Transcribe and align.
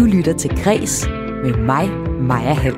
Du 0.00 0.04
lytter 0.04 0.32
til 0.32 0.50
Græs 0.64 1.06
med 1.44 1.56
mig, 1.56 1.90
Maja 2.20 2.52
Hall. 2.52 2.74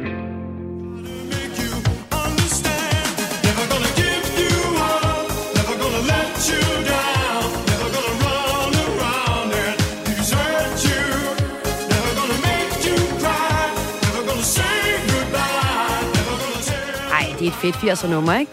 Det 17.38 17.48
er 17.48 17.52
et 17.52 17.54
fedt 17.54 17.74
80'er 17.74 18.10
nummer, 18.10 18.38
ikke? 18.38 18.52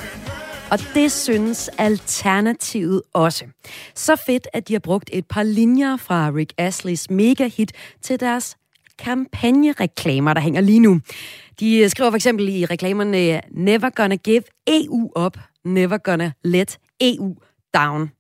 Og 0.72 0.80
det 0.94 1.12
synes 1.12 1.70
Alternativet 1.78 3.02
også. 3.14 3.46
Så 3.96 4.16
fedt, 4.16 4.48
at 4.54 4.68
de 4.68 4.74
har 4.74 4.80
brugt 4.80 5.10
et 5.14 5.26
par 5.26 5.44
linjer 5.44 5.98
fra 5.98 6.32
Rick 6.36 6.54
Asleys 6.58 7.10
mega-hit 7.10 7.72
til 8.02 8.20
deres 8.20 8.59
kampagnereklamer, 9.00 10.34
der 10.34 10.42
hænger 10.42 10.62
lige 10.62 10.80
nu. 10.80 11.00
De 11.60 11.78
øh, 11.78 11.90
skriver 11.90 12.12
for 12.12 12.16
eksempel 12.16 12.50
i 12.50 12.66
reklamerne, 12.66 13.42
Never 13.52 13.90
gonna 13.90 14.16
give 14.16 14.44
EU 14.68 15.12
up, 15.16 15.38
never 15.66 15.98
gonna 15.98 16.32
let 16.44 16.78
EU 17.02 17.36
down. 17.74 18.12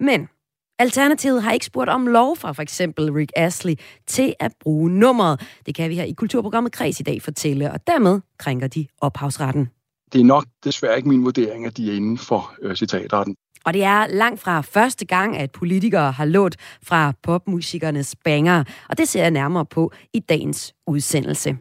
Men 0.00 0.28
Alternativet 0.78 1.42
har 1.42 1.52
ikke 1.52 1.66
spurgt 1.66 1.90
om 1.90 2.06
lov 2.06 2.36
fra 2.36 2.52
for 2.52 2.62
eksempel 2.62 3.12
Rick 3.12 3.32
Astley 3.36 3.74
til 4.06 4.34
at 4.40 4.52
bruge 4.60 4.90
nummeret. 4.90 5.40
Det 5.66 5.74
kan 5.74 5.90
vi 5.90 5.94
her 5.94 6.04
i 6.04 6.12
Kulturprogrammet 6.12 6.72
Kreds 6.72 7.00
i 7.00 7.02
dag 7.02 7.22
fortælle, 7.22 7.72
og 7.72 7.86
dermed 7.86 8.20
krænker 8.38 8.66
de 8.66 8.86
ophavsretten. 9.00 9.68
Det 10.12 10.20
er 10.20 10.24
nok 10.24 10.44
desværre 10.64 10.96
ikke 10.96 11.08
min 11.08 11.24
vurdering, 11.24 11.66
at 11.66 11.76
de 11.76 11.90
er 11.90 11.96
inden 11.96 12.18
for 12.18 12.54
øh, 12.62 12.76
citatretten. 12.76 13.36
Og 13.64 13.74
det 13.74 13.84
er 13.84 14.06
langt 14.06 14.40
fra 14.40 14.60
første 14.60 15.04
gang, 15.04 15.36
at 15.36 15.50
politikere 15.50 16.12
har 16.12 16.24
lånt 16.24 16.56
fra 16.82 17.12
popmusikernes 17.22 18.16
banger, 18.24 18.64
og 18.88 18.98
det 18.98 19.08
ser 19.08 19.22
jeg 19.22 19.30
nærmere 19.30 19.66
på 19.66 19.92
i 20.12 20.20
dagens 20.20 20.74
udsendelse. 20.86 21.56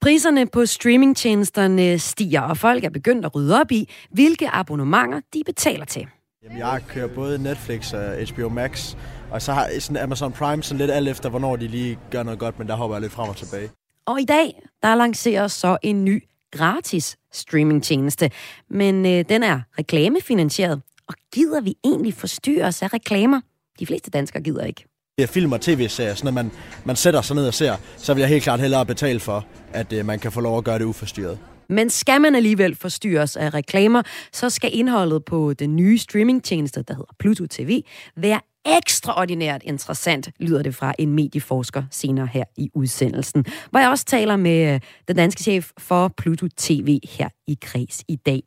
Priserne 0.00 0.46
på 0.46 0.66
streamingtjenesterne 0.66 1.98
stiger, 1.98 2.40
og 2.40 2.56
folk 2.56 2.84
er 2.84 2.90
begyndt 2.90 3.24
at 3.24 3.34
rydde 3.34 3.60
op 3.60 3.72
i, 3.72 3.88
hvilke 4.10 4.48
abonnementer 4.48 5.20
de 5.34 5.42
betaler 5.46 5.84
til. 5.84 6.06
Jamen, 6.44 6.58
jeg 6.58 6.82
kører 6.88 7.08
både 7.08 7.42
Netflix 7.42 7.92
og 7.92 8.14
HBO 8.34 8.48
Max, 8.48 8.96
og 9.30 9.42
så 9.42 9.52
har 9.52 9.68
sådan 9.78 10.02
Amazon 10.02 10.32
Prime 10.32 10.62
sådan 10.62 10.78
lidt 10.78 10.90
alt 10.90 11.08
efter, 11.08 11.28
hvornår 11.28 11.56
de 11.56 11.68
lige 11.68 11.98
gør 12.10 12.22
noget 12.22 12.38
godt, 12.38 12.58
men 12.58 12.68
der 12.68 12.74
hopper 12.74 12.96
jeg 12.96 13.00
lidt 13.00 13.12
frem 13.12 13.28
og 13.28 13.36
tilbage. 13.36 13.70
Og 14.06 14.20
i 14.20 14.24
dag, 14.24 14.62
der 14.82 14.94
lanceres 14.94 15.52
så 15.52 15.78
en 15.82 16.04
ny 16.04 16.24
gratis 16.52 17.16
streamingtjeneste, 17.32 18.30
men 18.70 19.06
øh, 19.06 19.24
den 19.28 19.42
er 19.42 19.60
reklamefinansieret. 19.78 20.82
Og 21.08 21.14
gider 21.34 21.60
vi 21.60 21.74
egentlig 21.84 22.14
forstyrre 22.14 22.66
os 22.66 22.82
af 22.82 22.92
reklamer? 22.92 23.40
De 23.78 23.86
fleste 23.86 24.10
danskere 24.10 24.42
gider 24.42 24.64
ikke. 24.64 24.84
Det 25.18 25.22
er 25.22 25.26
film 25.28 25.52
og 25.52 25.60
tv-serier, 25.60 26.14
sådan 26.14 26.28
at 26.28 26.34
man, 26.34 26.50
man 26.84 26.96
sætter 26.96 27.22
sig 27.22 27.36
ned 27.36 27.46
og 27.46 27.54
ser, 27.54 27.76
så 27.96 28.14
vil 28.14 28.20
jeg 28.20 28.28
helt 28.28 28.42
klart 28.42 28.60
hellere 28.60 28.86
betale 28.86 29.20
for, 29.20 29.46
at 29.72 29.92
øh, 29.92 30.06
man 30.06 30.18
kan 30.18 30.32
få 30.32 30.40
lov 30.40 30.58
at 30.58 30.64
gøre 30.64 30.78
det 30.78 30.84
uforstyrret. 30.84 31.38
Men 31.68 31.90
skal 31.90 32.20
man 32.20 32.34
alligevel 32.34 32.74
forstyrres 32.74 33.36
af 33.36 33.54
reklamer, 33.54 34.02
så 34.32 34.50
skal 34.50 34.70
indholdet 34.72 35.24
på 35.24 35.52
den 35.52 35.76
nye 35.76 35.98
streamingtjeneste, 35.98 36.82
der 36.82 36.94
hedder 36.94 37.14
Pluto 37.18 37.46
TV, 37.50 37.82
være 38.16 38.40
ekstraordinært 38.64 39.62
interessant, 39.64 40.30
lyder 40.40 40.62
det 40.62 40.74
fra 40.74 40.94
en 40.98 41.14
medieforsker 41.14 41.82
senere 41.90 42.26
her 42.26 42.44
i 42.56 42.70
udsendelsen. 42.74 43.44
Hvor 43.70 43.80
jeg 43.80 43.90
også 43.90 44.04
taler 44.04 44.36
med 44.36 44.74
øh, 44.74 44.80
den 45.08 45.16
danske 45.16 45.42
chef 45.42 45.70
for 45.78 46.08
Pluto 46.16 46.46
TV 46.56 46.98
her 47.18 47.28
i 47.46 47.58
Kreds 47.62 48.04
i 48.08 48.16
dag. 48.16 48.42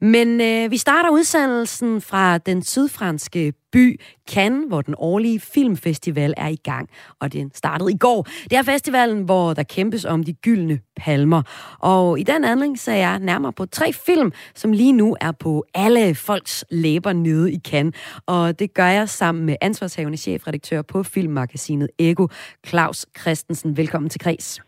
Men 0.00 0.40
øh, 0.40 0.70
vi 0.70 0.76
starter 0.76 1.10
udsendelsen 1.10 2.00
fra 2.00 2.38
den 2.38 2.62
sydfranske 2.62 3.52
by 3.72 4.00
Cannes, 4.30 4.64
hvor 4.68 4.82
den 4.82 4.94
årlige 4.98 5.40
filmfestival 5.40 6.34
er 6.36 6.48
i 6.48 6.56
gang. 6.56 6.88
Og 7.20 7.32
den 7.32 7.50
startede 7.54 7.92
i 7.92 7.96
går. 7.96 8.22
Det 8.22 8.52
er 8.52 8.62
festivalen, 8.62 9.22
hvor 9.22 9.54
der 9.54 9.62
kæmpes 9.62 10.04
om 10.04 10.24
de 10.24 10.32
gyldne 10.32 10.80
palmer. 10.96 11.42
Og 11.78 12.20
i 12.20 12.22
den 12.22 12.44
anledning 12.44 12.78
så 12.78 12.90
er 12.90 12.96
jeg 12.96 13.18
nærmere 13.18 13.52
på 13.52 13.66
tre 13.66 13.92
film, 13.92 14.32
som 14.54 14.72
lige 14.72 14.92
nu 14.92 15.16
er 15.20 15.32
på 15.32 15.64
alle 15.74 16.14
folks 16.14 16.64
læber 16.70 17.12
nede 17.12 17.52
i 17.52 17.58
Cannes. 17.58 17.94
Og 18.26 18.58
det 18.58 18.74
gør 18.74 18.86
jeg 18.86 19.08
sammen 19.08 19.44
med 19.46 19.56
ansvarshavende 19.60 20.18
chefredaktør 20.18 20.82
på 20.82 21.02
filmmagasinet 21.02 21.88
Ego, 21.98 22.26
Claus 22.66 23.06
Christensen. 23.20 23.76
Velkommen 23.76 24.10
til 24.10 24.20
Kreds. 24.20 24.67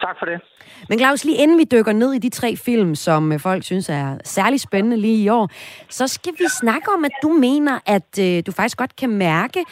Tak 0.00 0.16
for 0.18 0.26
det. 0.26 0.40
Men 0.88 0.98
Claus, 0.98 1.24
lige 1.24 1.42
inden 1.42 1.58
vi 1.58 1.64
dykker 1.64 1.92
ned 1.92 2.12
i 2.12 2.18
de 2.18 2.30
tre 2.30 2.56
film, 2.56 2.94
som 2.94 3.32
øh, 3.32 3.40
folk 3.40 3.64
synes 3.64 3.88
er 3.88 4.18
særlig 4.24 4.60
spændende 4.60 4.96
lige 4.96 5.24
i 5.24 5.28
år, 5.28 5.48
så 5.88 6.08
skal 6.08 6.32
vi 6.32 6.44
snakke 6.60 6.90
om, 6.96 7.04
at 7.04 7.10
du 7.22 7.28
mener, 7.28 7.78
at 7.86 8.10
øh, 8.20 8.42
du 8.46 8.52
faktisk 8.52 8.78
godt 8.78 8.96
kan 8.96 9.10
mærke, 9.10 9.64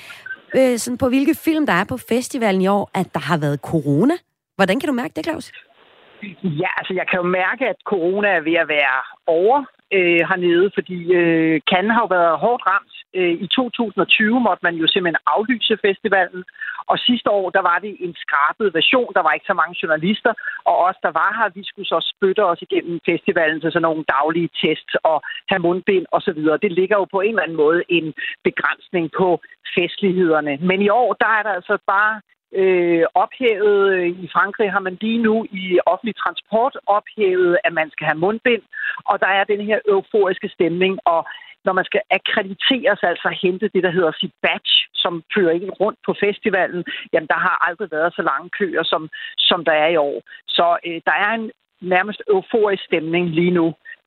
øh, 0.57 0.79
sådan 0.79 0.99
på 0.99 1.09
hvilke 1.09 1.35
film, 1.45 1.67
der 1.67 1.73
er 1.73 1.85
på 1.85 1.97
festivalen 1.97 2.61
i 2.63 2.67
år, 2.67 2.91
at 2.95 3.15
der 3.15 3.21
har 3.21 3.39
været 3.39 3.61
corona. 3.61 4.15
Hvordan 4.57 4.81
kan 4.81 4.87
du 4.89 4.95
mærke 4.95 5.15
det, 5.17 5.25
Claus? 5.25 5.53
Ja, 6.63 6.71
altså 6.79 6.93
jeg 6.95 7.07
kan 7.11 7.19
jo 7.23 7.27
mærke, 7.41 7.65
at 7.73 7.77
corona 7.85 8.29
er 8.29 8.41
ved 8.41 8.57
at 8.65 8.69
være 8.69 8.99
over 9.27 9.59
øh, 9.93 10.21
hernede, 10.31 10.71
fordi 10.75 10.99
øh, 11.21 11.61
Cannes 11.71 11.93
har 11.95 12.03
jo 12.07 12.11
været 12.19 12.39
hårdt 12.39 12.63
ramt. 12.67 12.95
Øh, 13.15 13.35
I 13.45 13.47
2020 13.47 14.41
måtte 14.41 14.63
man 14.67 14.75
jo 14.75 14.87
simpelthen 14.87 15.25
aflyse 15.27 15.79
festivalen, 15.87 16.45
og 16.91 16.97
sidste 16.99 17.31
år, 17.31 17.51
der 17.51 17.63
var 17.71 17.79
det 17.79 17.97
en 18.01 18.15
skrabet 18.25 18.75
version. 18.75 19.15
Der 19.17 19.23
var 19.23 19.33
ikke 19.33 19.51
så 19.51 19.57
mange 19.61 19.79
journalister, 19.83 20.33
og 20.69 20.77
os, 20.87 20.99
der 21.07 21.13
var 21.21 21.31
her, 21.39 21.49
vi 21.59 21.63
skulle 21.65 21.89
så 21.95 22.01
spytte 22.13 22.43
os 22.45 22.63
igennem 22.63 23.01
festivalen 23.11 23.61
til 23.61 23.73
sådan 23.73 23.87
nogle 23.89 24.05
daglige 24.17 24.51
tests 24.63 24.95
og 25.11 25.17
have 25.51 25.63
mundbind 25.67 26.07
og 26.15 26.21
så 26.23 26.33
videre. 26.33 26.63
Det 26.65 26.73
ligger 26.73 26.97
jo 26.97 27.05
på 27.05 27.21
en 27.21 27.29
eller 27.29 27.43
anden 27.43 27.63
måde 27.65 27.83
en 27.89 28.15
begrænsning 28.45 29.11
på 29.19 29.29
festlighederne. 29.75 30.57
Men 30.71 30.83
i 30.83 30.89
år, 30.89 31.13
der 31.23 31.31
er 31.39 31.43
der 31.43 31.53
altså 31.59 31.79
bare 31.87 32.15
øh, 32.61 33.05
ophævet. 33.15 33.93
Øh, 33.95 34.09
I 34.25 34.29
Frankrig 34.33 34.73
har 34.73 34.81
man 34.81 34.99
lige 35.01 35.23
nu 35.29 35.47
i 35.51 35.79
offentlig 35.87 36.17
transport 36.17 36.75
ophævet, 36.87 37.59
at 37.65 37.73
man 37.73 37.91
skal 37.91 38.07
have 38.07 38.23
mundbind, 38.25 38.63
og 39.05 39.21
der 39.21 39.27
er 39.27 39.45
den 39.45 39.61
her 39.61 39.79
euforiske 39.89 40.49
stemning, 40.49 40.99
og 41.05 41.21
når 41.69 41.75
man 41.81 41.89
skal 41.91 42.03
akkrediteres, 42.19 43.01
altså 43.11 43.29
hente 43.43 43.67
det, 43.75 43.83
der 43.87 43.93
hedder 43.97 44.13
sit 44.21 44.35
badge, 44.45 44.75
som 45.03 45.13
fører 45.35 45.53
en 45.53 45.71
rundt 45.83 45.99
på 46.07 46.13
festivalen, 46.25 46.83
jamen 47.13 47.29
der 47.33 47.41
har 47.47 47.57
aldrig 47.69 47.89
været 47.97 48.13
så 48.19 48.23
lange 48.31 48.49
køer, 48.59 48.83
som, 48.93 49.03
som 49.49 49.61
der 49.69 49.77
er 49.85 49.91
i 49.93 50.01
år. 50.09 50.17
Så 50.57 50.67
øh, 50.87 51.01
der 51.09 51.17
er 51.25 51.31
en 51.39 51.51
nærmest 51.95 52.21
euforisk 52.35 52.83
stemning 52.85 53.25
lige 53.39 53.55
nu. 53.61 53.67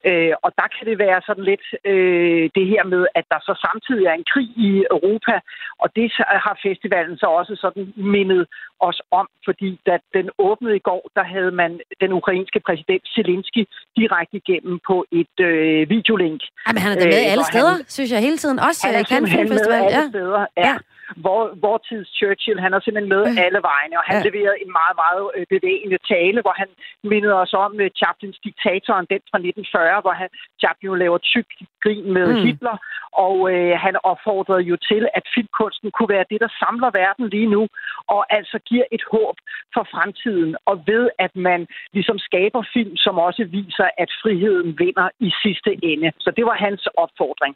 Øh, 0.10 0.34
og 0.46 0.52
der 0.60 0.68
kan 0.76 0.86
det 0.90 0.98
være 1.06 1.20
sådan 1.28 1.46
lidt 1.52 1.66
øh, 1.92 2.44
det 2.58 2.66
her 2.74 2.84
med, 2.94 3.04
at 3.20 3.26
der 3.32 3.40
så 3.48 3.54
samtidig 3.66 4.06
er 4.06 4.16
en 4.18 4.30
krig 4.34 4.50
i 4.68 4.72
Europa, 4.96 5.36
og 5.82 5.88
det 5.96 6.06
har 6.46 6.56
festivalen 6.68 7.18
så 7.18 7.28
også 7.40 7.54
sådan 7.64 7.94
mindet 8.16 8.44
os 8.80 9.02
om, 9.20 9.28
fordi 9.48 9.70
da 9.88 9.96
den 10.18 10.28
åbnede 10.38 10.76
i 10.76 10.86
går, 10.90 11.04
der 11.18 11.24
havde 11.24 11.52
man 11.62 11.72
den 12.02 12.12
ukrainske 12.20 12.60
præsident 12.68 13.04
Zelensky 13.16 13.64
direkte 14.00 14.38
igennem 14.44 14.80
på 14.90 15.06
et 15.12 15.36
øh, 15.50 15.90
videolink. 15.90 16.42
Jamen, 16.68 16.82
han 16.86 16.92
er 16.92 17.00
da 17.02 17.06
med 17.06 17.24
øh, 17.26 17.32
alle 17.34 17.46
steder, 17.52 17.76
han, 17.78 17.90
synes 17.96 18.12
jeg 18.12 18.20
hele 18.28 18.38
tiden. 18.38 18.60
Også 18.60 18.80
han 18.88 18.96
er 18.96 19.04
kan 19.04 19.24
med 19.24 19.32
alle 19.32 19.98
ja. 19.98 20.04
steder, 20.10 20.46
ja. 20.58 20.68
ja 20.70 20.76
vor, 21.26 21.42
vor 21.66 21.78
tids 21.88 22.10
Churchill. 22.18 22.60
Han 22.66 22.74
er 22.74 22.80
simpelthen 22.80 23.14
med 23.16 23.24
alle 23.46 23.62
vegne, 23.72 23.96
og 24.00 24.04
han 24.10 24.18
ja. 24.18 24.26
leverede 24.28 24.58
en 24.66 24.72
meget, 24.80 24.96
meget 25.04 25.28
øh, 25.36 25.46
bevægende 25.56 26.00
tale, 26.14 26.40
hvor 26.42 26.56
han 26.62 26.70
mindede 27.12 27.36
os 27.44 27.54
om 27.66 27.74
uh, 27.84 27.88
Chaplins 28.00 28.40
diktatoren, 28.46 29.06
den 29.14 29.22
fra 29.30 29.38
1940, 29.38 30.02
hvor 30.06 30.16
han, 30.22 30.30
Chaplin 30.62 30.88
jo 30.92 30.96
laver 31.04 31.18
tyk 31.18 31.50
grin 31.84 32.08
med 32.18 32.28
mm. 32.34 32.42
Hitler, 32.46 32.78
og 33.26 33.36
øh, 33.54 33.74
han 33.86 33.96
opfordrede 34.12 34.64
jo 34.72 34.76
til, 34.90 35.04
at 35.18 35.26
filmkunsten 35.34 35.92
kunne 35.92 36.14
være 36.16 36.30
det, 36.32 36.40
der 36.46 36.52
samler 36.62 36.90
verden 37.02 37.26
lige 37.36 37.50
nu, 37.56 37.64
og 38.16 38.22
altså 38.38 38.58
giver 38.70 38.86
et 38.92 39.04
håb 39.12 39.36
for 39.74 39.84
fremtiden, 39.94 40.56
og 40.66 40.76
ved, 40.92 41.10
at 41.26 41.34
man 41.36 41.68
ligesom 41.94 42.18
skaber 42.20 42.64
film, 42.74 42.98
som 42.98 43.16
også 43.28 43.44
viser, 43.60 43.88
at 43.98 44.10
friheden 44.22 44.80
vinder 44.80 45.10
i 45.20 45.30
sidste 45.44 45.72
ende. 45.84 46.12
Så 46.20 46.30
det 46.38 46.46
var 46.46 46.56
hans 46.66 46.88
opfordring. 47.04 47.56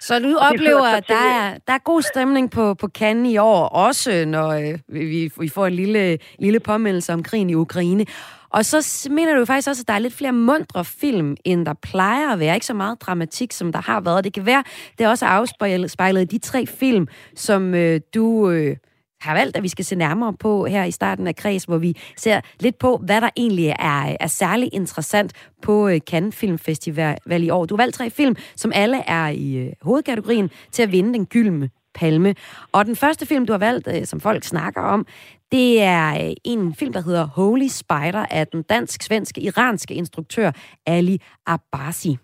Så 0.00 0.18
du 0.18 0.36
oplever, 0.36 0.82
at 0.82 1.08
der 1.08 1.14
er, 1.14 1.58
der 1.66 1.72
er 1.72 1.78
god 1.78 2.02
stemning 2.02 2.50
på, 2.50 2.74
på 2.74 2.88
Cannes 2.88 3.32
i 3.32 3.36
år, 3.36 3.64
også 3.64 4.24
når 4.24 4.48
øh, 4.48 4.78
vi, 4.88 5.30
vi 5.38 5.48
får 5.48 5.66
en 5.66 5.72
lille, 5.72 6.18
lille 6.38 6.60
påmeldelse 6.60 7.12
om 7.12 7.22
krigen 7.22 7.50
i 7.50 7.54
Ukraine. 7.54 8.06
Og 8.50 8.64
så 8.64 9.08
mener 9.10 9.34
du 9.34 9.44
faktisk 9.44 9.68
også, 9.68 9.82
at 9.82 9.88
der 9.88 9.94
er 9.94 9.98
lidt 9.98 10.14
flere 10.14 10.32
mundre 10.32 10.84
film, 10.84 11.36
end 11.44 11.66
der 11.66 11.74
plejer 11.82 12.32
at 12.32 12.38
være. 12.38 12.54
Ikke 12.54 12.66
så 12.66 12.74
meget 12.74 13.00
dramatik, 13.00 13.52
som 13.52 13.72
der 13.72 13.80
har 13.80 14.00
været. 14.00 14.24
Det 14.24 14.34
kan 14.34 14.46
være, 14.46 14.64
det 14.98 15.04
er 15.04 15.08
også 15.08 15.26
afspejlet 15.26 16.22
i 16.22 16.24
de 16.24 16.38
tre 16.38 16.66
film, 16.66 17.08
som 17.36 17.74
øh, 17.74 18.00
du... 18.14 18.50
Øh, 18.50 18.76
har 19.22 19.34
valgt, 19.34 19.56
at 19.56 19.62
vi 19.62 19.68
skal 19.68 19.84
se 19.84 19.96
nærmere 19.96 20.32
på 20.32 20.66
her 20.66 20.84
i 20.84 20.90
starten 20.90 21.26
af 21.26 21.36
kreds, 21.36 21.64
hvor 21.64 21.78
vi 21.78 21.96
ser 22.16 22.40
lidt 22.60 22.78
på, 22.78 22.96
hvad 22.96 23.20
der 23.20 23.30
egentlig 23.36 23.66
er, 23.66 24.16
er 24.20 24.26
særlig 24.26 24.68
interessant 24.72 25.32
på 25.62 25.88
øh, 25.88 26.00
Cannes 26.00 26.36
Film 26.36 26.58
Festival 26.58 27.42
i 27.42 27.50
år. 27.50 27.64
Du 27.64 27.74
har 27.74 27.82
valgt 27.82 27.96
tre 27.96 28.10
film, 28.10 28.36
som 28.56 28.72
alle 28.74 29.02
er 29.06 29.28
i 29.28 29.56
øh, 29.56 29.72
hovedkategorien 29.82 30.50
til 30.72 30.82
at 30.82 30.92
vinde 30.92 31.12
den 31.14 31.26
gyldne 31.26 31.70
palme. 31.94 32.34
Og 32.72 32.84
den 32.84 32.96
første 32.96 33.26
film, 33.26 33.46
du 33.46 33.52
har 33.52 33.58
valgt, 33.58 33.88
øh, 33.88 34.06
som 34.06 34.20
folk 34.20 34.44
snakker 34.44 34.80
om, 34.80 35.06
det 35.52 35.82
er 35.82 36.34
en 36.44 36.74
film, 36.74 36.92
der 36.92 37.02
hedder 37.02 37.26
Holy 37.26 37.68
Spider 37.68 38.26
af 38.30 38.46
den 38.46 38.62
dansk-svenske 38.62 39.40
iranske 39.40 39.94
instruktør 39.94 40.50
Ali 40.86 41.20
Abbasi. 41.46 42.18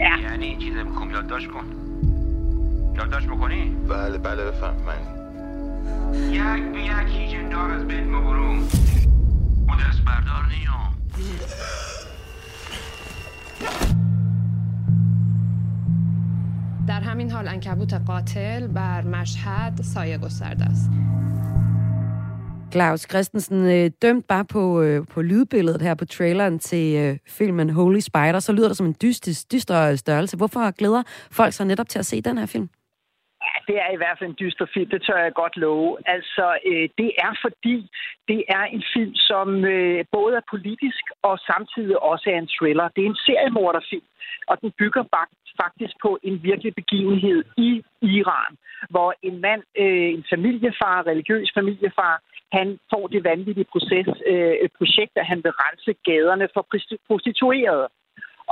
Ja. 0.00 0.12
یعنی 2.91 2.91
چیز 2.91 2.91
میخوام 2.91 2.95
یادداشت 2.95 3.27
کن 3.27 3.27
یادداشت 3.27 3.27
بکنی؟ 3.27 3.75
بله 3.89 4.17
بله 4.17 4.45
بفهم 4.45 4.75
من 4.75 5.17
یک 6.31 6.73
به 6.73 6.79
یک 6.79 7.15
هیچ 7.15 7.35
انداغ 7.35 7.71
از 7.71 7.87
بین 7.87 8.09
ما 8.09 8.21
برو 8.21 8.43
او 8.43 9.75
دست 9.75 10.05
بردار 10.05 10.45
نیام 10.47 10.97
در 16.87 17.01
همین 17.01 17.31
حال 17.31 17.47
انکبوت 17.47 17.93
قاتل 17.93 18.67
بر 18.67 19.01
مشهد 19.01 19.81
سایه 19.81 20.17
گسترده 20.17 20.65
است 20.65 20.91
Claus 22.75 23.05
Christensen, 23.11 23.53
øh, 23.53 23.91
dømt 24.01 24.27
bare 24.27 24.45
på, 24.45 24.81
øh, 24.81 25.07
på 25.07 25.21
lydbilledet 25.21 25.81
her 25.81 25.93
på 25.93 26.05
traileren 26.05 26.59
til 26.59 26.95
øh, 26.95 27.17
filmen 27.27 27.69
Holy 27.69 27.99
Spider, 27.99 28.39
så 28.39 28.51
lyder 28.51 28.67
det 28.67 28.77
som 28.77 28.85
en 28.85 28.95
dyster, 29.01 29.45
dyster 29.51 29.95
størrelse. 29.95 30.37
Hvorfor 30.37 30.71
glæder 30.71 31.03
folk 31.31 31.53
sig 31.53 31.65
netop 31.65 31.89
til 31.89 31.99
at 31.99 32.05
se 32.05 32.21
den 32.21 32.37
her 32.37 32.45
film? 32.45 32.69
Det 33.68 33.76
er 33.84 33.90
i 33.92 34.00
hvert 34.00 34.18
fald 34.18 34.30
en 34.30 34.40
dyster 34.40 34.66
film, 34.74 34.90
det 34.90 35.02
tør 35.02 35.18
jeg 35.26 35.32
godt 35.42 35.56
love. 35.56 35.98
Altså, 36.06 36.46
øh, 36.70 36.88
det 36.98 37.10
er 37.26 37.32
fordi, 37.44 37.76
det 38.28 38.40
er 38.48 38.64
en 38.76 38.84
film, 38.94 39.14
som 39.14 39.64
øh, 39.64 40.04
både 40.12 40.36
er 40.36 40.50
politisk 40.50 41.04
og 41.22 41.38
samtidig 41.38 42.02
også 42.02 42.30
er 42.30 42.38
en 42.38 42.52
thriller. 42.56 42.88
Det 42.88 43.02
er 43.02 43.10
en 43.10 43.24
seriemorderfilm, 43.26 44.08
og 44.46 44.60
den 44.60 44.70
bygger 44.80 45.02
bak- 45.02 45.38
faktisk 45.64 45.94
på 46.02 46.18
en 46.22 46.42
virkelig 46.42 46.74
begivenhed 46.74 47.44
i 47.56 47.70
Iran, 48.02 48.52
hvor 48.90 49.14
en 49.22 49.40
mand, 49.40 49.62
øh, 49.82 50.08
en 50.16 50.24
familiefar, 50.30 51.06
religiøs 51.06 51.50
familiefar, 51.54 52.22
han 52.52 52.78
får 52.90 53.06
det 53.06 53.24
vanvittige 53.24 53.70
proces, 53.72 54.06
øh, 54.26 54.68
projekt, 54.78 55.14
at 55.16 55.26
han 55.26 55.40
vil 55.44 55.52
rense 55.64 55.92
gaderne 56.08 56.48
for 56.54 56.66
prostituerede. 57.08 57.88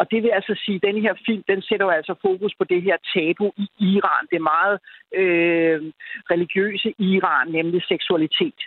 Og 0.01 0.05
det 0.11 0.23
vil 0.23 0.37
altså 0.39 0.55
sige, 0.65 0.77
at 0.81 0.87
den 0.89 1.03
her 1.05 1.15
film, 1.27 1.43
den 1.53 1.63
sætter 1.63 1.87
jo 1.87 1.93
altså 1.99 2.15
fokus 2.27 2.53
på 2.59 2.65
det 2.65 2.83
her 2.83 2.97
tabu 3.15 3.47
i 3.65 3.67
Iran. 3.95 4.27
Det 4.33 4.49
meget 4.55 4.77
øh, 5.21 5.79
religiøse 6.33 6.89
Iran, 6.99 7.49
nemlig 7.49 7.83
seksualitet. 7.93 8.61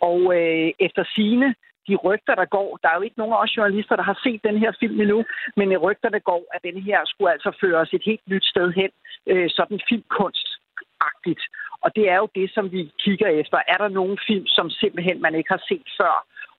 Og 0.00 0.20
øh, 0.38 0.70
efter 0.86 1.04
sine 1.14 1.54
de 1.88 1.94
rygter, 1.96 2.34
der 2.34 2.44
går, 2.44 2.78
der 2.82 2.88
er 2.88 2.96
jo 2.96 3.06
ikke 3.06 3.18
nogen 3.18 3.34
af 3.34 3.42
os 3.42 3.56
journalister, 3.56 3.96
der 3.96 4.02
har 4.02 4.18
set 4.24 4.40
den 4.44 4.58
her 4.58 4.72
film 4.80 5.00
endnu, 5.00 5.24
men 5.56 5.78
rygter, 5.78 6.08
der 6.08 6.18
går, 6.18 6.42
at 6.54 6.60
den 6.68 6.82
her 6.82 6.98
skulle 7.04 7.32
altså 7.32 7.50
føre 7.60 7.78
os 7.80 7.92
et 7.92 8.02
helt 8.06 8.26
nyt 8.28 8.44
sted 8.44 8.72
hen, 8.72 8.90
øh, 9.26 9.50
sådan 9.50 9.80
filmkunstagtigt. 9.88 11.42
Og 11.84 11.96
det 11.96 12.04
er 12.10 12.16
jo 12.16 12.28
det, 12.34 12.48
som 12.54 12.72
vi 12.72 12.90
kigger 13.04 13.28
efter. 13.40 13.58
Er 13.68 13.78
der 13.82 13.88
nogen 13.88 14.18
film, 14.26 14.46
som 14.46 14.70
simpelthen 14.70 15.22
man 15.22 15.34
ikke 15.34 15.50
har 15.56 15.62
set 15.68 15.88
før, 16.00 16.14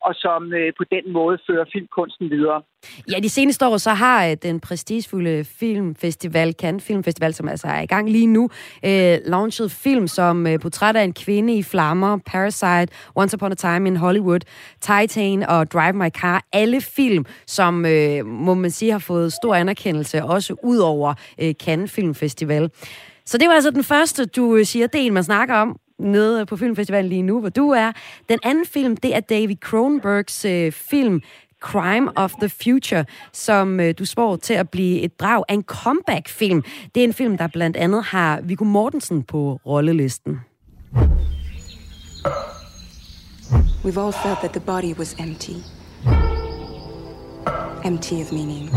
og 0.07 0.13
som 0.15 0.53
øh, 0.53 0.73
på 0.77 0.83
den 0.91 1.13
måde 1.13 1.38
fører 1.47 1.65
filmkunsten 1.73 2.29
videre? 2.29 2.61
Ja, 3.11 3.19
de 3.19 3.29
seneste 3.29 3.67
år 3.67 3.77
så 3.77 3.89
har 3.89 4.27
øh, 4.27 4.38
den 4.44 4.59
prestigefulde 4.59 5.45
filmfestival, 5.59 6.53
Cannes 6.61 6.83
Filmfestival, 6.83 7.33
som 7.33 7.47
altså 7.47 7.67
er 7.67 7.81
i 7.81 7.85
gang 7.85 8.09
lige 8.09 8.27
nu, 8.27 8.50
øh, 8.85 9.17
launchet 9.25 9.71
film 9.71 10.07
som 10.07 10.47
øh, 10.47 10.59
Portræt 10.59 10.95
af 10.95 11.03
en 11.03 11.13
kvinde 11.13 11.57
i 11.57 11.63
flammer, 11.63 12.17
Parasite, 12.25 12.88
Once 13.15 13.35
Upon 13.38 13.51
a 13.51 13.55
Time 13.55 13.88
in 13.89 13.97
Hollywood, 13.97 14.39
Titan 14.81 15.44
og 15.44 15.71
Drive 15.71 15.94
My 15.94 16.09
Car. 16.09 16.44
Alle 16.53 16.81
film, 16.81 17.25
som 17.47 17.85
øh, 17.85 18.25
må 18.25 18.53
man 18.53 18.71
sige 18.71 18.91
har 18.91 19.00
fået 19.00 19.33
stor 19.33 19.55
anerkendelse, 19.55 20.23
også 20.23 20.55
ud 20.63 20.77
over 20.77 21.13
øh, 21.41 21.53
Cannes 21.53 21.91
Filmfestival. 21.91 22.69
Så 23.25 23.38
det 23.38 23.47
var 23.47 23.53
altså 23.53 23.71
den 23.71 23.83
første, 23.83 24.25
du 24.25 24.55
øh, 24.55 24.65
siger, 24.65 24.88
del, 24.88 25.13
man 25.13 25.23
snakker 25.23 25.55
om 25.55 25.79
nede 26.00 26.45
på 26.45 26.57
Filmfestivalen 26.57 27.10
lige 27.10 27.22
nu, 27.22 27.40
hvor 27.40 27.50
du 27.50 27.69
er. 27.69 27.92
Den 28.30 28.40
anden 28.44 28.66
film, 28.66 28.98
det 28.98 29.16
er 29.16 29.19
David 29.19 29.56
Cronenbergs 29.56 30.45
øh, 30.45 30.72
film 30.72 31.22
Crime 31.63 32.12
of 32.16 32.34
the 32.42 32.50
Future, 32.50 33.06
som 33.34 33.80
øh, 33.80 33.94
du 34.00 34.06
spår 34.06 34.36
til 34.36 34.54
at 34.54 34.69
blive 34.69 35.01
et 35.01 35.13
brag 35.13 35.44
af 35.50 35.54
en 35.54 35.63
comeback-film. 35.63 36.63
Det 36.95 37.04
er 37.04 37.07
en 37.07 37.13
film, 37.13 37.38
der 37.38 37.48
blandt 37.48 37.78
andet 37.78 38.04
har 38.04 38.42
Viggo 38.42 38.66
Mortensen 38.66 39.24
på 39.24 39.60
rollelisten. 39.66 40.40
We've 43.86 44.00
all 44.00 44.13
felt 44.13 44.39
that 44.39 44.51
the 44.51 44.62
body 44.62 44.94
was 44.98 45.16
empty. 45.19 45.57
Empty 47.86 48.13
of 48.13 48.31
meaning. 48.31 48.69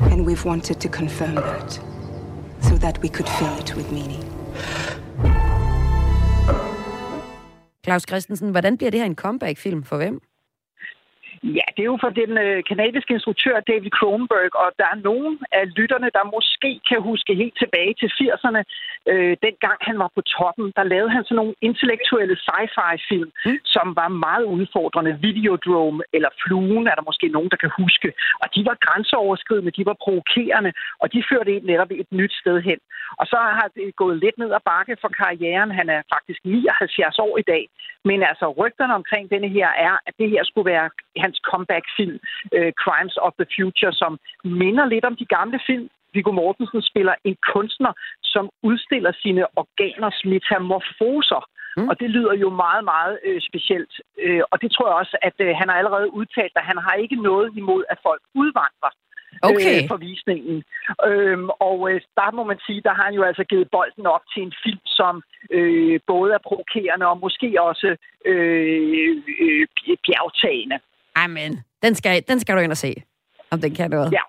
And 0.00 0.26
we've 0.26 0.44
wanted 0.46 0.76
to 0.80 0.88
confirm 0.88 1.34
that 1.34 1.82
so 2.62 2.76
that 2.78 3.02
we 3.02 3.08
could 3.08 3.28
fill 3.28 3.58
it 3.60 3.76
with 3.76 3.92
meaning. 3.92 4.35
Claus 7.84 8.02
Christensen, 8.08 8.50
hvordan 8.50 8.76
bliver 8.76 8.90
det 8.90 9.00
her 9.00 9.06
en 9.06 9.14
comeback-film 9.14 9.84
for 9.84 9.96
hvem? 9.96 10.20
Ja, 11.42 11.66
det 11.74 11.82
er 11.82 11.90
jo 11.94 11.98
for 12.04 12.12
den 12.22 12.32
øh, 12.44 12.64
kanadiske 12.70 13.14
instruktør 13.14 13.60
David 13.60 13.90
Cronenberg, 13.98 14.50
og 14.62 14.68
der 14.80 14.88
er 14.92 14.98
nogen 15.10 15.38
af 15.52 15.64
lytterne, 15.78 16.10
der 16.16 16.32
måske 16.36 16.70
kan 16.88 17.00
huske 17.08 17.34
helt 17.42 17.56
tilbage 17.62 17.94
til 18.00 18.08
80'erne, 18.20 18.62
øh, 19.12 19.36
dengang 19.46 19.78
han 19.88 19.98
var 20.02 20.10
på 20.14 20.22
toppen. 20.36 20.66
Der 20.78 20.84
lavede 20.92 21.10
han 21.14 21.24
sådan 21.24 21.36
nogle 21.36 21.54
intellektuelle 21.68 22.36
sci-fi-film, 22.44 23.30
mm. 23.46 23.58
som 23.64 23.86
var 24.00 24.08
meget 24.08 24.46
udfordrende. 24.56 25.18
Videodrome 25.26 26.02
eller 26.16 26.30
Fluen 26.42 26.86
er 26.90 26.94
der 26.98 27.08
måske 27.10 27.26
nogen, 27.28 27.50
der 27.52 27.56
kan 27.64 27.72
huske. 27.82 28.08
Og 28.42 28.46
de 28.54 28.60
var 28.68 28.76
grænseoverskridende, 28.86 29.76
de 29.78 29.86
var 29.90 29.96
provokerende, 30.04 30.72
og 31.02 31.06
de 31.12 31.24
førte 31.30 31.50
en 31.56 31.64
netop 31.70 31.90
et 31.90 32.10
nyt 32.20 32.34
sted 32.42 32.56
hen. 32.68 32.80
Og 33.20 33.26
så 33.26 33.38
har 33.58 33.68
det 33.76 33.96
gået 33.96 34.16
lidt 34.24 34.38
ned 34.38 34.50
ad 34.58 34.62
bakke 34.72 34.96
for 35.00 35.10
karrieren. 35.20 35.70
Han 35.70 35.88
er 35.96 36.00
faktisk 36.14 36.40
79 36.44 37.18
år 37.18 37.38
i 37.38 37.46
dag. 37.52 37.64
Men 38.08 38.18
altså, 38.30 38.46
rygterne 38.60 38.94
omkring 38.94 39.24
denne 39.30 39.48
her 39.48 39.68
er, 39.88 39.94
at 40.08 40.14
det 40.20 40.28
her 40.30 40.42
skulle 40.44 40.70
være 40.74 40.88
hans 41.26 41.38
comeback-film, 41.50 42.16
uh, 42.56 42.70
Crimes 42.82 43.16
of 43.26 43.32
the 43.40 43.48
Future, 43.56 43.92
som 44.02 44.12
minder 44.62 44.86
lidt 44.86 45.04
om 45.10 45.16
de 45.20 45.26
gamle 45.36 45.60
film. 45.68 45.88
Viggo 46.14 46.32
Mortensen 46.32 46.82
spiller 46.82 47.14
en 47.28 47.36
kunstner, 47.52 47.92
som 48.22 48.44
udstiller 48.62 49.12
sine 49.22 49.42
organers 49.62 50.18
metamorfoser. 50.32 51.42
Mm. 51.76 51.88
Og 51.88 51.94
det 52.00 52.08
lyder 52.10 52.34
jo 52.44 52.48
meget, 52.64 52.84
meget 52.84 53.18
øh, 53.28 53.40
specielt. 53.48 53.92
Øh, 54.24 54.42
og 54.50 54.56
det 54.62 54.70
tror 54.72 54.88
jeg 54.88 54.96
også, 55.02 55.16
at 55.28 55.36
øh, 55.46 55.50
han 55.60 55.68
har 55.68 55.76
allerede 55.76 56.08
udtalt, 56.18 56.54
at 56.56 56.68
han 56.70 56.78
har 56.86 56.94
ikke 56.94 57.16
noget 57.30 57.48
imod, 57.56 57.82
at 57.92 57.98
folk 58.06 58.22
udvandrer 58.34 58.92
Okay. 59.42 59.82
øh, 59.82 59.88
for 59.88 59.96
visningen. 59.96 60.64
Øhm, 61.10 61.48
og 61.68 61.78
øh, 61.90 62.00
der 62.18 62.30
må 62.36 62.42
man 62.44 62.58
sige, 62.66 62.80
der 62.80 62.94
har 62.94 63.04
han 63.04 63.14
jo 63.14 63.22
altså 63.22 63.44
givet 63.44 63.68
bolden 63.70 64.06
op 64.06 64.24
til 64.32 64.42
en 64.42 64.54
film, 64.64 64.84
som 64.86 65.22
øh, 65.50 66.00
både 66.06 66.32
er 66.34 66.46
provokerende 66.48 67.06
og 67.06 67.18
måske 67.18 67.62
også 67.62 67.96
øh, 68.24 69.16
øh, 69.40 69.66
bjergtagende. 70.06 70.78
Amen, 71.16 71.60
den 71.82 71.94
skal, 71.94 72.22
den 72.28 72.40
skal 72.40 72.56
du 72.56 72.60
ind 72.60 72.70
og 72.70 72.76
se, 72.76 72.94
om 73.50 73.60
den 73.60 73.74
kan 73.74 73.90
noget. 73.90 74.12
Ja. 74.12 74.20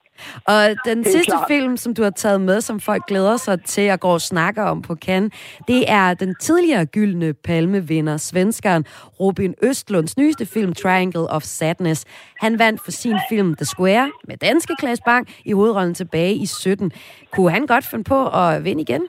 Og 0.46 0.76
den 0.86 1.04
sidste 1.04 1.32
klart. 1.32 1.48
film, 1.48 1.78
som 1.78 1.94
du 1.94 2.04
har 2.04 2.10
taget 2.10 2.42
med, 2.42 2.62
som 2.62 2.80
folk 2.80 3.04
glæder 3.08 3.38
sig 3.38 3.64
til 3.64 3.82
at 3.82 4.00
gå 4.00 4.08
og 4.08 4.22
snakke 4.22 4.64
om 4.64 4.82
på 4.82 4.96
Cannes, 4.96 5.34
det 5.68 5.92
er 5.92 6.14
den 6.14 6.36
tidligere 6.36 6.86
gyldne 6.86 7.34
palmevinder, 7.34 8.18
svenskeren 8.18 8.86
Robin 9.20 9.56
Østlunds 9.64 10.18
nyeste 10.18 10.46
film, 10.46 10.74
Triangle 10.74 11.28
of 11.30 11.42
Sadness. 11.42 12.06
Han 12.42 12.60
vandt 12.60 12.82
for 12.84 12.92
sin 12.92 13.20
film 13.30 13.56
The 13.56 13.66
Square 13.66 14.12
med 14.28 14.38
danske 14.38 14.74
Klaas 14.80 15.00
Bang 15.06 15.28
i 15.46 15.52
hovedrollen 15.52 15.94
tilbage 15.94 16.34
i 16.36 16.46
17. 16.46 16.92
Kunne 17.32 17.52
han 17.52 17.68
godt 17.68 17.86
finde 17.86 18.04
på 18.04 18.28
at 18.28 18.64
vinde 18.64 18.82
igen? 18.82 19.02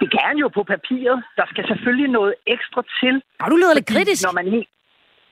Det 0.00 0.10
kan 0.10 0.20
han 0.30 0.36
jo 0.36 0.48
på 0.48 0.62
papiret. 0.62 1.24
Der 1.36 1.46
skal 1.46 1.64
selvfølgelig 1.66 2.08
noget 2.08 2.34
ekstra 2.46 2.82
til. 3.00 3.22
Og 3.40 3.50
du 3.50 3.56
lyder 3.56 3.74
lidt 3.74 3.86
kritisk. 3.86 4.22
Når 4.24 4.32
man 4.32 4.46
helt... 4.50 4.68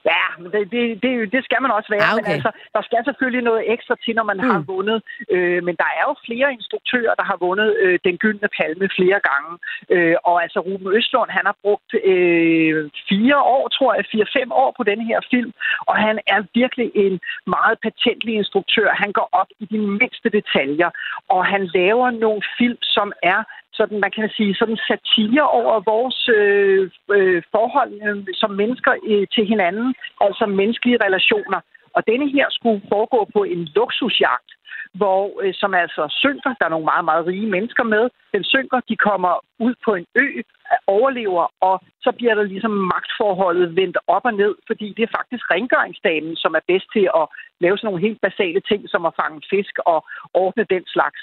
Ja, 0.05 0.25
men 0.41 0.53
det, 0.53 0.63
det, 0.75 1.03
det, 1.03 1.33
det 1.35 1.45
skal 1.45 1.63
man 1.63 1.71
også 1.71 1.89
være. 1.95 2.09
Ah, 2.11 2.17
Men 2.17 2.25
okay. 2.25 2.35
altså, 2.35 2.51
der 2.75 2.83
skal 2.83 3.01
selvfølgelig 3.05 3.45
noget 3.51 3.63
ekstra 3.75 3.95
til, 4.05 4.15
når 4.15 4.27
man 4.33 4.37
mm. 4.37 4.51
har 4.51 4.61
vundet. 4.73 4.99
Øh, 5.35 5.61
men 5.67 5.75
der 5.83 5.91
er 5.99 6.05
jo 6.09 6.15
flere 6.27 6.53
instruktører, 6.59 7.15
der 7.21 7.27
har 7.31 7.39
vundet 7.47 7.69
øh, 7.83 7.99
den 8.05 8.17
gyldne 8.23 8.49
palme 8.59 8.87
flere 8.99 9.21
gange. 9.31 9.53
Øh, 9.95 10.17
og 10.29 10.43
altså, 10.45 10.59
Ruben 10.61 10.91
Østlund, 10.99 11.31
han 11.31 11.47
har 11.51 11.57
brugt 11.63 11.91
øh, 12.13 12.91
fire 13.11 13.39
år, 13.57 13.69
tror 13.69 13.95
jeg, 13.95 14.05
fire-fem 14.13 14.53
år 14.53 14.71
på 14.77 14.83
den 14.91 15.01
her 15.09 15.21
film. 15.31 15.53
Og 15.89 15.97
han 15.97 16.17
er 16.27 16.41
virkelig 16.55 16.89
en 16.95 17.21
meget 17.47 17.77
patentlig 17.87 18.35
instruktør. 18.35 18.89
Han 19.05 19.13
går 19.13 19.29
op 19.33 19.51
i 19.63 19.65
de 19.65 19.79
mindste 19.79 20.29
detaljer. 20.39 20.91
Og 21.29 21.47
han 21.47 21.63
laver 21.67 22.11
nogle 22.11 22.43
film, 22.59 22.79
som 22.83 23.13
er 23.23 23.41
sådan, 23.79 23.99
man 24.05 24.13
kan 24.17 24.31
sige, 24.37 24.55
sådan 24.55 24.79
satire 24.91 25.47
over 25.61 25.75
vores 25.93 26.19
øh, 26.39 26.91
øh, 27.17 27.43
forhold 27.55 27.93
øh, 28.07 28.17
som 28.43 28.51
mennesker 28.61 28.93
øh, 29.13 29.27
til 29.35 29.45
hinanden, 29.53 29.95
altså 30.21 30.45
menneskelige 30.47 31.03
relationer. 31.07 31.61
Og 31.97 32.01
denne 32.11 32.29
her 32.37 32.47
skulle 32.51 32.83
foregå 32.93 33.21
på 33.35 33.41
en 33.53 33.63
luksusjagt, 33.77 34.51
hvor, 34.99 35.23
øh, 35.43 35.55
som 35.61 35.75
altså 35.75 36.03
synker. 36.23 36.51
Der 36.59 36.65
er 36.67 36.75
nogle 36.75 36.91
meget, 36.93 37.05
meget 37.05 37.27
rige 37.27 37.51
mennesker 37.57 37.85
med. 37.95 38.05
Den 38.35 38.45
synker, 38.45 38.79
de 38.89 38.97
kommer 38.97 39.33
ud 39.59 39.75
på 39.85 39.91
en 39.95 40.07
ø, 40.15 40.27
overlever, 40.87 41.45
og 41.61 41.81
så 42.05 42.11
bliver 42.19 42.35
der 42.35 42.43
ligesom 42.43 42.75
magtforholdet 42.95 43.77
vendt 43.77 43.99
op 44.07 44.25
og 44.25 44.35
ned, 44.35 44.55
fordi 44.67 44.89
det 44.97 45.03
er 45.03 45.17
faktisk 45.19 45.45
rengøringsdamen, 45.51 46.37
som 46.37 46.55
er 46.55 46.65
bedst 46.71 46.89
til 46.97 47.07
at 47.21 47.25
lave 47.61 47.77
sådan 47.77 47.87
nogle 47.89 48.07
helt 48.07 48.21
basale 48.21 48.61
ting, 48.61 48.81
som 48.93 49.07
at 49.07 49.17
fange 49.21 49.41
fisk 49.51 49.75
og 49.93 49.99
ordne 50.35 50.65
den 50.75 50.85
slags. 50.95 51.21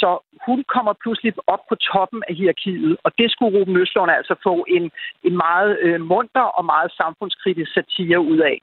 Så 0.00 0.10
hun 0.46 0.58
kommer 0.74 0.92
pludselig 1.02 1.32
op 1.46 1.62
på 1.68 1.74
toppen 1.74 2.22
af 2.28 2.34
hierarkiet, 2.34 2.96
og 3.04 3.10
det 3.18 3.30
skulle 3.30 3.58
Ruben 3.58 3.76
Østlund 3.76 4.10
altså 4.10 4.34
få 4.42 4.54
en, 4.76 4.84
en 5.26 5.36
meget 5.46 5.78
øh, 5.86 6.00
munter 6.00 6.46
og 6.58 6.64
meget 6.64 6.90
samfundskritisk 7.00 7.70
satire 7.74 8.20
ud 8.20 8.38
af. 8.52 8.58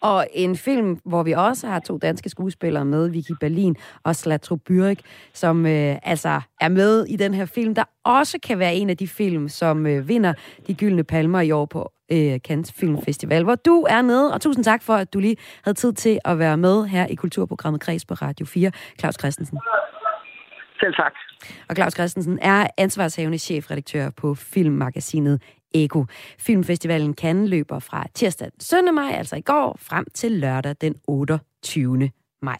Og 0.00 0.26
en 0.32 0.56
film, 0.56 1.00
hvor 1.04 1.22
vi 1.22 1.32
også 1.32 1.66
har 1.66 1.80
to 1.80 1.98
danske 1.98 2.28
skuespillere 2.28 2.84
med, 2.84 3.10
Vicky 3.10 3.32
Berlin 3.40 3.76
og 4.04 4.16
Slatro 4.16 4.56
Byrik, 4.56 5.00
som 5.32 5.66
øh, 5.66 5.96
altså 6.02 6.40
er 6.60 6.68
med 6.68 7.04
i 7.04 7.16
den 7.16 7.34
her 7.34 7.46
film, 7.46 7.74
der 7.74 7.84
også 8.04 8.38
kan 8.42 8.58
være 8.58 8.74
en 8.74 8.90
af 8.90 8.96
de 8.96 9.08
film, 9.08 9.48
som 9.48 9.86
øh, 9.86 10.08
vinder 10.08 10.32
de 10.66 10.74
gyldne 10.74 11.04
palmer 11.04 11.40
i 11.40 11.50
år 11.50 11.66
på 11.66 11.92
øh, 12.12 12.38
Cannes 12.38 12.72
Filmfestival, 12.72 13.44
hvor 13.44 13.54
du 13.54 13.86
er 13.90 14.02
med, 14.02 14.26
og 14.26 14.40
tusind 14.40 14.64
tak 14.64 14.82
for, 14.82 14.94
at 14.94 15.14
du 15.14 15.18
lige 15.18 15.36
havde 15.64 15.78
tid 15.78 15.92
til 15.92 16.18
at 16.24 16.38
være 16.38 16.56
med 16.56 16.86
her 16.86 17.06
i 17.06 17.14
Kulturprogrammet 17.14 17.80
Kreds 17.80 18.04
på 18.04 18.14
Radio 18.14 18.46
4. 18.46 18.70
Claus 19.00 19.14
Christensen. 19.20 19.58
Selv 20.80 20.94
tak. 20.94 21.12
Og 21.68 21.76
Claus 21.76 21.92
Christensen 21.92 22.38
er 22.42 22.66
ansvarshavende 22.78 23.38
chefredaktør 23.38 24.10
på 24.10 24.34
filmmagasinet 24.34 25.42
Ego. 25.74 26.04
Filmfestivalen 26.38 27.14
Cannes 27.14 27.50
løber 27.50 27.78
fra 27.78 28.06
tirsdag 28.14 28.50
den 28.50 28.60
17. 28.60 28.94
maj, 28.94 29.10
altså 29.10 29.36
i 29.36 29.40
går, 29.40 29.76
frem 29.80 30.06
til 30.14 30.32
lørdag 30.32 30.76
den 30.80 30.94
28. 31.08 32.10
maj. 32.42 32.58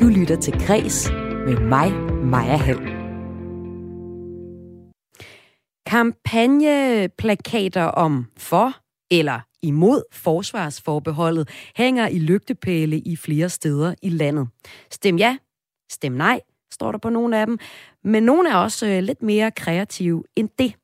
Du 0.00 0.08
lytter 0.20 0.36
til 0.42 0.52
Græs 0.66 1.10
med 1.46 1.60
mig, 1.60 1.92
Maja 2.24 2.56
Hall. 2.56 2.98
Kampagneplakater 5.86 7.84
om 7.84 8.26
for 8.38 8.72
eller 9.10 9.40
imod 9.62 10.02
forsvarsforbeholdet 10.12 11.48
hænger 11.76 12.08
i 12.08 12.18
lygtepæle 12.18 12.98
i 12.98 13.16
flere 13.16 13.48
steder 13.48 13.94
i 14.02 14.08
landet. 14.08 14.48
Stem 14.90 15.16
ja, 15.16 15.36
stem 15.90 16.12
nej, 16.12 16.40
står 16.72 16.92
der 16.92 16.98
på 16.98 17.10
nogle 17.10 17.38
af 17.38 17.46
dem, 17.46 17.58
men 18.04 18.22
nogle 18.22 18.50
er 18.50 18.54
også 18.54 18.86
øh, 18.86 19.02
lidt 19.02 19.22
mere 19.22 19.50
kreative 19.50 20.24
end 20.36 20.48
det. 20.58 20.74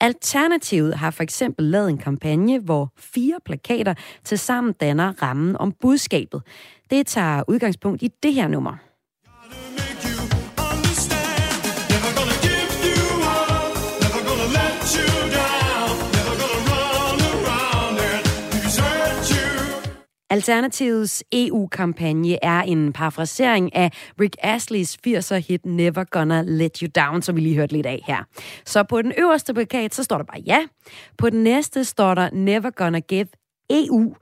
Alternativet 0.00 0.94
har 0.94 1.10
for 1.10 1.22
eksempel 1.22 1.64
lavet 1.64 1.90
en 1.90 1.98
kampagne, 1.98 2.58
hvor 2.58 2.92
fire 2.96 3.38
plakater 3.44 3.94
tilsammen 4.24 4.72
danner 4.72 5.22
rammen 5.22 5.56
om 5.56 5.72
budskabet. 5.72 6.42
Det 6.90 7.06
tager 7.06 7.42
udgangspunkt 7.48 8.02
i 8.02 8.08
det 8.22 8.34
her 8.34 8.48
nummer. 8.48 8.89
Alternativets 20.30 21.24
EU-kampagne 21.32 22.38
er 22.44 22.62
en 22.62 22.92
parafrasering 22.92 23.76
af 23.76 23.90
Rick 24.20 24.36
Astley's 24.44 24.96
80'er-hit 25.06 25.66
Never 25.66 26.04
Gonna 26.04 26.42
Let 26.42 26.78
You 26.78 26.88
Down, 26.94 27.22
som 27.22 27.36
vi 27.36 27.40
lige 27.40 27.56
hørte 27.56 27.72
lidt 27.72 27.86
af 27.86 28.02
her. 28.06 28.24
Så 28.66 28.82
på 28.82 29.02
den 29.02 29.12
øverste 29.18 29.54
plakat, 29.54 29.94
så 29.94 30.04
står 30.04 30.16
der 30.16 30.24
bare 30.24 30.40
ja. 30.40 30.66
På 31.18 31.30
den 31.30 31.42
næste 31.42 31.84
står 31.84 32.14
der 32.14 32.30
Never 32.30 32.70
Gonna 32.70 32.98
Give 32.98 33.26
EU 33.70 34.14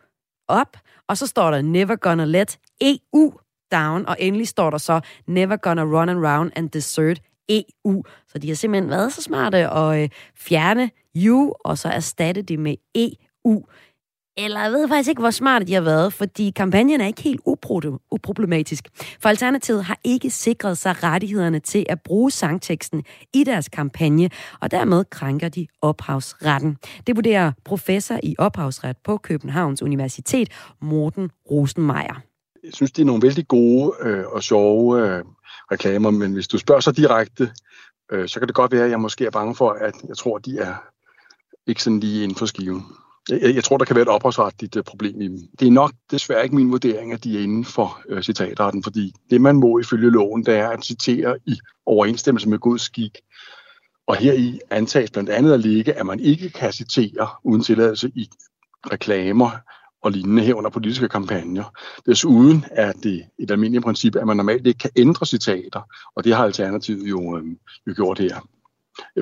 op, 0.48 0.76
og 1.08 1.16
så 1.16 1.26
står 1.26 1.50
der 1.50 1.62
Never 1.62 1.96
Gonna 1.96 2.24
Let 2.24 2.58
EU 2.80 3.32
down, 3.72 4.06
og 4.06 4.16
endelig 4.18 4.48
står 4.48 4.70
der 4.70 4.78
så 4.78 5.00
Never 5.26 5.56
Gonna 5.56 5.82
Run 5.82 6.08
Around 6.08 6.52
and 6.56 6.70
Desert 6.70 7.20
EU. 7.48 8.04
Så 8.28 8.38
de 8.38 8.48
har 8.48 8.54
simpelthen 8.54 8.90
været 8.90 9.12
så 9.12 9.22
smarte 9.22 9.70
at 9.70 10.02
øh, 10.02 10.08
fjerne 10.36 10.90
U, 11.28 11.52
og 11.64 11.78
så 11.78 11.88
erstatte 11.88 12.42
det 12.42 12.58
med 12.58 12.74
EU. 12.94 13.66
Eller 14.38 14.60
jeg 14.60 14.72
ved 14.72 14.88
faktisk 14.88 15.08
ikke, 15.08 15.20
hvor 15.20 15.30
smarte 15.30 15.64
de 15.64 15.74
har 15.74 15.80
været, 15.80 16.12
fordi 16.12 16.52
kampagnen 16.56 17.00
er 17.00 17.06
ikke 17.06 17.22
helt 17.22 17.40
uproblematisk. 18.10 18.88
For 19.20 19.28
Alternativet 19.28 19.84
har 19.84 19.98
ikke 20.04 20.30
sikret 20.30 20.78
sig 20.78 21.02
rettighederne 21.02 21.60
til 21.60 21.86
at 21.88 22.00
bruge 22.00 22.30
sangteksten 22.30 23.04
i 23.34 23.44
deres 23.44 23.68
kampagne, 23.68 24.30
og 24.60 24.70
dermed 24.70 25.04
krænker 25.10 25.48
de 25.48 25.66
ophavsretten. 25.82 26.76
Det 27.06 27.16
vurderer 27.16 27.52
professor 27.64 28.20
i 28.22 28.34
ophavsret 28.38 28.96
på 29.04 29.16
Københavns 29.16 29.82
Universitet, 29.82 30.48
Morten 30.80 31.30
Rosenmeier. 31.50 32.20
Jeg 32.64 32.72
synes, 32.74 32.92
det 32.92 33.02
er 33.02 33.06
nogle 33.06 33.22
vældig 33.22 33.48
gode 33.48 33.92
øh, 34.00 34.26
og 34.26 34.42
sjove 34.42 35.08
øh, 35.08 35.24
reklamer, 35.72 36.10
men 36.10 36.32
hvis 36.32 36.48
du 36.48 36.58
spørger 36.58 36.80
så 36.80 36.92
direkte, 36.92 37.50
øh, 38.12 38.28
så 38.28 38.40
kan 38.40 38.48
det 38.48 38.54
godt 38.54 38.72
være, 38.72 38.84
at 38.84 38.90
jeg 38.90 39.00
måske 39.00 39.26
er 39.26 39.30
bange 39.30 39.54
for, 39.54 39.70
at 39.70 39.94
jeg 40.08 40.16
tror, 40.16 40.38
de 40.38 40.58
er 40.58 40.74
ikke 41.66 41.82
sådan 41.82 42.00
lige 42.00 42.22
inden 42.24 42.36
for 42.36 42.46
skiven. 42.46 42.84
Jeg, 43.30 43.54
jeg 43.54 43.64
tror, 43.64 43.76
der 43.78 43.84
kan 43.84 43.96
være 43.96 44.02
et 44.02 44.08
ophavsretligt 44.08 44.76
uh, 44.76 44.82
problem 44.82 45.20
i 45.20 45.28
dem. 45.28 45.38
Det 45.60 45.68
er 45.68 45.72
nok 45.72 45.92
desværre 46.10 46.44
ikke 46.44 46.56
min 46.56 46.70
vurdering, 46.70 47.12
at 47.12 47.24
de 47.24 47.38
er 47.38 47.42
inden 47.42 47.64
for 47.64 48.00
uh, 48.10 48.20
citatretten, 48.20 48.82
fordi 48.82 49.12
det, 49.30 49.40
man 49.40 49.56
må 49.56 49.78
ifølge 49.78 50.10
loven, 50.10 50.44
det 50.44 50.54
er 50.54 50.68
at 50.68 50.84
citere 50.84 51.38
i 51.46 51.58
overensstemmelse 51.86 52.48
med 52.48 52.58
god 52.58 52.78
skik. 52.78 53.18
Og 54.06 54.16
her 54.16 54.32
i 54.32 54.60
antages 54.70 55.10
blandt 55.10 55.30
andet 55.30 55.52
at 55.52 55.60
ligge, 55.60 55.92
at 55.92 56.06
man 56.06 56.20
ikke 56.20 56.50
kan 56.50 56.72
citere 56.72 57.28
uden 57.44 57.62
tilladelse 57.62 58.12
i 58.14 58.28
reklamer 58.92 59.50
og 60.02 60.12
lignende 60.12 60.42
herunder 60.42 60.70
politiske 60.70 61.08
kampagner. 61.08 61.64
Desuden 62.06 62.64
er 62.70 62.92
det 62.92 63.24
et 63.38 63.50
almindeligt 63.50 63.84
princip, 63.84 64.16
at 64.16 64.26
man 64.26 64.36
normalt 64.36 64.66
ikke 64.66 64.78
kan 64.78 64.90
ændre 64.96 65.26
citater, 65.26 65.80
og 66.16 66.24
det 66.24 66.34
har 66.34 66.44
Alternativet 66.44 67.08
jo, 67.10 67.38
øh, 67.38 67.44
jo 67.86 67.94
gjort 67.96 68.18
her. 68.18 68.48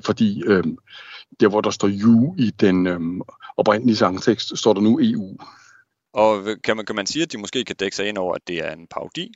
Fordi 0.05 0.43
øh, 0.47 0.65
der, 1.40 1.49
hvor 1.49 1.61
der 1.61 1.71
står 1.71 1.88
you 1.92 2.35
i 2.38 2.50
den 2.50 2.87
øh, 2.87 3.00
oprindelige 3.56 3.97
sangtekst, 3.97 4.59
står 4.59 4.73
der 4.73 4.80
nu 4.80 4.99
EU. 5.02 5.37
Og 6.12 6.47
kan 6.64 6.76
man, 6.76 6.87
kan 6.87 6.97
man 6.97 7.06
sige, 7.06 7.23
at 7.23 7.33
de 7.33 7.38
måske 7.38 7.64
kan 7.64 7.76
dække 7.76 7.97
sig 7.97 8.09
ind 8.09 8.18
over, 8.18 8.35
at 8.35 8.49
det 8.49 8.64
er 8.64 8.73
en 8.73 8.87
parodi? 8.87 9.33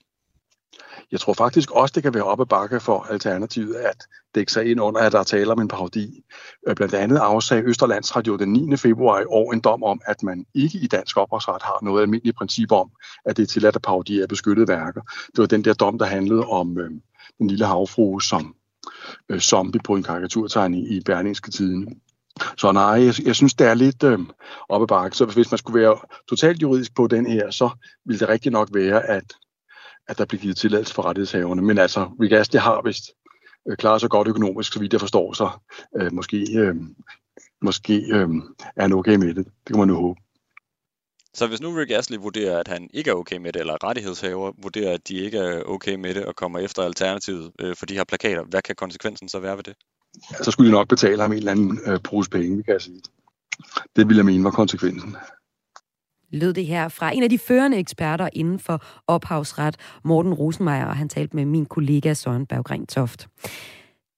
Jeg 1.13 1.21
tror 1.21 1.33
faktisk 1.33 1.71
også, 1.71 1.93
det 1.95 2.03
kan 2.03 2.15
være 2.15 2.25
op 2.25 2.41
ad 2.41 2.47
bakke 2.47 2.81
for 2.81 3.07
Alternativet 3.11 3.75
at 3.75 4.07
dække 4.35 4.53
sig 4.53 4.71
ind 4.71 4.81
under, 4.81 5.01
at 5.01 5.13
der 5.13 5.23
taler 5.23 5.53
om 5.53 5.61
en 5.61 5.69
parodi. 5.69 6.25
Øh, 6.69 6.75
blandt 6.75 6.95
andet 6.95 7.17
afsag 7.17 7.65
Østerlandsradio 7.65 8.37
den 8.37 8.53
9. 8.53 8.77
februar 8.77 9.21
i 9.21 9.25
år 9.25 9.53
en 9.53 9.61
dom 9.61 9.83
om, 9.83 10.01
at 10.07 10.23
man 10.23 10.47
ikke 10.55 10.79
i 10.79 10.87
dansk 10.87 11.17
ophavsret 11.17 11.63
har 11.63 11.79
noget 11.83 12.03
almindeligt 12.03 12.37
princip 12.37 12.73
om, 12.73 12.91
at 13.25 13.37
det 13.37 13.43
er 13.43 13.47
tilladt 13.47 13.77
at 13.77 13.83
parodiere 13.83 14.29
beskyttede 14.29 14.69
værker. 14.69 15.01
Det 15.27 15.39
var 15.39 15.47
den 15.47 15.65
der 15.65 15.75
dom, 15.75 15.99
der 15.99 16.07
handlede 16.07 16.47
om 16.47 16.79
øh, 16.79 16.91
den 17.39 17.49
lille 17.49 17.67
havfrue, 17.67 18.23
som 18.23 18.55
øh, 19.29 19.41
zombie 19.41 19.81
på 19.85 19.95
en 19.95 20.03
karikaturtegning 20.03 20.93
i 20.93 21.01
Berlingske 21.01 21.51
Tiden. 21.51 22.01
Så 22.57 22.73
nej, 22.73 22.85
jeg, 22.85 23.15
jeg 23.25 23.37
synes, 23.37 23.55
det 23.55 23.67
er 23.67 23.75
lidt 23.75 24.03
øh, 24.03 24.19
oppe 24.69 24.87
bakke. 24.87 25.17
Så 25.17 25.25
hvis 25.25 25.51
man 25.51 25.59
skulle 25.59 25.81
være 25.81 25.99
totalt 26.29 26.63
juridisk 26.63 26.95
på 26.95 27.07
den 27.07 27.27
her, 27.27 27.51
så 27.51 27.71
ville 28.05 28.21
det 28.21 28.29
rigtig 28.29 28.53
nok 28.53 28.69
være, 28.75 29.03
at, 29.07 29.33
at 30.09 30.19
der 30.19 30.25
bliver 30.25 30.43
givet 30.43 30.57
tilladelse 30.57 30.95
for 30.95 31.03
rettighedshaverne. 31.03 31.63
Men 31.63 31.79
altså, 31.79 32.05
Rick 32.05 32.53
det 32.53 32.61
har 32.61 32.83
vist 32.85 33.05
øh, 33.69 33.77
klaret 33.77 34.01
sig 34.01 34.11
godt 34.11 34.29
økonomisk, 34.29 34.73
så 34.73 34.81
vidt 34.81 34.93
jeg 34.93 35.01
forstår, 35.01 35.33
så 35.33 35.51
øh, 35.97 36.13
måske, 36.13 36.59
øh, 36.59 36.75
måske 37.63 37.95
øh, 37.95 38.29
er 38.77 38.83
han 38.83 38.93
okay 38.93 39.17
med 39.17 39.35
det. 39.35 39.47
Det 39.47 39.67
kan 39.67 39.79
man 39.79 39.89
jo 39.89 39.95
håbe. 39.95 40.21
Så 41.35 41.47
hvis 41.47 41.61
nu 41.61 41.71
Rick 41.71 41.91
Astley 41.91 42.19
vurderer, 42.19 42.59
at 42.59 42.69
han 42.69 42.91
ikke 42.93 43.11
er 43.11 43.15
okay 43.15 43.37
med 43.37 43.53
det, 43.53 43.61
eller 43.61 43.85
rettighedshaver 43.85 44.53
vurderer, 44.63 44.95
at 44.95 45.09
de 45.09 45.15
ikke 45.15 45.39
er 45.39 45.63
okay 45.63 45.95
med 45.95 46.15
det, 46.15 46.25
og 46.25 46.37
kommer 46.37 46.59
efter 46.59 46.83
alternativet 46.83 47.53
øh, 47.61 47.77
for 47.77 47.87
de 47.87 47.95
her 47.95 48.05
plakater, 48.05 48.45
hvad 48.45 48.63
kan 48.63 48.75
konsekvensen 48.75 49.29
så 49.29 49.39
være 49.39 49.57
ved 49.57 49.63
det? 49.63 49.75
Ja, 50.33 50.45
så 50.45 50.51
skulle 50.51 50.69
de 50.69 50.73
nok 50.73 50.89
betale 50.89 51.23
ham 51.23 51.33
en 51.33 51.39
eller 51.39 51.53
anden 51.53 51.81
øh, 51.87 51.99
pose 52.05 52.31
penge, 52.31 52.63
kan 52.63 52.73
jeg 52.73 52.83
sige. 52.83 53.01
Det 53.97 54.09
ville 54.09 54.17
jeg 54.17 54.25
mene 54.25 54.45
var 54.45 54.51
konsekvensen. 54.51 55.17
Lød 56.33 56.53
det 56.53 56.67
her 56.67 56.89
fra 56.89 57.15
en 57.15 57.23
af 57.23 57.31
de 57.31 57.39
førende 57.39 57.79
eksperter 57.79 58.29
inden 58.33 58.59
for 58.59 58.85
ophavsret, 59.07 59.77
Morten 60.05 60.35
Rosenmeier, 60.35 60.87
og 60.87 60.97
han 60.97 61.09
talte 61.09 61.37
med 61.37 61.45
min 61.45 61.67
kollega 61.67 62.15
Søren 62.15 62.47
Berggren 62.47 62.87
Toft. 62.87 63.29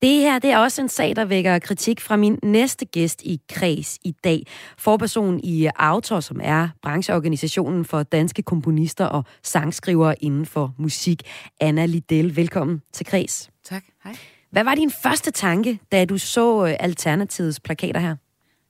Det 0.02 0.20
her 0.20 0.38
det 0.38 0.50
er 0.50 0.58
også 0.58 0.82
en 0.82 0.88
sag, 0.88 1.16
der 1.16 1.24
vækker 1.24 1.58
kritik 1.58 2.00
fra 2.00 2.16
min 2.16 2.38
næste 2.42 2.84
gæst 2.84 3.22
i 3.22 3.40
Kreds 3.48 3.98
i 4.04 4.14
dag. 4.24 4.46
Forperson 4.78 5.40
i 5.44 5.68
Autor, 5.76 6.20
som 6.20 6.40
er 6.42 6.68
brancheorganisationen 6.82 7.84
for 7.84 8.02
danske 8.02 8.42
komponister 8.42 9.04
og 9.04 9.24
sangskrivere 9.42 10.22
inden 10.22 10.46
for 10.46 10.74
musik. 10.78 11.22
Anna 11.60 11.86
Liddell, 11.86 12.36
velkommen 12.36 12.82
til 12.92 13.06
Kreds. 13.06 13.50
Tak, 13.64 13.84
hej. 14.04 14.16
Hvad 14.50 14.64
var 14.64 14.74
din 14.74 14.90
første 14.90 15.30
tanke, 15.30 15.78
da 15.92 16.04
du 16.04 16.18
så 16.18 16.66
øh, 16.66 16.76
Alternativets 16.80 17.60
plakater 17.60 18.00
her? 18.00 18.16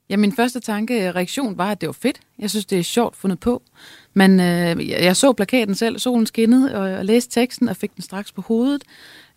Ja, 0.09 0.17
min 0.17 0.35
første 0.35 0.59
tanke, 0.59 1.11
reaktion 1.11 1.57
var, 1.57 1.71
at 1.71 1.81
det 1.81 1.87
var 1.87 1.93
fedt. 1.93 2.19
Jeg 2.39 2.49
synes, 2.49 2.65
det 2.65 2.79
er 2.79 2.83
sjovt 2.83 3.15
fundet 3.15 3.39
på. 3.39 3.63
Men 4.13 4.39
øh, 4.39 4.89
jeg 4.89 5.15
så 5.15 5.33
plakaten 5.33 5.75
selv, 5.75 5.99
solen 5.99 6.25
skinnede, 6.25 6.75
og 6.75 6.89
jeg 6.89 7.05
læste 7.05 7.41
teksten 7.41 7.69
og 7.69 7.75
fik 7.75 7.95
den 7.95 8.03
straks 8.03 8.31
på 8.31 8.41
hovedet. 8.41 8.83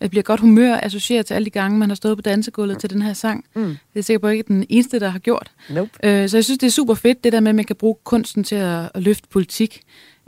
Jeg 0.01 0.09
bliver 0.09 0.23
godt 0.23 0.39
humør 0.39 0.79
associeret 0.83 1.25
til 1.25 1.33
alle 1.33 1.45
de 1.45 1.49
gange, 1.49 1.79
man 1.79 1.89
har 1.89 1.95
stået 1.95 2.17
på 2.17 2.21
dansegulvet 2.21 2.79
til 2.79 2.89
den 2.89 3.01
her 3.01 3.13
sang. 3.13 3.45
Mm. 3.55 3.77
Det 3.93 3.99
er 3.99 4.03
sikkert 4.03 4.21
på 4.21 4.27
ikke 4.27 4.43
den 4.47 4.65
eneste, 4.69 4.99
der 4.99 5.09
har 5.09 5.19
gjort. 5.19 5.51
Nope. 5.69 5.91
Øh, 6.03 6.29
så 6.29 6.37
jeg 6.37 6.43
synes, 6.43 6.57
det 6.57 6.67
er 6.67 6.71
super 6.71 6.93
fedt, 6.93 7.23
det 7.23 7.33
der 7.33 7.39
med, 7.39 7.49
at 7.49 7.55
man 7.55 7.65
kan 7.65 7.75
bruge 7.75 7.95
kunsten 8.03 8.43
til 8.43 8.55
at, 8.55 8.89
at 8.93 9.03
løfte 9.03 9.27
politik. 9.29 9.81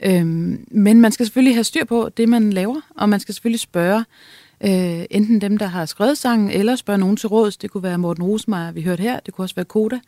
Øh, 0.03 0.25
men 0.71 1.01
man 1.01 1.11
skal 1.11 1.25
selvfølgelig 1.25 1.55
have 1.55 1.63
styr 1.63 1.85
på 1.85 2.09
det, 2.17 2.29
man 2.29 2.53
laver, 2.53 2.81
og 2.95 3.09
man 3.09 3.19
skal 3.19 3.33
selvfølgelig 3.33 3.59
spørge, 3.59 4.05
øh, 4.63 5.05
enten 5.09 5.41
dem, 5.41 5.57
der 5.57 5.65
har 5.65 5.85
skrevet 5.85 6.17
sangen, 6.17 6.51
eller 6.51 6.75
spørge 6.75 6.99
nogen 6.99 7.17
til 7.17 7.29
råds. 7.29 7.57
Det 7.57 7.71
kunne 7.71 7.83
være 7.83 7.97
Morten 7.97 8.23
Rosemeyer, 8.23 8.71
vi 8.71 8.81
hørte 8.81 9.03
her. 9.03 9.19
Det 9.19 9.33
kunne 9.33 9.45
også 9.45 9.55
være 9.55 9.65
Koda. 9.65 9.99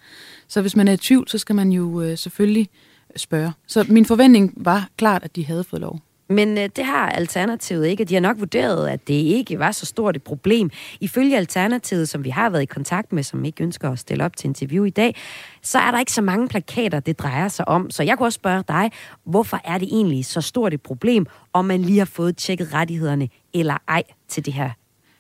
Så 0.47 0.61
hvis 0.61 0.75
man 0.75 0.87
er 0.87 0.93
i 0.93 0.97
tvivl, 0.97 1.27
så 1.27 1.37
skal 1.37 1.55
man 1.55 1.71
jo 1.71 2.01
øh, 2.01 2.17
selvfølgelig 2.17 2.69
spørge. 3.15 3.51
Så 3.67 3.85
min 3.89 4.05
forventning 4.05 4.53
var 4.57 4.89
klart, 4.97 5.23
at 5.23 5.35
de 5.35 5.45
havde 5.45 5.63
fået 5.63 5.81
lov. 5.81 5.99
Men 6.31 6.57
øh, 6.57 6.69
det 6.75 6.85
har 6.85 7.09
Alternativet 7.09 7.87
ikke, 7.87 8.05
de 8.05 8.13
har 8.13 8.21
nok 8.21 8.39
vurderet, 8.39 8.87
at 8.87 9.07
det 9.07 9.13
ikke 9.13 9.59
var 9.59 9.71
så 9.71 9.85
stort 9.85 10.15
et 10.15 10.23
problem. 10.23 10.69
Ifølge 10.99 11.37
Alternativet, 11.37 12.09
som 12.09 12.23
vi 12.23 12.29
har 12.29 12.49
været 12.49 12.61
i 12.61 12.65
kontakt 12.65 13.13
med, 13.13 13.23
som 13.23 13.45
ikke 13.45 13.63
ønsker 13.63 13.89
at 13.91 13.99
stille 13.99 14.25
op 14.25 14.37
til 14.37 14.47
interview 14.47 14.83
i 14.83 14.89
dag, 14.89 15.15
så 15.61 15.79
er 15.79 15.91
der 15.91 15.99
ikke 15.99 16.11
så 16.11 16.21
mange 16.21 16.47
plakater, 16.47 16.99
det 16.99 17.19
drejer 17.19 17.47
sig 17.47 17.67
om. 17.67 17.91
Så 17.91 18.03
jeg 18.03 18.17
kunne 18.17 18.27
også 18.27 18.35
spørge 18.35 18.63
dig, 18.67 18.91
hvorfor 19.23 19.61
er 19.63 19.77
det 19.77 19.87
egentlig 19.91 20.25
så 20.25 20.41
stort 20.41 20.73
et 20.73 20.81
problem, 20.81 21.25
om 21.53 21.65
man 21.65 21.81
lige 21.81 21.97
har 21.97 22.05
fået 22.05 22.37
tjekket 22.37 22.73
rettighederne 22.73 23.29
eller 23.53 23.77
ej 23.87 24.03
til 24.27 24.45
det 24.45 24.53
her 24.53 24.69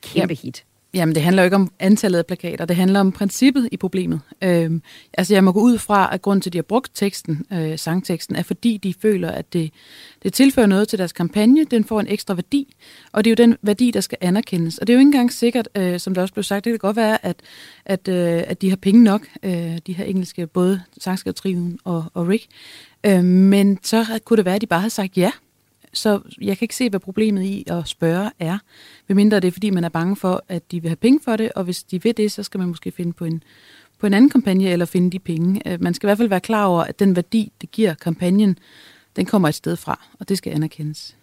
kæmpe 0.01 0.33
hit? 0.33 0.65
Jamen, 0.93 1.15
det 1.15 1.23
handler 1.23 1.43
jo 1.43 1.45
ikke 1.45 1.55
om 1.55 1.71
antallet 1.79 2.19
af 2.19 2.25
plakater, 2.25 2.65
det 2.65 2.75
handler 2.75 2.99
om 2.99 3.11
princippet 3.11 3.69
i 3.71 3.77
problemet. 3.77 4.21
Øhm, 4.43 4.81
altså, 5.13 5.33
jeg 5.33 5.43
må 5.43 5.51
gå 5.51 5.59
ud 5.59 5.77
fra, 5.77 6.13
at 6.13 6.21
grunden 6.21 6.41
til, 6.41 6.49
at 6.49 6.53
de 6.53 6.57
har 6.57 6.63
brugt 6.63 6.91
teksten, 6.93 7.45
øh, 7.53 7.79
sangteksten, 7.79 8.35
er 8.35 8.43
fordi 8.43 8.77
de 8.77 8.93
føler, 9.01 9.31
at 9.31 9.53
det, 9.53 9.71
det 10.23 10.33
tilfører 10.33 10.67
noget 10.67 10.87
til 10.87 10.99
deres 10.99 11.11
kampagne, 11.11 11.65
den 11.65 11.83
får 11.83 11.99
en 11.99 12.07
ekstra 12.07 12.33
værdi, 12.33 12.75
og 13.11 13.23
det 13.23 13.29
er 13.29 13.31
jo 13.31 13.47
den 13.47 13.57
værdi, 13.61 13.91
der 13.91 14.01
skal 14.01 14.17
anerkendes. 14.21 14.77
Og 14.77 14.87
det 14.87 14.93
er 14.93 14.95
jo 14.95 14.99
ikke 14.99 15.07
engang 15.07 15.33
sikkert, 15.33 15.69
øh, 15.75 15.99
som 15.99 16.13
der 16.13 16.21
også 16.21 16.33
blev 16.33 16.43
sagt, 16.43 16.65
det 16.65 16.71
kan 16.71 16.79
godt 16.79 16.95
være, 16.95 17.25
at, 17.25 17.35
at, 17.85 18.07
øh, 18.07 18.43
at 18.47 18.61
de 18.61 18.69
har 18.69 18.77
penge 18.77 19.03
nok, 19.03 19.27
øh, 19.43 19.77
de 19.87 19.93
her 19.93 20.05
engelske, 20.05 20.47
både 20.47 20.81
sangskrivertriven 21.01 21.79
og, 21.83 22.05
og 22.13 22.27
Rick, 22.27 22.47
øh, 23.05 23.23
men 23.23 23.79
så 23.83 24.19
kunne 24.25 24.37
det 24.37 24.45
være, 24.45 24.55
at 24.55 24.61
de 24.61 24.67
bare 24.67 24.79
havde 24.79 24.89
sagt 24.89 25.17
ja 25.17 25.31
så 25.93 26.21
jeg 26.41 26.57
kan 26.57 26.65
ikke 26.65 26.75
se, 26.75 26.89
hvad 26.89 26.99
problemet 26.99 27.43
i 27.43 27.63
at 27.67 27.87
spørge 27.87 28.31
er. 28.39 28.57
Medmindre 29.07 29.39
det 29.39 29.47
er, 29.47 29.51
fordi 29.51 29.69
man 29.69 29.83
er 29.83 29.89
bange 29.89 30.15
for, 30.15 30.43
at 30.49 30.71
de 30.71 30.81
vil 30.81 30.89
have 30.89 30.95
penge 30.95 31.19
for 31.23 31.35
det, 31.35 31.51
og 31.51 31.63
hvis 31.63 31.83
de 31.83 32.03
vil 32.03 32.17
det, 32.17 32.31
så 32.31 32.43
skal 32.43 32.59
man 32.59 32.67
måske 32.67 32.91
finde 32.91 33.13
på 33.13 33.25
en, 33.25 33.43
på 33.99 34.07
en 34.07 34.13
anden 34.13 34.29
kampagne 34.29 34.69
eller 34.69 34.85
finde 34.85 35.11
de 35.11 35.19
penge. 35.19 35.61
Øh, 35.67 35.81
man 35.81 35.93
skal 35.93 36.07
i 36.07 36.09
hvert 36.09 36.17
fald 36.17 36.29
være 36.29 36.39
klar 36.39 36.65
over, 36.65 36.83
at 36.83 36.99
den 36.99 37.15
værdi, 37.15 37.51
det 37.61 37.71
giver 37.71 37.93
kampagnen, 37.93 38.57
den 39.15 39.25
kommer 39.25 39.47
et 39.47 39.55
sted 39.55 39.75
fra, 39.75 40.07
og 40.19 40.29
det 40.29 40.37
skal 40.37 40.53
anerkendes. 40.53 41.15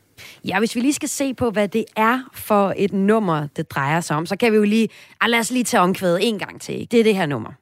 Ja, 0.45 0.59
hvis 0.59 0.75
vi 0.75 0.81
lige 0.81 0.93
skal 0.93 1.09
se 1.09 1.35
på, 1.35 1.51
hvad 1.51 1.69
det 1.69 1.85
er 1.97 2.21
for 2.35 2.75
et 2.77 2.93
nummer, 2.93 3.47
det 3.57 3.71
drejer 3.71 4.01
sig 4.01 4.17
om, 4.17 4.27
så 4.27 4.37
kan 4.37 4.53
vi 4.53 4.57
jo 4.57 4.65
lige... 4.65 4.89
Ah, 5.21 5.31
lad 5.31 5.39
os 5.39 5.51
lige 5.51 5.65
tage 5.65 5.81
omkvædet 5.81 6.29
en 6.29 6.39
gang 6.39 6.61
til. 6.61 6.75
Ikke? 6.81 6.91
Det 6.91 7.01
er 7.01 7.05
det 7.05 7.17
her 7.17 7.27
nummer. 7.27 7.53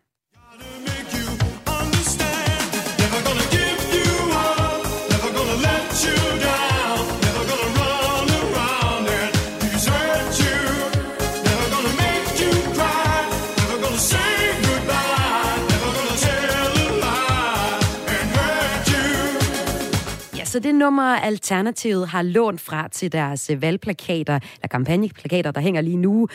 Altså 20.57 20.69
det 20.69 20.75
nummer, 20.75 21.03
Alternativet 21.03 22.09
har 22.09 22.23
lånt 22.23 22.61
fra 22.61 22.89
til 22.89 23.13
deres 23.13 23.51
øh, 23.51 23.63
valgplakater, 23.63 24.35
eller 24.35 24.69
kampagneplakater, 24.71 25.51
der 25.51 25.61
hænger 25.61 25.81
lige 25.81 25.97
nu, 25.97 26.29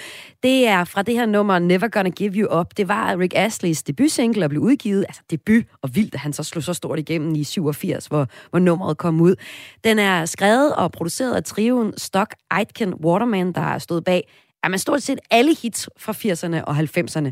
det 0.43 0.67
er 0.67 0.83
fra 0.83 1.01
det 1.01 1.13
her 1.13 1.25
nummer 1.25 1.59
Never 1.59 1.87
Gonna 1.87 2.09
Give 2.09 2.33
You 2.35 2.59
Up. 2.59 2.77
Det 2.77 2.87
var 2.87 3.19
Rick 3.19 3.35
Astley's 3.35 3.83
debutsingle 3.87 4.45
og 4.45 4.49
blev 4.49 4.61
udgivet, 4.61 5.05
altså 5.07 5.21
debut, 5.29 5.63
og 5.81 5.95
vildt, 5.95 6.13
at 6.13 6.19
han 6.19 6.33
så 6.33 6.43
slog 6.43 6.63
så 6.63 6.73
stort 6.73 6.99
igennem 6.99 7.35
i 7.35 7.43
87, 7.43 8.05
hvor, 8.05 8.27
hvor 8.49 8.59
nummeret 8.59 8.97
kom 8.97 9.21
ud. 9.21 9.35
Den 9.83 9.99
er 9.99 10.25
skrevet 10.25 10.75
og 10.75 10.91
produceret 10.91 11.35
af 11.35 11.43
trioen 11.43 11.93
Stock 11.97 12.35
Aitken 12.51 12.93
Waterman, 12.93 13.51
der 13.51 13.77
stod 13.77 14.01
bag 14.01 14.27
man 14.69 14.79
stort 14.79 15.03
set 15.03 15.19
alle 15.31 15.55
hits 15.61 15.89
fra 15.97 16.11
80'erne 16.11 16.63
og 16.63 16.77
90'erne. 16.77 17.31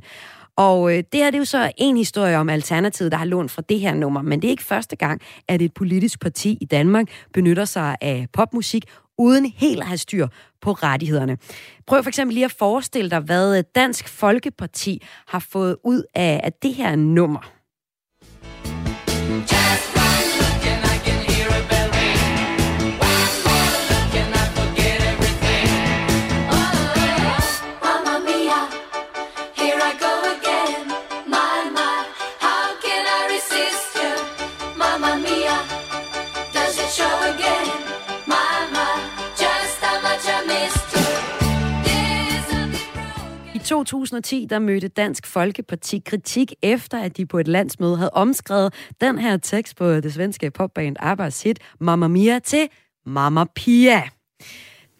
Og 0.60 0.92
øh, 0.92 0.98
det 0.98 1.20
her 1.20 1.26
det 1.26 1.36
er 1.36 1.40
jo 1.40 1.46
så 1.46 1.72
en 1.78 1.98
historie 1.98 2.38
om 2.38 2.50
Alternativet, 2.50 3.12
der 3.12 3.18
har 3.18 3.26
lånt 3.26 3.52
fra 3.52 3.62
det 3.70 3.80
her 3.80 3.94
nummer, 3.94 4.22
men 4.22 4.42
det 4.42 4.48
er 4.48 4.52
ikke 4.52 4.64
første 4.64 4.96
gang, 4.96 5.22
at 5.48 5.62
et 5.62 5.74
politisk 5.74 6.20
parti 6.20 6.58
i 6.62 6.66
Danmark 6.66 7.08
benytter 7.34 7.66
sig 7.66 7.96
af 8.02 8.28
popmusik, 8.34 8.86
uden 9.18 9.46
helt 9.46 9.82
at 9.82 9.88
have 9.88 9.98
styr 9.98 10.28
på 10.62 10.72
rettighederne. 10.72 11.38
Prøv 11.88 12.04
for 12.04 12.08
eksempel 12.08 12.34
lige 12.34 12.46
at 12.46 12.52
forestille 12.52 13.10
dig, 13.10 13.20
hvad 13.20 13.64
Dansk 13.64 14.08
Folkeparti 14.08 15.02
har 15.28 15.40
fået 15.40 15.78
ud 15.84 16.04
af, 16.16 16.42
af 16.44 16.54
det 16.54 16.74
her 16.74 16.96
nummer. 16.96 17.59
2010 43.84 44.48
der 44.50 44.60
mødte 44.60 44.88
Dansk 44.88 45.28
Folkeparti 45.28 46.02
kritik 46.06 46.54
efter, 46.62 47.00
at 47.00 47.18
de 47.18 47.26
på 47.26 47.40
et 47.40 47.48
landsmøde 47.48 47.98
havde 47.98 48.12
omskrevet 48.14 48.74
den 49.02 49.18
her 49.18 49.38
tekst 49.38 49.76
på 49.76 50.00
det 50.00 50.14
svenske 50.14 50.52
popband 50.52 50.96
Abbas 51.00 51.44
hit 51.44 51.60
Mamma 51.80 52.08
Mia 52.08 52.40
til 52.40 52.68
Mamma 53.06 53.46
Pia. 53.56 54.04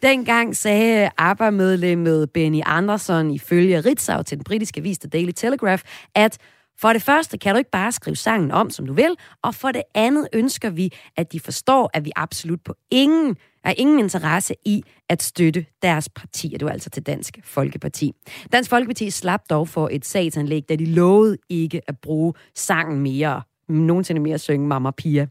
Dengang 0.02 0.56
sagde 0.56 1.10
ABBA-medlemmet 1.18 2.32
Benny 2.32 2.62
Andersson 2.66 3.32
ifølge 3.32 3.80
Ritzau 3.82 4.24
til 4.24 4.38
den 4.38 4.44
britiske 4.44 4.80
avis 4.80 4.98
The 5.00 5.10
Daily 5.10 5.32
Telegraph, 5.32 5.84
at 6.16 6.38
for 6.82 6.94
det 6.94 7.02
første 7.02 7.38
kan 7.38 7.56
du 7.56 7.58
ikke 7.58 7.72
bare 7.72 7.92
skrive 7.92 8.16
sangen 8.16 8.52
om, 8.52 8.70
som 8.70 8.86
du 8.86 8.94
vil, 8.94 9.16
og 9.44 9.56
for 9.56 9.72
det 9.72 9.84
andet 9.96 10.28
ønsker 10.34 10.70
vi, 10.70 10.94
at 11.18 11.32
de 11.32 11.40
forstår, 11.40 11.90
at 11.94 12.06
vi 12.06 12.12
absolut 12.16 12.60
på 12.66 12.74
ingen 12.92 13.38
er 13.64 13.74
ingen 13.78 14.00
interesse 14.00 14.56
i 14.66 14.84
at 15.10 15.24
støtte 15.24 15.66
deres 15.82 16.10
parti, 16.10 16.52
og 16.54 16.60
det 16.60 16.66
var 16.66 16.72
altså 16.72 16.90
til 16.90 17.04
Dansk 17.04 17.40
Folkeparti. 17.44 18.12
Dansk 18.52 18.70
Folkeparti 18.70 19.10
slap 19.10 19.42
dog 19.50 19.68
for 19.68 19.90
et 19.92 20.06
sagsanlæg, 20.06 20.70
da 20.70 20.76
de 20.76 20.86
lovede 20.86 21.38
ikke 21.50 21.82
at 21.88 21.98
bruge 22.02 22.34
sangen 22.56 23.00
mere, 23.00 23.42
nogensinde 23.70 24.22
mere 24.22 24.34
at 24.34 24.42
synge 24.42 24.68
Mamma 24.68 24.92
Pia. 24.92 25.28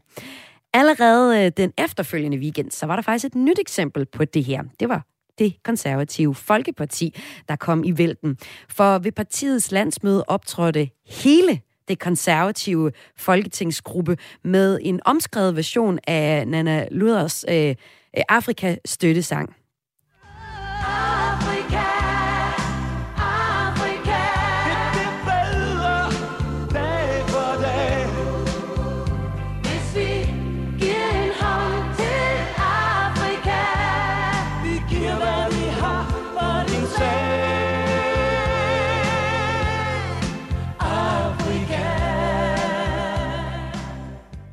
Allerede 0.73 1.45
øh, 1.45 1.51
den 1.57 1.73
efterfølgende 1.77 2.37
weekend, 2.37 2.71
så 2.71 2.85
var 2.85 2.95
der 2.95 3.03
faktisk 3.03 3.25
et 3.25 3.35
nyt 3.35 3.59
eksempel 3.59 4.05
på 4.05 4.25
det 4.25 4.43
her. 4.43 4.63
Det 4.79 4.89
var 4.89 5.05
det 5.39 5.63
konservative 5.63 6.35
Folkeparti, 6.35 7.15
der 7.47 7.55
kom 7.55 7.83
i 7.83 7.97
vælten. 7.97 8.37
For 8.69 8.99
ved 8.99 9.11
partiets 9.11 9.71
landsmøde 9.71 10.23
optrådte 10.27 10.89
hele 11.07 11.61
det 11.87 11.99
konservative 11.99 12.91
folketingsgruppe 13.17 14.17
med 14.43 14.79
en 14.81 14.99
omskrevet 15.05 15.55
version 15.55 15.99
af 16.07 16.47
Nana 16.47 16.87
Luders 16.91 17.45
øh, 17.49 17.75
Afrika-støttesang. 18.13 19.55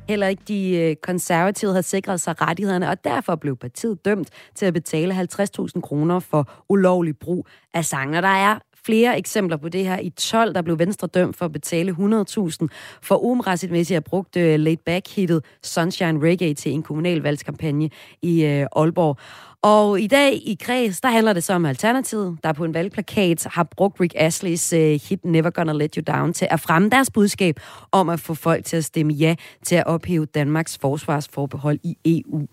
Heller 0.07 0.27
ikke 0.27 0.43
de 0.47 0.77
øh, 0.77 0.95
konservative 0.95 1.71
havde 1.71 1.83
sikret 1.83 2.21
sig 2.21 2.41
rettighederne, 2.41 2.89
og 2.89 3.03
derfor 3.03 3.35
blev 3.35 3.57
partiet 3.57 4.05
dømt 4.05 4.29
til 4.55 4.65
at 4.65 4.73
betale 4.73 5.13
50.000 5.13 5.81
kroner 5.81 6.19
for 6.19 6.63
ulovlig 6.69 7.17
brug 7.17 7.47
af 7.73 7.85
sangen. 7.85 8.15
Og 8.15 8.23
der 8.23 8.27
er 8.27 8.59
flere 8.85 9.17
eksempler 9.17 9.57
på 9.57 9.69
det 9.69 9.85
her. 9.85 9.99
I 9.99 10.09
12, 10.09 10.53
der 10.53 10.61
blev 10.61 10.79
Venstre 10.79 11.07
dømt 11.07 11.35
for 11.35 11.45
at 11.45 11.51
betale 11.51 11.91
100.000 11.91 12.67
for 13.01 13.23
umræssigtmæssigt 13.23 13.97
at 13.97 14.03
brugt 14.03 14.37
øh, 14.37 14.59
laid 14.59 14.77
back 14.85 15.15
hittet 15.15 15.45
Sunshine 15.63 16.29
Reggae 16.29 16.53
til 16.53 16.71
en 16.71 16.83
kommunal 16.83 17.21
valgskampagne 17.21 17.89
i 18.21 18.45
øh, 18.45 18.65
Aalborg. 18.75 19.17
Og 19.61 20.01
i 20.01 20.07
dag 20.07 20.33
i 20.33 20.57
Kreds, 20.59 21.01
der 21.01 21.09
handler 21.09 21.33
det 21.33 21.43
så 21.43 21.53
om 21.53 21.65
Alternativet, 21.65 22.37
der 22.43 22.53
på 22.53 22.65
en 22.65 22.73
valgplakat 22.73 23.47
har 23.51 23.63
brugt 23.63 23.99
Rick 24.01 24.13
Asleys 24.15 24.73
uh, 24.73 24.79
øh, 24.79 24.99
hit 25.09 25.25
Never 25.25 25.49
Gonna 25.49 25.73
Let 25.73 25.95
You 25.95 26.03
Down 26.13 26.33
til 26.33 26.47
at 26.51 26.59
fremme 26.59 26.89
deres 26.89 27.09
budskab 27.09 27.59
om 27.91 28.09
at 28.09 28.19
få 28.19 28.33
folk 28.33 28.65
til 28.65 28.77
at 28.77 28.85
stemme 28.85 29.13
ja 29.13 29.35
til 29.65 29.75
at 29.75 29.87
ophæve 29.87 30.25
Danmarks 30.25 30.77
forsvarsforbehold 30.77 31.79
i 31.83 31.97
EU. 32.05 32.47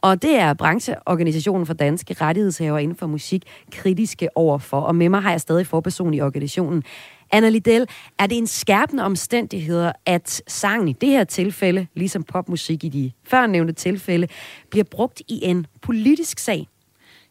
Og 0.00 0.22
det 0.22 0.38
er 0.38 0.54
brancheorganisationen 0.54 1.66
for 1.66 1.74
danske 1.74 2.14
rettighedshaver 2.20 2.78
inden 2.78 2.96
for 2.96 3.06
musik 3.06 3.42
kritiske 3.72 4.28
overfor. 4.36 4.80
Og 4.80 4.94
med 4.94 5.08
mig 5.08 5.22
har 5.22 5.30
jeg 5.30 5.40
stadig 5.40 5.66
forperson 5.66 6.14
i 6.14 6.20
organisationen. 6.20 6.84
Anna 7.32 7.48
Liddell, 7.48 7.86
er 8.18 8.26
det 8.26 8.38
en 8.38 8.46
skærpende 8.46 9.04
omstændighed, 9.04 9.92
at 10.06 10.42
sangen 10.48 10.88
i 10.88 10.92
det 10.92 11.08
her 11.08 11.24
tilfælde, 11.24 11.86
ligesom 11.94 12.22
popmusik 12.22 12.84
i 12.84 12.88
de 12.88 13.12
førnævnte 13.24 13.72
tilfælde, 13.72 14.28
bliver 14.70 14.84
brugt 14.84 15.22
i 15.28 15.44
en 15.44 15.66
politisk 15.82 16.38
sag? 16.38 16.66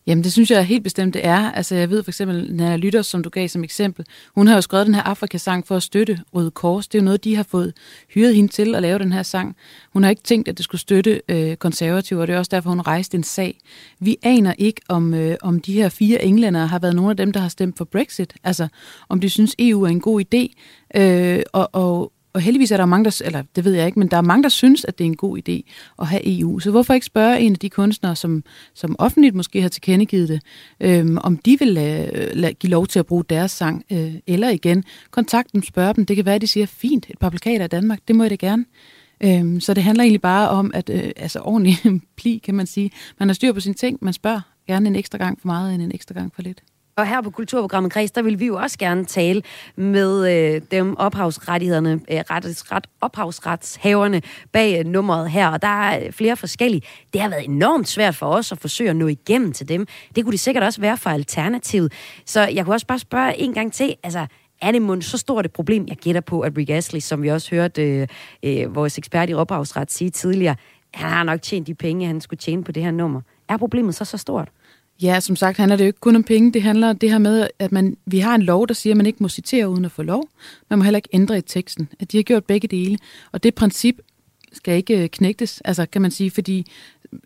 Jamen, 0.10 0.24
det 0.24 0.32
synes 0.32 0.52
jeg 0.52 0.66
helt 0.66 0.84
bestemt, 0.84 1.14
det 1.14 1.26
er. 1.26 1.52
Altså, 1.52 1.76
jeg 1.76 1.90
ved 1.90 2.04
for 2.04 2.12
eksempel, 2.12 2.56
når 2.56 2.66
jeg 2.66 2.80
lytter, 2.80 3.02
som 3.02 3.24
du 3.24 3.30
gav 3.30 3.48
som 3.48 3.64
eksempel, 3.64 4.06
hun 4.36 4.48
har 4.48 4.56
jo 4.56 4.62
skrevet 4.62 4.86
den 4.86 4.96
her 4.96 5.02
Afrikasang 5.02 5.68
for 5.68 5.76
at 5.76 5.84
støtte 5.84 6.20
Røde 6.34 6.52
Kors. 6.52 6.88
Det 6.88 6.98
er 6.98 7.02
jo 7.02 7.06
noget, 7.06 7.24
de 7.24 7.36
har 7.36 7.44
fået 7.44 7.74
hyret 8.14 8.36
hende 8.36 8.52
til 8.52 8.76
at 8.76 8.82
lave 8.82 9.00
den 9.00 9.12
her 9.12 9.24
sang. 9.24 9.56
Hun 9.94 10.04
har 10.04 10.10
ikke 10.10 10.22
tænkt, 10.22 10.48
at 10.48 10.58
det 10.58 10.64
skulle 10.64 10.82
støtte 10.82 11.22
øh, 11.30 11.56
konservative, 11.56 12.22
og 12.22 12.28
det 12.28 12.34
er 12.34 12.38
også 12.38 12.50
derfor, 12.50 12.70
hun 12.70 12.82
rejste 12.82 13.18
en 13.18 13.24
sag. 13.24 13.60
Vi 14.00 14.18
aner 14.24 14.54
ikke, 14.58 14.82
om, 14.88 15.14
øh, 15.14 15.36
om 15.42 15.60
de 15.60 15.74
her 15.74 15.90
fire 15.90 16.24
englænder 16.24 16.66
har 16.66 16.80
været 16.80 16.96
nogle 16.96 17.12
af 17.12 17.18
dem, 17.18 17.32
der 17.32 17.40
har 17.40 17.50
stemt 17.50 17.78
for 17.78 17.86
Brexit. 17.86 18.34
Altså, 18.44 18.68
om 19.10 19.20
de 19.20 19.30
synes, 19.30 19.56
EU 19.60 19.84
er 19.84 19.90
en 19.90 20.02
god 20.02 20.22
idé. 20.22 20.54
Øh, 21.02 21.42
og, 21.54 21.70
og 21.74 22.12
og 22.34 22.42
heldigvis 22.42 22.72
er 22.72 22.78
der 22.78 22.86
mange, 22.86 23.06
der, 23.06 23.22
eller 23.26 23.44
det 23.56 23.66
ved 23.66 23.74
jeg 23.74 23.86
ikke, 23.86 24.00
men 24.00 24.08
der 24.08 24.18
er 24.18 24.22
mange, 24.22 24.44
der 24.44 24.50
synes, 24.50 24.86
at 24.86 24.98
det 24.98 25.04
er 25.04 25.06
en 25.06 25.18
god 25.18 25.38
idé 25.38 25.72
at 26.00 26.08
have 26.08 26.40
EU. 26.40 26.60
Så 26.60 26.72
hvorfor 26.72 26.94
ikke 26.94 27.06
spørge 27.06 27.40
en 27.40 27.52
af 27.52 27.60
de 27.60 27.70
kunstnere, 27.70 28.16
som, 28.16 28.44
som 28.74 28.96
offentligt 29.00 29.36
måske 29.36 29.62
har 29.62 29.70
tilkendegivet 29.70 30.30
det, 30.30 30.42
øhm, 30.80 31.18
om 31.22 31.38
de 31.38 31.60
vil 31.60 31.68
lade, 31.68 32.32
lade, 32.34 32.54
give 32.54 32.72
lov 32.72 32.88
til 32.88 33.00
at 33.00 33.06
bruge 33.06 33.24
deres 33.30 33.52
sang, 33.52 33.84
øh, 33.92 34.14
eller 34.28 34.50
igen, 34.50 34.84
kontakt 35.12 35.54
dem, 35.54 35.64
spørge 35.64 35.94
dem. 35.94 36.06
Det 36.06 36.16
kan 36.16 36.26
være, 36.26 36.36
at 36.36 36.42
de 36.42 36.48
siger, 36.48 36.66
fint, 36.66 37.06
et 37.10 37.20
par 37.20 37.30
plakater 37.30 37.66
i 37.66 37.68
Danmark, 37.68 38.00
det 38.08 38.16
må 38.16 38.24
jeg 38.24 38.30
da 38.30 38.36
gerne. 38.36 38.66
Øhm, 39.24 39.60
så 39.60 39.74
det 39.74 39.84
handler 39.84 40.04
egentlig 40.04 40.22
bare 40.22 40.50
om, 40.50 40.72
at 40.74 40.90
øh, 40.90 41.12
altså 41.16 41.40
ordentlig 41.40 41.78
pli, 42.18 42.42
kan 42.44 42.56
man 42.56 42.68
sige. 42.68 42.92
Man 43.20 43.30
har 43.30 43.34
styr 43.34 43.54
på 43.54 43.60
sine 43.60 43.76
ting, 43.76 43.98
man 44.02 44.14
spørger 44.14 44.42
gerne 44.68 44.88
en 44.88 44.96
ekstra 44.96 45.18
gang 45.18 45.42
for 45.42 45.48
meget, 45.48 45.74
end 45.74 45.84
en 45.84 45.92
ekstra 45.92 46.14
gang 46.14 46.36
for 46.36 46.42
lidt. 46.42 46.64
Og 47.00 47.08
her 47.08 47.22
på 47.22 47.30
Kulturprogrammet 47.30 47.92
Kreds, 47.92 48.12
der 48.12 48.22
vil 48.22 48.40
vi 48.40 48.46
jo 48.46 48.56
også 48.56 48.78
gerne 48.78 49.06
tale 49.06 49.42
med 49.76 50.32
øh, 50.32 50.62
dem 50.72 50.98
ophavsrettighederne, 50.98 51.92
øh, 51.92 52.18
ret, 52.18 52.72
ret, 52.72 52.88
ophavsretshaverne 53.02 54.22
bag 54.52 54.80
øh, 54.80 54.86
nummeret 54.86 55.32
her, 55.32 55.48
og 55.48 55.62
der 55.62 55.68
er 55.68 56.12
flere 56.12 56.38
forskellige. 56.38 56.82
Det 57.14 57.22
har 57.22 57.30
været 57.30 57.46
enormt 57.46 57.88
svært 57.88 58.16
for 58.16 58.26
os 58.26 58.52
at 58.52 58.58
forsøge 58.58 58.90
at 58.90 58.96
nå 58.96 59.08
igennem 59.08 59.54
til 59.54 59.70
dem. 59.70 59.88
Det 60.16 60.24
kunne 60.24 60.32
det 60.32 60.40
sikkert 60.40 60.64
også 60.64 60.82
være 60.82 60.98
for 60.98 61.10
Alternativet. 61.10 61.94
Så 62.26 62.42
jeg 62.42 62.66
kunne 62.66 62.76
også 62.76 62.88
bare 62.88 63.00
spørge 63.00 63.38
en 63.38 63.54
gang 63.54 63.74
til, 63.74 63.96
altså, 64.04 64.26
er 64.62 64.72
det 64.72 65.04
så 65.04 65.18
stort 65.18 65.46
et 65.46 65.52
problem, 65.52 65.86
jeg 65.88 65.98
gætter 65.98 66.22
på, 66.22 66.42
at 66.42 66.58
Rick 66.58 66.70
Astley, 66.70 67.00
som 67.00 67.24
vi 67.24 67.28
også 67.28 67.56
hørte 67.56 67.84
øh, 67.84 68.08
øh, 68.44 68.76
vores 68.76 68.98
ekspert 68.98 69.30
i 69.30 69.34
ophavsret 69.34 69.92
sige 69.92 70.10
tidligere, 70.10 70.56
han 70.94 71.10
har 71.10 71.24
nok 71.24 71.42
tjent 71.42 71.68
de 71.68 71.76
penge, 71.76 72.08
han 72.08 72.22
skulle 72.22 72.38
tjene 72.38 72.64
på 72.64 72.72
det 72.72 72.84
her 72.84 72.92
nummer. 72.92 73.22
Er 73.50 73.58
problemet 73.58 73.96
så 73.96 74.06
så 74.06 74.18
stort? 74.18 74.50
Ja, 75.02 75.20
som 75.20 75.36
sagt 75.36 75.58
handler 75.58 75.76
det 75.78 75.84
jo 75.84 75.88
ikke 75.88 76.00
kun 76.00 76.16
om 76.16 76.24
penge. 76.24 76.54
Det 76.54 76.62
handler 76.62 76.94
det 76.94 77.12
her 77.12 77.18
med, 77.18 77.48
at 77.60 77.72
man, 77.72 77.98
vi 78.06 78.20
har 78.20 78.36
en 78.36 78.42
lov, 78.42 78.68
der 78.68 78.74
siger, 78.74 78.94
at 78.94 78.98
man 78.98 79.06
ikke 79.06 79.24
må 79.24 79.30
citere 79.30 79.70
uden 79.70 79.86
at 79.86 79.92
få 79.92 80.04
lov. 80.04 80.30
Man 80.70 80.80
må 80.80 80.84
heller 80.84 80.98
ikke 80.98 81.10
ændre 81.14 81.38
i 81.38 81.42
teksten. 81.42 81.90
At 82.00 82.12
de 82.12 82.18
har 82.18 82.24
gjort 82.24 82.46
begge 82.46 82.68
dele. 82.68 82.98
Og 83.32 83.44
det 83.44 83.56
princip 83.56 83.96
skal 84.54 84.76
ikke 84.78 85.08
knægtes, 85.08 85.62
altså 85.66 85.86
kan 85.86 86.02
man 86.02 86.12
sige, 86.12 86.32
fordi 86.32 86.72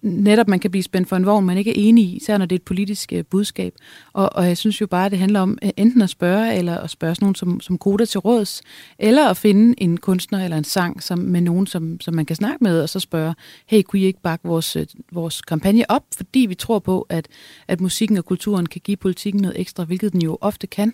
netop 0.02 0.48
man 0.48 0.60
kan 0.60 0.72
blive 0.72 0.84
spændt 0.84 1.10
for 1.10 1.16
en 1.16 1.26
vogn, 1.26 1.46
man 1.46 1.58
ikke 1.58 1.72
er 1.72 1.88
enig 1.90 2.04
i, 2.04 2.16
især 2.16 2.38
når 2.38 2.46
det 2.46 2.56
er 2.56 2.60
et 2.60 2.66
politisk 2.66 3.14
øh, 3.14 3.24
budskab. 3.26 3.74
Og, 4.14 4.30
og 4.36 4.48
jeg 4.48 4.58
synes 4.58 4.82
jo 4.82 4.88
bare, 4.88 5.06
at 5.06 5.12
det 5.12 5.20
handler 5.20 5.40
om 5.40 5.58
øh, 5.64 5.70
enten 5.78 6.02
at 6.02 6.10
spørge, 6.10 6.56
eller 6.56 6.78
at 6.78 6.90
spørge 6.90 7.16
nogen 7.22 7.36
som, 7.36 7.60
som 7.60 7.78
koder 7.78 8.06
til 8.06 8.20
råds, 8.20 8.62
eller 9.00 9.30
at 9.30 9.38
finde 9.38 9.82
en 9.82 9.98
kunstner 9.98 10.44
eller 10.44 10.58
en 10.58 10.64
sang 10.64 11.04
som, 11.04 11.20
med 11.20 11.42
nogen, 11.42 11.68
som, 11.68 12.00
som 12.02 12.14
man 12.14 12.26
kan 12.26 12.36
snakke 12.36 12.64
med, 12.64 12.82
og 12.82 12.90
så 12.90 13.00
spørge, 13.00 13.36
hey, 13.66 13.82
kunne 13.82 14.00
I 14.02 14.06
ikke 14.06 14.22
bakke 14.22 14.48
vores, 14.48 14.76
øh, 14.76 14.86
vores 15.12 15.42
kampagne 15.42 15.92
op, 15.92 16.04
fordi 16.18 16.40
vi 16.40 16.56
tror 16.56 16.80
på, 16.80 17.06
at, 17.10 17.28
at 17.68 17.82
musikken 17.82 18.18
og 18.18 18.26
kulturen 18.26 18.66
kan 18.66 18.82
give 18.84 18.98
politikken 18.98 19.42
noget 19.42 19.60
ekstra, 19.60 19.84
hvilket 19.84 20.14
den 20.14 20.22
jo 20.22 20.38
ofte 20.42 20.68
kan. 20.68 20.94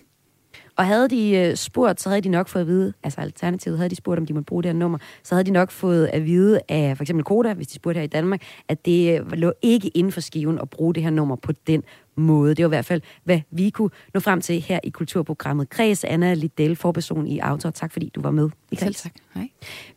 Og 0.80 0.86
havde 0.86 1.08
de 1.08 1.30
øh, 1.30 1.56
spurgt, 1.56 2.00
så 2.00 2.08
havde 2.08 2.20
de 2.20 2.28
nok 2.28 2.48
fået 2.48 2.62
at 2.62 2.68
vide, 2.68 2.92
altså 3.02 3.20
alternativet 3.20 3.78
havde 3.78 3.90
de 3.90 3.96
spurgt, 3.96 4.20
om 4.20 4.26
de 4.26 4.32
måtte 4.32 4.46
bruge 4.46 4.62
det 4.62 4.68
her 4.68 4.78
nummer, 4.78 4.98
så 5.22 5.34
havde 5.34 5.44
de 5.44 5.50
nok 5.50 5.70
fået 5.70 6.06
at 6.06 6.26
vide 6.26 6.60
af 6.68 6.96
for 6.96 7.04
eksempel 7.04 7.24
Koda, 7.24 7.54
hvis 7.54 7.66
de 7.66 7.74
spurgte 7.74 7.98
her 7.98 8.04
i 8.04 8.06
Danmark, 8.06 8.42
at 8.68 8.86
det 8.86 9.20
øh, 9.20 9.32
lå 9.32 9.52
ikke 9.62 9.88
inden 9.88 10.12
for 10.12 10.20
skiven 10.20 10.58
at 10.58 10.70
bruge 10.70 10.94
det 10.94 11.02
her 11.02 11.10
nummer 11.10 11.36
på 11.36 11.52
den 11.66 11.82
måde. 12.20 12.54
Det 12.54 12.64
var 12.64 12.68
i 12.68 12.76
hvert 12.76 12.84
fald, 12.84 13.00
hvad 13.24 13.40
vi 13.50 13.70
kunne 13.70 13.90
nå 14.14 14.20
frem 14.20 14.40
til 14.40 14.60
her 14.60 14.80
i 14.84 14.90
kulturprogrammet 14.90 15.68
Kreds. 15.68 16.04
Anna 16.04 16.34
Liddell, 16.34 16.76
forperson 16.76 17.26
i 17.26 17.38
Autor. 17.38 17.70
Tak 17.70 17.92
fordi 17.92 18.10
du 18.14 18.20
var 18.20 18.30
med 18.30 18.50
i. 18.70 18.76
Selv 18.76 18.94
tak. 18.94 19.12
Hej. 19.34 19.48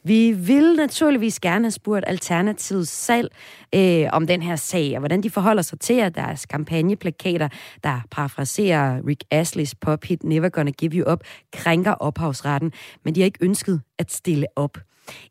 Vi 0.03 0.31
vil 0.31 0.75
naturligvis 0.75 1.39
gerne 1.39 1.65
have 1.65 1.71
spurgt 1.71 2.05
Alternativets 2.07 2.89
salg 2.89 3.29
øh, 3.75 4.05
om 4.11 4.27
den 4.27 4.41
her 4.41 4.55
sag, 4.55 4.91
og 4.93 4.99
hvordan 4.99 5.23
de 5.23 5.29
forholder 5.29 5.61
sig 5.61 5.79
til, 5.79 5.93
at 5.93 6.15
deres 6.15 6.45
kampagneplakater, 6.45 7.47
der 7.83 8.01
parafraserer 8.11 9.01
Rick 9.07 9.23
Asleys 9.31 9.75
pophit 9.75 10.23
Never 10.23 10.49
Gonna 10.49 10.71
Give 10.71 10.91
You 10.91 11.11
Up, 11.11 11.19
krænker 11.53 11.91
ophavsretten, 11.91 12.71
men 13.05 13.15
de 13.15 13.21
har 13.21 13.25
ikke 13.25 13.45
ønsket 13.45 13.81
at 13.99 14.11
stille 14.11 14.47
op. 14.55 14.77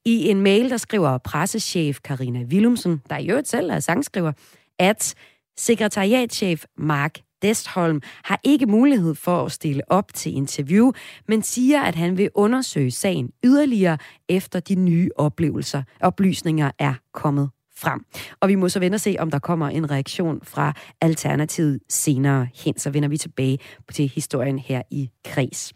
I 0.04 0.28
en 0.28 0.40
mail, 0.40 0.70
der 0.70 0.76
skriver 0.76 1.18
pressechef 1.18 2.00
Karina 2.00 2.38
Willumsen, 2.42 3.02
der 3.10 3.18
i 3.18 3.28
øvrigt 3.28 3.48
selv 3.48 3.70
er 3.70 3.80
sangskriver, 3.80 4.32
at 4.78 5.14
Sekretariatchef 5.56 6.64
Mark 6.78 7.18
Destholm 7.42 8.00
har 8.24 8.40
ikke 8.44 8.66
mulighed 8.66 9.14
for 9.14 9.44
at 9.44 9.52
stille 9.52 9.82
op 9.90 10.14
til 10.14 10.36
interview, 10.36 10.92
men 11.28 11.42
siger, 11.42 11.82
at 11.82 11.94
han 11.94 12.18
vil 12.18 12.30
undersøge 12.34 12.90
sagen 12.90 13.30
yderligere 13.44 13.98
efter 14.28 14.60
de 14.60 14.74
nye 14.74 15.10
oplevelser. 15.16 15.82
Oplysninger 16.00 16.70
er 16.78 16.94
kommet 17.12 17.50
frem. 17.76 18.04
Og 18.40 18.48
vi 18.48 18.54
må 18.54 18.68
så 18.68 18.78
vende 18.78 18.96
og 18.96 19.00
se, 19.00 19.16
om 19.18 19.30
der 19.30 19.38
kommer 19.38 19.68
en 19.68 19.90
reaktion 19.90 20.40
fra 20.42 20.72
Alternativet 21.00 21.80
senere 21.88 22.48
hen. 22.54 22.78
Så 22.78 22.90
vender 22.90 23.08
vi 23.08 23.16
tilbage 23.16 23.58
til 23.92 24.08
historien 24.14 24.58
her 24.58 24.82
i 24.90 25.10
kreds. 25.24 25.72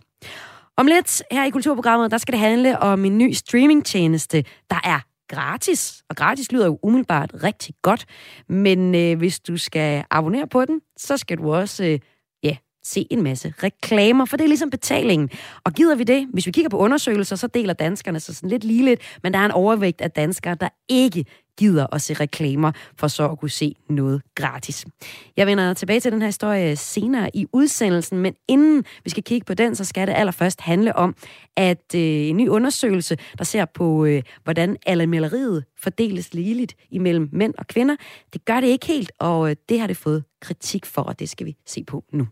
Om 0.76 0.86
lidt 0.86 1.22
her 1.30 1.44
i 1.44 1.50
Kulturprogrammet, 1.50 2.10
der 2.10 2.18
skal 2.18 2.32
det 2.32 2.40
handle 2.40 2.78
om 2.78 3.04
en 3.04 3.18
ny 3.18 3.32
streamingtjeneste, 3.32 4.44
der 4.70 4.80
er 4.84 5.00
gratis. 5.28 6.02
Og 6.08 6.16
gratis 6.16 6.52
lyder 6.52 6.66
jo 6.66 6.78
umiddelbart 6.82 7.30
rigtig 7.42 7.74
godt. 7.82 8.04
Men 8.48 8.94
øh, 8.94 9.18
hvis 9.18 9.40
du 9.40 9.56
skal 9.56 10.04
abonnere 10.10 10.46
på 10.46 10.64
den, 10.64 10.80
så 10.96 11.16
skal 11.16 11.38
du 11.38 11.54
også 11.54 11.84
øh, 11.84 11.98
se 12.86 13.06
en 13.10 13.22
masse 13.22 13.54
reklamer, 13.62 14.24
for 14.24 14.36
det 14.36 14.44
er 14.44 14.48
ligesom 14.48 14.70
betalingen. 14.70 15.30
Og 15.64 15.72
gider 15.72 15.94
vi 15.94 16.04
det? 16.04 16.28
Hvis 16.32 16.46
vi 16.46 16.50
kigger 16.50 16.68
på 16.68 16.78
undersøgelser, 16.78 17.36
så 17.36 17.46
deler 17.46 17.72
danskerne 17.72 18.20
sig 18.20 18.36
sådan 18.36 18.50
lidt 18.50 18.64
ligeligt, 18.64 19.18
men 19.22 19.32
der 19.32 19.38
er 19.38 19.44
en 19.44 19.50
overvægt 19.50 20.00
af 20.00 20.10
danskere, 20.10 20.56
der 20.60 20.68
ikke 20.88 21.24
gider 21.56 21.86
at 21.94 22.02
se 22.02 22.14
reklamer, 22.14 22.72
for 22.96 23.08
så 23.08 23.28
at 23.28 23.38
kunne 23.38 23.50
se 23.50 23.74
noget 23.88 24.22
gratis. 24.34 24.86
Jeg 25.36 25.46
vender 25.46 25.74
tilbage 25.74 26.00
til 26.00 26.12
den 26.12 26.20
her 26.20 26.28
historie 26.28 26.76
senere 26.76 27.36
i 27.36 27.46
udsendelsen, 27.52 28.18
men 28.18 28.34
inden 28.48 28.84
vi 29.04 29.10
skal 29.10 29.22
kigge 29.22 29.44
på 29.44 29.54
den, 29.54 29.74
så 29.74 29.84
skal 29.84 30.06
det 30.06 30.14
allerførst 30.14 30.60
handle 30.60 30.96
om, 30.96 31.14
at 31.56 31.94
øh, 31.94 32.00
en 32.00 32.36
ny 32.36 32.48
undersøgelse, 32.48 33.16
der 33.38 33.44
ser 33.44 33.64
på, 33.64 34.04
øh, 34.04 34.22
hvordan 34.44 34.76
maleriet 34.86 35.64
fordeles 35.78 36.34
ligeligt 36.34 36.74
imellem 36.90 37.28
mænd 37.32 37.54
og 37.58 37.66
kvinder, 37.66 37.96
det 38.32 38.44
gør 38.44 38.60
det 38.60 38.66
ikke 38.66 38.86
helt, 38.86 39.12
og 39.18 39.50
øh, 39.50 39.56
det 39.68 39.80
har 39.80 39.86
det 39.86 39.96
fået 39.96 40.24
kritik 40.40 40.86
for, 40.86 41.02
og 41.02 41.18
det 41.18 41.28
skal 41.28 41.46
vi 41.46 41.56
se 41.66 41.84
på 41.84 42.04
nu. 42.12 42.26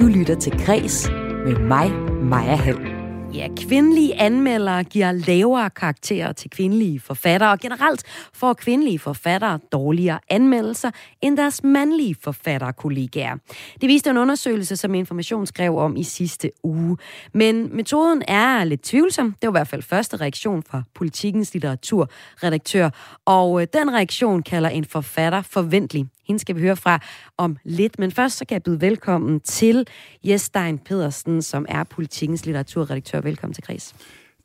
Du 0.00 0.06
lytter 0.06 0.34
til 0.40 0.52
Græs 0.66 1.10
med 1.46 1.58
mig, 1.58 1.90
Maja 2.22 2.56
Hall. 2.56 3.02
Ja, 3.34 3.48
kvindelige 3.56 4.20
anmeldere 4.20 4.84
giver 4.84 5.12
lavere 5.12 5.70
karakterer 5.70 6.32
til 6.32 6.50
kvindelige 6.50 7.00
forfattere, 7.00 7.50
og 7.50 7.58
generelt 7.58 8.02
får 8.34 8.52
kvindelige 8.52 8.98
forfattere 8.98 9.58
dårligere 9.72 10.18
anmeldelser 10.28 10.90
end 11.22 11.36
deres 11.36 11.64
mandlige 11.64 12.16
forfatterkollegaer. 12.22 13.36
Det 13.80 13.88
viste 13.88 14.10
en 14.10 14.16
undersøgelse, 14.16 14.76
som 14.76 14.94
Information 14.94 15.46
skrev 15.46 15.76
om 15.76 15.96
i 15.96 16.02
sidste 16.02 16.50
uge. 16.62 16.96
Men 17.34 17.76
metoden 17.76 18.22
er 18.28 18.64
lidt 18.64 18.82
tvivlsom. 18.82 19.34
Det 19.42 19.46
var 19.46 19.52
i 19.52 19.58
hvert 19.58 19.68
fald 19.68 19.82
første 19.82 20.16
reaktion 20.16 20.62
fra 20.62 20.82
Politikens 20.94 21.52
litteraturredaktør, 21.54 22.90
og 23.24 23.62
øh, 23.62 23.66
den 23.72 23.92
reaktion 23.92 24.42
kalder 24.42 24.68
en 24.68 24.84
forfatter 24.84 25.42
forventelig. 25.42 26.06
Hende 26.24 26.38
skal 26.40 26.56
vi 26.56 26.60
høre 26.60 26.76
fra 26.76 26.98
om 27.36 27.56
lidt. 27.64 27.98
Men 27.98 28.12
først 28.12 28.36
så 28.38 28.44
kan 28.44 28.54
jeg 28.54 28.62
byde 28.62 28.80
velkommen 28.80 29.40
til 29.40 29.86
Jes 30.24 30.42
Stein 30.42 30.78
Pedersen, 30.78 31.42
som 31.42 31.66
er 31.68 31.84
politikens 31.84 32.46
litteraturredaktør. 32.46 33.20
Velkommen 33.20 33.54
til 33.54 33.64
Græs. 33.64 33.94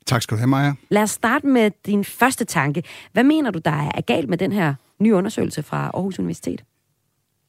Tak 0.06 0.22
skal 0.22 0.36
du 0.36 0.40
have, 0.40 0.48
Maja. 0.48 0.74
Lad 0.90 1.04
os 1.04 1.10
starte 1.10 1.48
med 1.48 1.72
din 1.86 2.04
første 2.04 2.46
tanke. 2.46 2.84
Hvad 3.14 3.24
mener 3.24 3.52
du, 3.52 3.60
der 3.66 3.92
er 3.96 4.02
galt 4.02 4.30
med 4.30 4.38
den 4.38 4.52
her 4.52 4.74
nye 5.00 5.16
undersøgelse 5.16 5.64
fra 5.64 5.92
Aarhus 5.94 6.20
Universitet? 6.20 6.64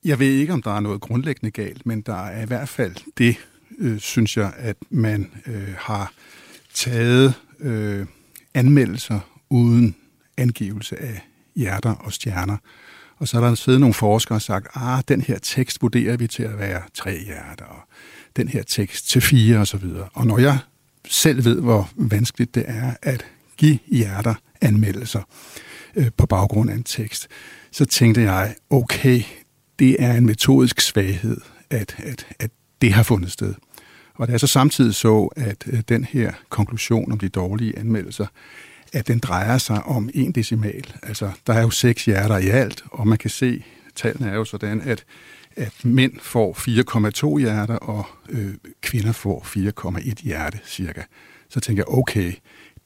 Jeg 0.05 0.19
ved 0.19 0.27
ikke, 0.27 0.53
om 0.53 0.63
der 0.63 0.71
er 0.71 0.81
noget 0.81 1.01
grundlæggende 1.01 1.51
galt, 1.51 1.87
men 1.87 2.01
der 2.01 2.27
er 2.27 2.43
i 2.43 2.47
hvert 2.47 2.69
fald 2.69 2.95
det, 3.19 3.37
øh, 3.79 3.99
synes 3.99 4.37
jeg, 4.37 4.53
at 4.57 4.77
man 4.91 5.31
øh, 5.47 5.75
har 5.79 6.13
taget 6.75 7.35
øh, 7.61 8.07
anmeldelser 8.55 9.21
uden 9.51 9.97
angivelse 10.37 11.03
af 11.03 11.21
hjerter 11.57 11.95
og 11.95 12.13
stjerner. 12.13 12.57
Og 13.19 13.29
så 13.29 13.37
er 13.37 13.41
der 13.41 13.55
siddet 13.55 13.81
nogle 13.81 13.95
forskere 13.95 14.37
og 14.37 14.43
sagt, 14.43 14.67
ah, 14.75 15.03
den 15.09 15.21
her 15.21 15.39
tekst 15.39 15.83
vurderer 15.83 16.17
vi 16.17 16.27
til 16.27 16.43
at 16.43 16.59
være 16.59 16.83
tre 16.95 17.25
hjerter, 17.25 17.65
og 17.65 17.81
den 18.37 18.49
her 18.49 18.63
tekst 18.63 19.09
til 19.09 19.21
fire 19.21 19.59
osv. 19.59 19.85
Og, 19.85 20.09
og 20.13 20.27
når 20.27 20.39
jeg 20.39 20.59
selv 21.09 21.45
ved, 21.45 21.61
hvor 21.61 21.91
vanskeligt 21.97 22.55
det 22.55 22.65
er 22.67 22.93
at 23.03 23.27
give 23.57 23.79
hjerter 23.87 24.35
anmeldelser 24.61 25.23
øh, 25.97 26.11
på 26.17 26.27
baggrund 26.27 26.71
af 26.71 26.75
en 26.75 26.83
tekst, 26.83 27.29
så 27.71 27.85
tænkte 27.85 28.23
jeg, 28.23 28.55
okay, 28.71 29.23
det 29.79 29.97
er 29.99 30.13
en 30.13 30.27
metodisk 30.27 30.81
svaghed, 30.81 31.41
at, 31.71 31.97
at, 31.99 32.27
at 32.39 32.51
det 32.83 32.93
har 32.93 33.03
fundet 33.03 33.33
sted. 33.33 33.55
Og 34.15 34.27
det 34.27 34.35
er 34.35 34.39
så 34.39 34.47
samtidig 34.47 34.95
så, 34.95 35.29
at 35.37 35.65
øh, 35.67 35.83
den 35.89 36.05
her 36.05 36.33
konklusion 36.49 37.13
om 37.13 37.19
de 37.19 37.29
dårlige 37.29 37.79
anmeldelser 37.79 38.27
at 38.93 39.09
den 39.09 39.19
drejer 39.19 39.59
sig 39.59 39.83
om 39.83 40.11
en 40.15 40.33
decimal. 40.33 40.95
Altså, 41.03 41.31
der 41.47 41.53
er 41.53 41.63
jo 41.63 41.71
seks 41.71 42.05
hjerter 42.05 42.39
i 42.39 42.49
alt, 42.49 42.85
og 42.93 43.09
man 43.09 43.19
kan 43.19 43.31
se, 43.31 43.65
tallene 43.95 44.31
er 44.31 44.35
jo 44.35 44.45
sådan, 44.45 44.81
at, 44.81 45.05
at 45.57 45.73
mænd 45.85 46.13
får 46.21 46.53
4,2 47.35 47.39
hjerter, 47.39 47.77
og 47.77 48.07
øh, 48.29 48.55
kvinder 48.83 49.13
får 49.13 49.47
4,1 49.91 50.25
hjerte 50.25 50.59
cirka. 50.67 51.03
Så 51.49 51.61
tænker 51.61 51.83
jeg, 51.87 51.99
okay, 51.99 52.33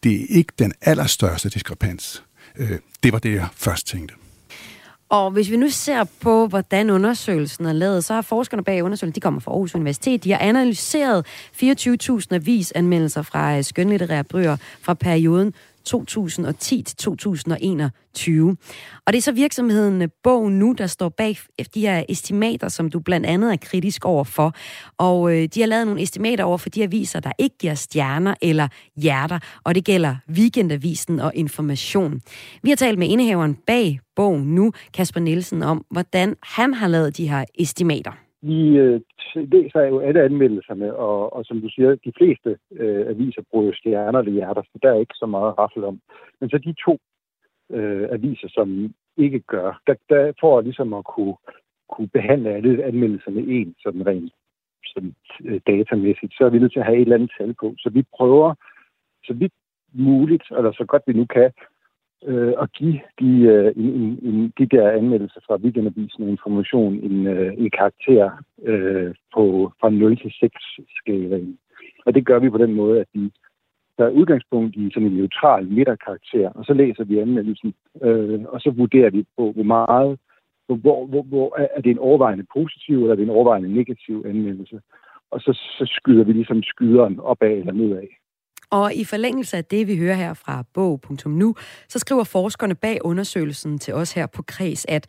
det 0.02 0.22
er 0.22 0.26
ikke 0.28 0.52
den 0.58 0.72
allerstørste 0.80 1.48
diskrepans. 1.48 2.24
Øh, 2.56 2.78
det 3.02 3.12
var 3.12 3.18
det, 3.18 3.34
jeg 3.34 3.48
først 3.54 3.86
tænkte. 3.86 4.14
Og 5.12 5.30
hvis 5.30 5.50
vi 5.50 5.56
nu 5.56 5.70
ser 5.70 6.04
på, 6.20 6.46
hvordan 6.46 6.90
undersøgelsen 6.90 7.66
er 7.66 7.72
lavet, 7.72 8.04
så 8.04 8.14
har 8.14 8.22
forskerne 8.22 8.64
bag 8.64 8.82
undersøgelsen, 8.82 9.14
de 9.14 9.20
kommer 9.20 9.40
fra 9.40 9.50
Aarhus 9.50 9.74
Universitet, 9.74 10.24
de 10.24 10.30
har 10.30 10.38
analyseret 10.38 11.26
24.000 11.62 12.26
avisanmeldelser 12.30 13.22
fra 13.22 13.56
øh, 13.56 13.64
skønlitterære 13.64 14.24
bøger 14.24 14.56
fra 14.82 14.94
perioden 14.94 15.54
2010 15.82 16.82
til 16.82 16.96
2021. 16.96 18.56
Og 19.06 19.12
det 19.12 19.18
er 19.18 19.22
så 19.22 19.32
virksomheden 19.32 20.10
Bog 20.22 20.52
Nu, 20.52 20.72
der 20.78 20.86
står 20.86 21.08
bag 21.08 21.38
de 21.74 21.80
her 21.80 22.04
estimater, 22.08 22.68
som 22.68 22.90
du 22.90 23.00
blandt 23.00 23.26
andet 23.26 23.52
er 23.52 23.56
kritisk 23.56 24.04
over 24.04 24.24
for. 24.24 24.54
Og 24.98 25.32
øh, 25.32 25.48
de 25.54 25.60
har 25.60 25.66
lavet 25.66 25.86
nogle 25.86 26.02
estimater 26.02 26.44
over 26.44 26.58
for 26.58 26.68
de 26.68 26.82
aviser, 26.82 27.20
der 27.20 27.32
ikke 27.38 27.58
giver 27.58 27.74
stjerner 27.74 28.34
eller 28.42 28.68
hjerter, 28.96 29.38
og 29.64 29.74
det 29.74 29.84
gælder 29.84 30.16
Weekendavisen 30.30 31.20
og 31.20 31.32
Information. 31.34 32.20
Vi 32.62 32.70
har 32.70 32.76
talt 32.76 32.98
med 32.98 33.08
indehaveren 33.08 33.54
bag 33.54 34.00
Bog 34.16 34.40
Nu, 34.40 34.72
Kasper 34.94 35.20
Nielsen, 35.20 35.62
om 35.62 35.84
hvordan 35.90 36.36
han 36.42 36.74
har 36.74 36.88
lavet 36.88 37.16
de 37.16 37.28
her 37.28 37.44
estimater. 37.54 38.12
Vi 38.42 38.76
øh, 38.76 39.00
læser 39.34 39.80
jo 39.80 40.00
alle 40.00 40.22
anmeldelserne, 40.22 40.96
og, 40.96 41.32
og 41.32 41.44
som 41.44 41.60
du 41.60 41.68
siger, 41.68 41.94
de 41.94 42.12
fleste 42.18 42.58
øh, 42.72 43.06
aviser 43.06 43.42
bruger 43.50 43.72
stjerner 43.72 44.18
eller 44.18 44.32
hjerter, 44.32 44.62
så 44.62 44.78
der 44.82 44.90
er 44.90 45.00
ikke 45.00 45.14
så 45.14 45.26
meget 45.26 45.58
raffel 45.58 45.84
om. 45.84 46.00
Men 46.40 46.50
så 46.50 46.58
de 46.58 46.74
to 46.86 46.98
øh, 47.70 48.08
aviser, 48.10 48.48
som 48.48 48.94
ikke 49.16 49.40
gør, 49.40 49.80
der, 49.86 49.94
der 50.08 50.32
får 50.40 50.60
ligesom 50.60 50.94
at 50.94 51.04
kunne, 51.04 51.36
kunne 51.88 52.08
behandle 52.08 52.50
alle 52.50 52.84
anmeldelserne 52.84 53.40
en, 53.40 53.74
sådan 53.82 54.06
rent 54.06 54.32
sådan, 54.86 55.14
øh, 55.44 55.60
datamæssigt, 55.66 56.32
så 56.34 56.44
er 56.44 56.50
vi 56.50 56.58
nødt 56.58 56.72
til 56.72 56.80
at 56.80 56.86
have 56.86 56.96
et 56.96 57.02
eller 57.02 57.16
andet 57.16 57.32
tal 57.38 57.54
på. 57.54 57.74
Så 57.78 57.90
vi 57.90 58.02
prøver, 58.16 58.54
så 59.24 59.32
vidt 59.34 59.52
muligt, 59.92 60.44
eller 60.56 60.72
så 60.72 60.84
godt 60.84 61.02
vi 61.06 61.12
nu 61.12 61.24
kan, 61.24 61.50
øh, 62.26 62.54
at 62.62 62.72
give 62.72 63.00
de, 63.20 63.30
øh, 63.54 63.72
en, 63.76 64.18
en, 64.22 64.52
de 64.58 64.66
der 64.66 64.90
anmeldelser 64.90 65.40
fra 65.46 65.56
weekendavisen 65.56 66.28
information 66.28 66.94
en, 66.94 67.26
øh, 67.26 67.54
en 67.58 67.70
karakter 67.70 68.30
øh, 68.62 69.14
på, 69.34 69.72
fra 69.80 69.90
0 69.90 70.16
til 70.16 70.32
6 70.40 70.54
skalaen. 70.96 71.58
Og 72.06 72.14
det 72.14 72.26
gør 72.26 72.38
vi 72.38 72.50
på 72.50 72.58
den 72.58 72.74
måde, 72.74 73.00
at 73.00 73.06
vi 73.14 73.30
der 73.98 74.04
er 74.04 74.10
udgangspunkt 74.10 74.76
i 74.76 74.90
sådan 74.94 75.08
en 75.08 75.16
neutral 75.16 75.66
midterkarakter, 75.66 76.48
og 76.48 76.64
så 76.64 76.74
læser 76.74 77.04
vi 77.04 77.18
anmeldelsen, 77.18 77.74
øh, 78.02 78.40
og 78.48 78.60
så 78.60 78.70
vurderer 78.70 79.10
vi 79.10 79.24
på, 79.36 79.52
hvor 79.52 79.62
meget, 79.62 80.18
hvor, 80.66 81.06
hvor, 81.06 81.22
hvor 81.22 81.56
er 81.76 81.80
det 81.80 81.90
en 81.90 81.98
overvejende 81.98 82.46
positiv, 82.52 82.96
eller 82.96 83.12
er 83.12 83.16
det 83.16 83.22
en 83.22 83.36
overvejende 83.38 83.74
negativ 83.74 84.24
anmeldelse. 84.26 84.80
Og 85.30 85.40
så, 85.40 85.52
så 85.78 85.84
skyder 85.96 86.24
vi 86.24 86.32
ligesom 86.32 86.62
skyderen 86.62 87.20
opad 87.20 87.50
eller 87.50 87.72
nedad. 87.72 88.08
Og 88.72 88.94
i 88.94 89.04
forlængelse 89.04 89.56
af 89.56 89.64
det, 89.64 89.86
vi 89.86 89.96
hører 89.96 90.14
her 90.14 90.34
fra 90.34 90.64
bog.nu, 90.74 91.54
så 91.88 91.98
skriver 91.98 92.24
forskerne 92.24 92.74
bag 92.74 92.98
undersøgelsen 93.04 93.78
til 93.78 93.94
os 93.94 94.12
her 94.12 94.26
på 94.26 94.42
Kreds, 94.42 94.86
at 94.88 95.06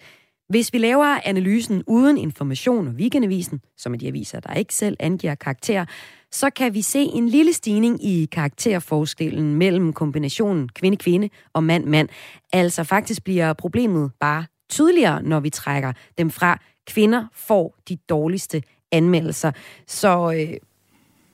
hvis 0.50 0.74
vi 0.74 0.78
laver 0.78 1.20
analysen 1.26 1.84
uden 1.88 2.18
information 2.18 2.88
og 2.88 2.94
weekendavisen, 2.94 3.62
som 3.78 3.94
er 3.94 3.98
de 3.98 4.08
aviser, 4.08 4.40
der 4.40 4.54
ikke 4.54 4.76
selv 4.76 4.98
angiver 5.00 5.36
karakter, 5.36 5.86
så 6.32 6.50
kan 6.50 6.74
vi 6.74 6.82
se 6.82 7.00
en 7.00 7.30
lille 7.30 7.54
stigning 7.54 8.06
i 8.06 8.26
karakterforskellen 8.32 9.56
mellem 9.56 9.94
kombinationen 9.94 10.70
kvinde-kvinde 10.70 11.30
og 11.54 11.64
mand-mand. 11.64 12.10
Altså 12.54 12.84
faktisk 12.84 13.24
bliver 13.24 13.54
problemet 13.54 14.12
bare 14.20 14.46
tydeligere, 14.70 15.24
når 15.24 15.40
vi 15.40 15.50
trækker 15.50 15.94
dem 16.18 16.30
fra. 16.30 16.60
Kvinder 16.88 17.26
får 17.34 17.76
de 17.90 17.98
dårligste 18.10 18.64
anmeldelser. 18.92 19.52
Så 19.88 20.32
øh, 20.32 20.58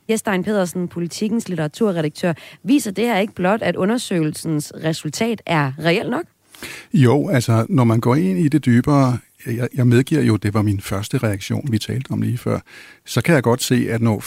Jestein 0.09 0.43
Pedersen, 0.43 0.87
politikens 0.87 1.49
litteraturredaktør, 1.49 2.33
viser 2.63 2.91
det 2.91 3.05
her 3.05 3.17
ikke 3.17 3.33
blot, 3.33 3.61
at 3.61 3.75
undersøgelsens 3.75 4.73
resultat 4.83 5.41
er 5.45 5.71
reelt 5.79 6.09
nok? 6.09 6.25
Jo, 6.93 7.29
altså 7.29 7.65
når 7.69 7.83
man 7.83 7.99
går 7.99 8.15
ind 8.15 8.39
i 8.39 8.47
det 8.47 8.65
dybere, 8.65 9.17
jeg, 9.45 9.67
jeg 9.75 9.87
medgiver 9.87 10.21
jo, 10.21 10.35
det 10.35 10.53
var 10.53 10.61
min 10.61 10.81
første 10.81 11.17
reaktion, 11.17 11.71
vi 11.71 11.77
talte 11.77 12.11
om 12.11 12.21
lige 12.21 12.37
før, 12.37 12.59
så 13.05 13.21
kan 13.21 13.35
jeg 13.35 13.43
godt 13.43 13.63
se, 13.63 13.87
at 13.89 14.01
når 14.01 14.19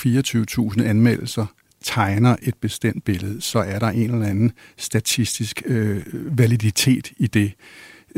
24.000 0.76 0.82
anmeldelser 0.82 1.46
tegner 1.84 2.36
et 2.42 2.54
bestemt 2.54 3.04
billede, 3.04 3.40
så 3.40 3.58
er 3.58 3.78
der 3.78 3.88
en 3.88 4.14
eller 4.14 4.26
anden 4.26 4.52
statistisk 4.76 5.62
øh, 5.66 6.02
validitet 6.38 7.12
i 7.16 7.26
det. 7.26 7.52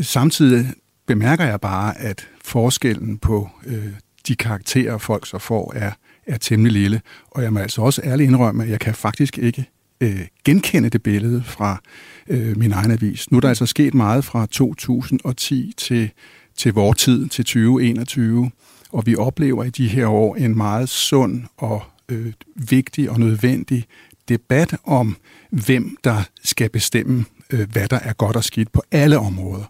Samtidig 0.01 0.67
bemærker 1.07 1.45
jeg 1.45 1.61
bare, 1.61 1.99
at 1.99 2.29
forskellen 2.43 3.19
på 3.19 3.49
øh, 3.67 3.89
de 4.29 4.37
karakterer, 4.37 4.99
folk 4.99 5.27
så 5.27 5.39
får, 5.39 5.73
er 5.77 5.91
er 6.27 6.39
temmelig 6.39 6.73
lille. 6.73 7.01
Og 7.31 7.43
jeg 7.43 7.53
må 7.53 7.59
altså 7.59 7.83
også 7.83 8.01
ærligt 8.05 8.29
indrømme, 8.29 8.65
at 8.65 8.71
jeg 8.71 8.81
kan 8.81 8.95
faktisk 8.95 9.39
ikke 9.39 9.71
øh, 10.01 10.21
genkende 10.45 10.89
det 10.89 11.03
billede 11.03 11.43
fra 11.47 11.83
øh, 12.29 12.59
min 12.59 12.73
egen 12.73 12.91
avis. 12.91 13.31
Nu 13.31 13.37
er 13.37 13.41
der 13.41 13.49
altså 13.49 13.67
sket 13.67 13.95
meget 13.95 14.25
fra 14.25 14.47
2010 14.47 15.75
til, 15.77 16.11
til 16.57 16.73
vores 16.73 16.99
tid, 16.99 17.29
til 17.29 17.45
2021, 17.45 18.51
og 18.93 19.07
vi 19.07 19.17
oplever 19.17 19.65
i 19.65 19.71
de 19.71 19.89
her 19.89 20.07
år 20.07 20.37
en 20.37 20.57
meget 20.57 20.89
sund 20.89 21.43
og 21.57 21.83
øh, 22.09 22.33
vigtig 22.55 23.11
og 23.11 23.21
nødvendig 23.21 23.85
debat 24.29 24.77
om, 24.85 25.17
hvem 25.51 25.97
der 26.05 26.23
skal 26.45 26.71
bestemme, 26.71 27.25
øh, 27.51 27.71
hvad 27.73 27.89
der 27.89 27.99
er 27.99 28.13
godt 28.13 28.37
og 28.37 28.45
skidt 28.45 28.73
på 28.73 28.83
alle 28.93 29.19
områder. 29.19 29.65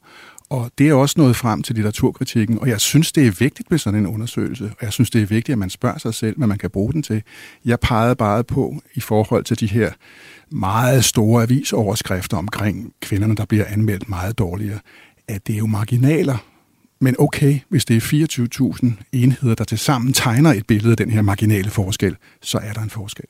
Og 0.50 0.70
det 0.78 0.88
er 0.88 0.94
også 0.94 1.14
nået 1.18 1.36
frem 1.36 1.62
til 1.62 1.74
litteraturkritikken, 1.74 2.58
og 2.58 2.68
jeg 2.68 2.80
synes, 2.80 3.12
det 3.12 3.26
er 3.26 3.30
vigtigt 3.30 3.70
med 3.70 3.78
sådan 3.78 4.00
en 4.00 4.06
undersøgelse, 4.06 4.64
og 4.64 4.82
jeg 4.82 4.92
synes, 4.92 5.10
det 5.10 5.22
er 5.22 5.26
vigtigt, 5.26 5.52
at 5.52 5.58
man 5.58 5.70
spørger 5.70 5.98
sig 5.98 6.14
selv, 6.14 6.36
hvad 6.36 6.46
man 6.46 6.58
kan 6.58 6.70
bruge 6.70 6.92
den 6.92 7.02
til. 7.02 7.22
Jeg 7.64 7.80
pegede 7.80 8.16
bare 8.16 8.44
på, 8.44 8.74
i 8.94 9.00
forhold 9.00 9.44
til 9.44 9.60
de 9.60 9.66
her 9.66 9.92
meget 10.50 11.04
store 11.04 11.42
avisoverskrifter 11.42 12.36
omkring 12.36 12.92
kvinderne, 13.02 13.36
der 13.36 13.44
bliver 13.44 13.64
anmeldt 13.68 14.08
meget 14.08 14.38
dårligere, 14.38 14.78
at 15.28 15.46
det 15.46 15.54
er 15.54 15.58
jo 15.58 15.66
marginaler. 15.66 16.36
Men 17.00 17.16
okay, 17.18 17.58
hvis 17.68 17.84
det 17.84 17.96
er 17.96 18.00
24.000 18.80 18.86
enheder, 19.12 19.54
der 19.54 19.64
tilsammen 19.64 20.12
tegner 20.12 20.52
et 20.52 20.66
billede 20.66 20.90
af 20.90 20.96
den 20.96 21.10
her 21.10 21.22
marginale 21.22 21.70
forskel, 21.70 22.16
så 22.42 22.58
er 22.58 22.72
der 22.72 22.80
en 22.80 22.90
forskel. 22.90 23.26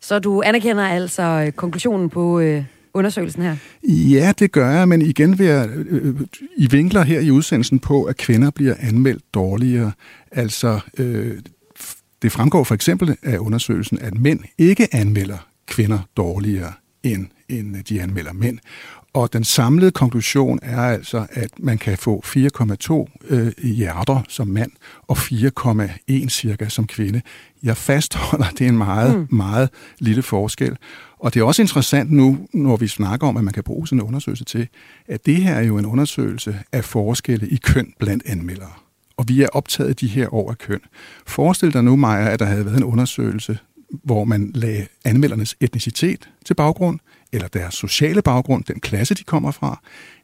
Så 0.00 0.18
du 0.18 0.42
anerkender 0.42 0.84
altså 0.84 1.22
øh, 1.22 1.52
konklusionen 1.52 2.10
på 2.10 2.40
øh, 2.40 2.64
undersøgelsen 2.94 3.42
her? 3.42 3.56
Ja, 3.88 4.32
det 4.38 4.52
gør 4.52 4.70
jeg, 4.70 4.88
men 4.88 5.02
igen 5.02 5.38
vil 5.38 5.46
jeg, 5.46 5.68
øh, 5.70 6.20
I 6.56 6.66
vinkler 6.70 7.02
her 7.02 7.20
i 7.20 7.30
udsendelsen 7.30 7.78
på, 7.78 8.04
at 8.04 8.16
kvinder 8.16 8.50
bliver 8.50 8.74
anmeldt 8.80 9.34
dårligere. 9.34 9.92
Altså, 10.32 10.80
øh, 10.98 11.38
det 12.22 12.32
fremgår 12.32 12.64
for 12.64 12.74
eksempel 12.74 13.16
af 13.22 13.38
undersøgelsen, 13.38 13.98
at 13.98 14.18
mænd 14.18 14.40
ikke 14.58 14.94
anmelder 14.94 15.48
kvinder 15.66 15.98
dårligere, 16.16 16.72
end, 17.02 17.26
end 17.48 17.84
de 17.84 18.02
anmelder 18.02 18.32
mænd. 18.32 18.58
Og 19.14 19.32
den 19.32 19.44
samlede 19.44 19.90
konklusion 19.90 20.58
er 20.62 20.82
altså, 20.82 21.26
at 21.30 21.50
man 21.58 21.78
kan 21.78 21.98
få 21.98 22.22
4,2 22.26 23.18
øh, 23.28 23.52
hjerter 23.62 24.22
som 24.28 24.48
mand 24.48 24.70
og 25.02 25.16
4,1 25.18 26.28
cirka 26.28 26.68
som 26.68 26.86
kvinde. 26.86 27.22
Jeg 27.62 27.76
fastholder, 27.76 28.46
det 28.58 28.60
er 28.64 28.68
en 28.68 28.78
meget, 28.78 29.18
mm. 29.18 29.36
meget 29.36 29.68
lille 29.98 30.22
forskel. 30.22 30.76
Og 31.22 31.34
det 31.34 31.40
er 31.40 31.44
også 31.44 31.62
interessant 31.62 32.10
nu, 32.10 32.48
når 32.52 32.76
vi 32.76 32.88
snakker 32.88 33.26
om, 33.26 33.36
at 33.36 33.44
man 33.44 33.54
kan 33.54 33.62
bruge 33.62 33.88
sådan 33.88 33.98
en 33.98 34.06
undersøgelse 34.06 34.44
til, 34.44 34.68
at 35.08 35.26
det 35.26 35.36
her 35.36 35.54
er 35.54 35.62
jo 35.62 35.78
en 35.78 35.86
undersøgelse 35.86 36.58
af 36.72 36.84
forskelle 36.84 37.48
i 37.48 37.56
køn 37.56 37.92
blandt 37.98 38.22
anmeldere. 38.26 38.72
Og 39.16 39.28
vi 39.28 39.42
er 39.42 39.48
optaget 39.52 40.00
de 40.00 40.06
her 40.06 40.34
år 40.34 40.50
af 40.50 40.58
køn. 40.58 40.80
Forestil 41.26 41.72
dig 41.72 41.84
nu, 41.84 41.96
Maja, 41.96 42.32
at 42.32 42.38
der 42.38 42.44
havde 42.44 42.64
været 42.64 42.76
en 42.76 42.84
undersøgelse, 42.84 43.58
hvor 44.04 44.24
man 44.24 44.50
lagde 44.54 44.86
anmeldernes 45.04 45.56
etnicitet 45.60 46.28
til 46.44 46.54
baggrund, 46.54 46.98
eller 47.32 47.48
deres 47.48 47.74
sociale 47.74 48.22
baggrund, 48.22 48.64
den 48.64 48.80
klasse, 48.80 49.14
de 49.14 49.24
kommer 49.24 49.50
fra, 49.50 49.80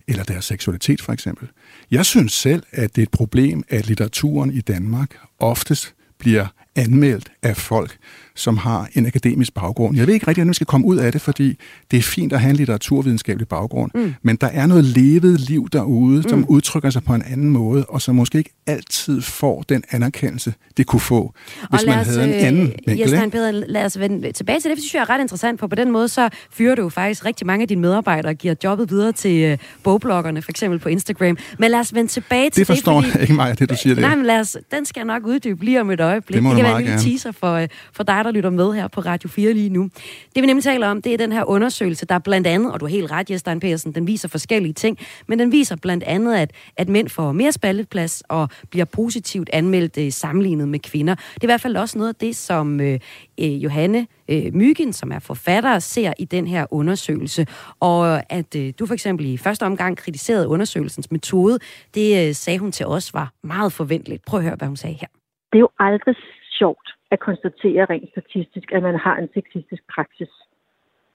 eller 0.09 0.25
deres 0.25 0.45
seksualitet 0.45 1.03
for 1.03 1.13
eksempel. 1.13 1.49
Jeg 1.91 2.07
synes 2.07 2.33
selv, 2.33 2.63
at 2.71 2.97
det 2.97 3.03
er 3.03 3.07
et 3.07 3.11
problem, 3.11 3.63
at 3.69 3.87
litteraturen 3.87 4.53
i 4.53 4.61
Danmark 4.61 5.17
oftest 5.39 5.95
bliver 6.19 6.47
anmeldt 6.79 7.33
af 7.43 7.57
folk, 7.57 7.99
som 8.35 8.57
har 8.57 8.89
en 8.95 9.07
akademisk 9.07 9.55
baggrund. 9.55 9.97
Jeg 9.97 10.07
ved 10.07 10.15
ikke 10.15 10.27
rigtig, 10.27 10.41
hvordan 10.41 10.51
vi 10.51 10.55
skal 10.55 10.67
komme 10.67 10.87
ud 10.87 10.97
af 10.97 11.13
det, 11.13 11.21
fordi 11.21 11.59
det 11.91 11.97
er 11.97 12.03
fint 12.03 12.33
at 12.33 12.41
have 12.41 12.51
en 12.51 12.57
litteraturvidenskabelig 12.57 13.49
baggrund, 13.49 13.91
mm. 13.95 14.15
men 14.23 14.37
der 14.37 14.47
er 14.47 14.67
noget 14.67 14.85
levet 14.85 15.41
liv 15.41 15.69
derude, 15.73 16.17
mm. 16.17 16.29
som 16.29 16.45
udtrykker 16.49 16.91
sig 16.91 17.05
på 17.05 17.15
en 17.15 17.23
anden 17.23 17.51
måde, 17.51 17.85
og 17.85 18.03
som 18.03 18.15
måske 18.15 18.39
ikke 18.39 18.51
altid 18.67 19.23
får 19.23 19.63
den 19.69 19.83
anerkendelse, 19.91 20.55
det 20.77 20.87
kunne 20.87 21.01
få, 21.01 21.35
hvis 21.71 21.87
man 21.87 21.95
havde 21.95 22.25
en 22.25 22.47
anden 22.47 22.67
øh, 22.67 22.73
vinkel. 22.87 23.31
Peder, 23.31 23.51
lad 23.51 23.85
os 23.85 23.99
vende 23.99 24.33
tilbage 24.33 24.61
til 24.61 24.71
det, 24.71 24.77
for 24.77 24.81
det 24.81 24.83
synes 24.83 24.95
jeg 24.95 25.01
er 25.01 25.11
ret 25.11 25.21
interessant, 25.21 25.61
for 25.61 25.67
på 25.67 25.75
den 25.75 25.91
måde, 25.91 26.09
så 26.09 26.29
fyrer 26.51 26.75
du 26.75 26.83
jo 26.83 26.89
faktisk 26.89 27.25
rigtig 27.25 27.47
mange 27.47 27.63
af 27.63 27.69
dine 27.69 27.81
medarbejdere 27.81 28.33
og 28.33 28.37
giver 28.37 28.55
jobbet 28.65 28.91
videre 28.91 29.13
til 29.13 29.53
uh, 29.53 29.59
bogbloggerne, 29.83 30.43
for 30.43 30.51
eksempel 30.51 30.79
på 30.79 30.89
Instagram. 30.89 31.39
Men 31.59 31.71
lad 31.71 31.81
os 31.81 31.95
vende 31.95 32.11
tilbage 32.11 32.51
til 32.51 32.61
det. 32.61 32.67
forstår 32.67 33.01
det, 33.01 33.05
fordi, 33.05 33.19
jeg 33.19 33.23
ikke 33.23 33.35
mig, 33.35 33.59
det 33.59 33.71
du 33.71 33.77
siger 33.77 34.01
Nej, 34.01 34.17
men 34.17 34.27
lad 34.27 34.41
os, 34.41 34.57
den 34.71 34.85
skal 34.85 35.01
jeg 35.01 35.07
nok 35.07 35.27
uddybe 35.27 35.65
lige 35.65 35.81
om 35.81 35.91
et 35.91 36.01
øjeblik. 36.01 36.35
Det, 36.35 36.43
må 36.43 36.51
det 36.51 36.57
kan 36.57 36.65
være 36.69 36.79
en 36.79 36.85
lille 36.85 36.93
gerne. 36.93 37.11
teaser 37.11 37.33
for, 37.33 37.53
øh, 37.55 37.69
for 37.93 38.03
dig, 38.03 38.25
der 38.25 38.31
lytter 38.31 38.51
med 38.51 38.73
her 38.73 38.89
på 38.89 39.01
Radio 39.01 39.29
4 39.29 39.53
lige 39.53 39.69
nu. 39.69 39.91
Det 40.35 40.43
vi 40.43 40.47
nemlig 40.47 40.65
taler 40.65 40.89
om, 40.89 41.03
det 41.03 41.15
er 41.15 41.19
den 41.19 41.33
her 41.33 41.45
undersøgelse, 41.45 42.07
der 42.07 42.19
blandt 42.19 42.47
andet, 42.47 42.73
og 42.73 42.81
du 42.81 42.87
har 42.87 42.91
helt 42.91 43.11
ret, 43.11 43.31
Jes 43.31 43.43
Pedersen, 43.43 43.93
den 43.93 44.07
viser 44.07 44.29
forskellige 44.29 44.73
ting, 44.73 44.99
men 45.27 45.39
den 45.39 45.53
viser 45.53 45.77
blandt 45.77 46.05
andet, 46.05 46.35
at, 46.35 46.51
at 46.77 46.89
mænd 46.89 47.09
får 47.09 47.33
mere 47.33 47.53
spalteplads 47.53 48.23
og 48.29 48.49
bliver 48.71 48.85
positivt 48.85 49.51
anmeldt 49.53 49.99
øh, 49.99 50.13
sammenlignet 50.13 50.69
med 50.69 50.79
kvinder. 50.79 51.15
Det 51.15 51.25
er 51.25 51.45
i 51.45 51.47
hvert 51.47 51.61
fald 51.61 51.77
også 51.77 51.99
noget 51.99 52.09
af 52.09 52.15
det, 52.15 52.37
som 52.37 52.81
øh, 52.81 52.99
øh, 53.41 53.65
Johanne 53.65 54.07
øh, 54.31 54.55
Myggen, 54.55 54.93
som 54.93 55.13
er 55.13 55.19
forfatter, 55.19 55.79
ser 55.79 56.13
i 56.19 56.25
den 56.25 56.47
her 56.47 56.67
undersøgelse. 56.71 57.47
Og 57.81 58.33
at 58.33 58.57
øh, 58.57 58.73
du 58.79 58.87
for 58.87 58.95
eksempel 58.95 59.27
i 59.27 59.37
første 59.37 59.67
omgang 59.67 59.97
kritiserede 59.97 60.49
undersøgelsens 60.49 61.11
metode, 61.11 61.59
det 61.95 62.29
øh, 62.29 62.35
sagde 62.35 62.59
hun 62.59 62.73
til 62.73 62.87
os 62.87 63.15
var 63.15 63.33
meget 63.43 63.73
forventeligt. 63.73 64.25
Prøv 64.25 64.41
at 64.41 64.45
høre, 64.45 64.57
hvad 64.59 64.69
hun 64.69 64.77
sagde 64.77 64.97
her. 65.01 65.09
Det 65.53 65.59
er 65.59 65.61
jo 65.61 65.71
aldrig 65.79 66.15
sjovt 66.59 66.89
at 67.11 67.21
konstatere 67.21 67.85
rent 67.85 68.11
statistisk, 68.11 68.73
at 68.73 68.83
man 68.83 68.97
har 68.97 69.17
en 69.17 69.29
sexistisk 69.35 69.83
praksis. 69.95 70.33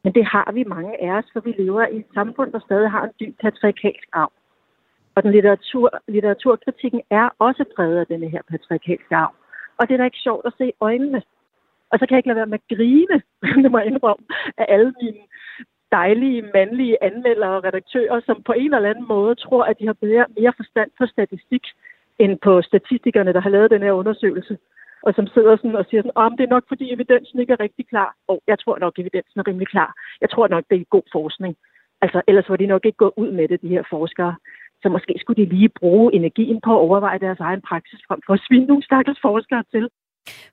Men 0.03 0.13
det 0.13 0.25
har 0.25 0.51
vi 0.53 0.63
mange 0.63 1.03
af 1.03 1.11
os, 1.17 1.25
for 1.33 1.39
vi 1.39 1.51
lever 1.51 1.85
i 1.87 1.97
et 1.97 2.11
samfund, 2.13 2.51
der 2.51 2.59
stadig 2.59 2.91
har 2.91 3.03
en 3.03 3.13
dyb 3.19 3.35
patriarkalsk 3.41 4.07
arv. 4.13 4.31
Og 5.15 5.23
den 5.23 5.31
litteratur, 5.31 5.89
litteraturkritikken 6.07 7.01
er 7.09 7.29
også 7.39 7.63
præget 7.75 7.99
af 7.99 8.07
denne 8.07 8.29
her 8.29 8.41
patriarkalske 8.51 9.15
arv. 9.15 9.33
Og 9.77 9.87
det 9.87 9.93
er 9.93 9.97
da 9.97 10.03
ikke 10.03 10.25
sjovt 10.27 10.45
at 10.45 10.53
se 10.57 10.65
i 10.67 10.79
øjnene. 10.79 11.21
Og 11.91 11.99
så 11.99 12.05
kan 12.05 12.13
jeg 12.13 12.19
ikke 12.19 12.29
lade 12.29 12.41
være 12.41 12.53
med 12.53 12.59
at 12.61 12.77
grine, 12.77 13.17
det 13.63 13.71
må 13.71 13.77
jeg 13.77 13.87
indrømme, 13.87 14.25
af 14.57 14.65
alle 14.69 14.93
mine 15.01 15.23
dejlige 15.91 16.41
mandlige 16.53 17.03
anmeldere 17.03 17.55
og 17.57 17.63
redaktører, 17.63 18.21
som 18.25 18.43
på 18.43 18.53
en 18.53 18.73
eller 18.73 18.89
anden 18.89 19.07
måde 19.07 19.35
tror, 19.35 19.63
at 19.63 19.79
de 19.79 19.85
har 19.85 19.97
mere, 20.01 20.25
mere 20.37 20.53
forstand 20.57 20.89
på 20.97 21.05
statistik, 21.05 21.65
end 22.19 22.33
på 22.47 22.61
statistikerne, 22.61 23.33
der 23.33 23.41
har 23.41 23.49
lavet 23.49 23.71
den 23.71 23.81
her 23.81 23.91
undersøgelse. 23.91 24.57
Og 25.05 25.13
som 25.13 25.27
sidder 25.27 25.55
sådan 25.55 25.75
og 25.75 25.85
siger 25.89 26.01
sådan, 26.01 26.21
om 26.25 26.37
det 26.37 26.43
er 26.43 26.55
nok 26.55 26.65
fordi 26.67 26.93
evidensen 26.93 27.39
ikke 27.39 27.53
er 27.53 27.59
rigtig 27.65 27.85
klar. 27.87 28.09
Og 28.27 28.37
jeg 28.47 28.57
tror 28.59 28.77
nok, 28.79 28.99
evidensen 28.99 29.39
er 29.39 29.47
rimelig 29.47 29.67
klar. 29.67 29.91
Jeg 30.21 30.29
tror 30.29 30.47
nok, 30.47 30.63
det 30.69 30.75
er 30.75 30.93
god 30.95 31.07
forskning. 31.11 31.55
Altså, 32.01 32.21
ellers 32.27 32.49
var 32.49 32.55
de 32.55 32.73
nok 32.73 32.85
ikke 32.85 33.01
gået 33.03 33.17
ud 33.17 33.31
med 33.31 33.47
det, 33.47 33.61
de 33.61 33.73
her 33.75 33.83
forskere. 33.89 34.35
Så 34.81 34.89
måske 34.89 35.13
skulle 35.19 35.45
de 35.45 35.49
lige 35.49 35.69
bruge 35.69 36.13
energien 36.15 36.61
på 36.65 36.71
at 36.75 36.83
overveje 36.87 37.19
deres 37.19 37.39
egen 37.39 37.61
praksis, 37.61 37.99
frem 38.07 38.19
for 38.25 38.33
at 38.33 38.43
svine 38.47 38.65
nogle 38.65 38.83
stakkels 38.83 39.19
forskere 39.21 39.63
til. 39.71 39.89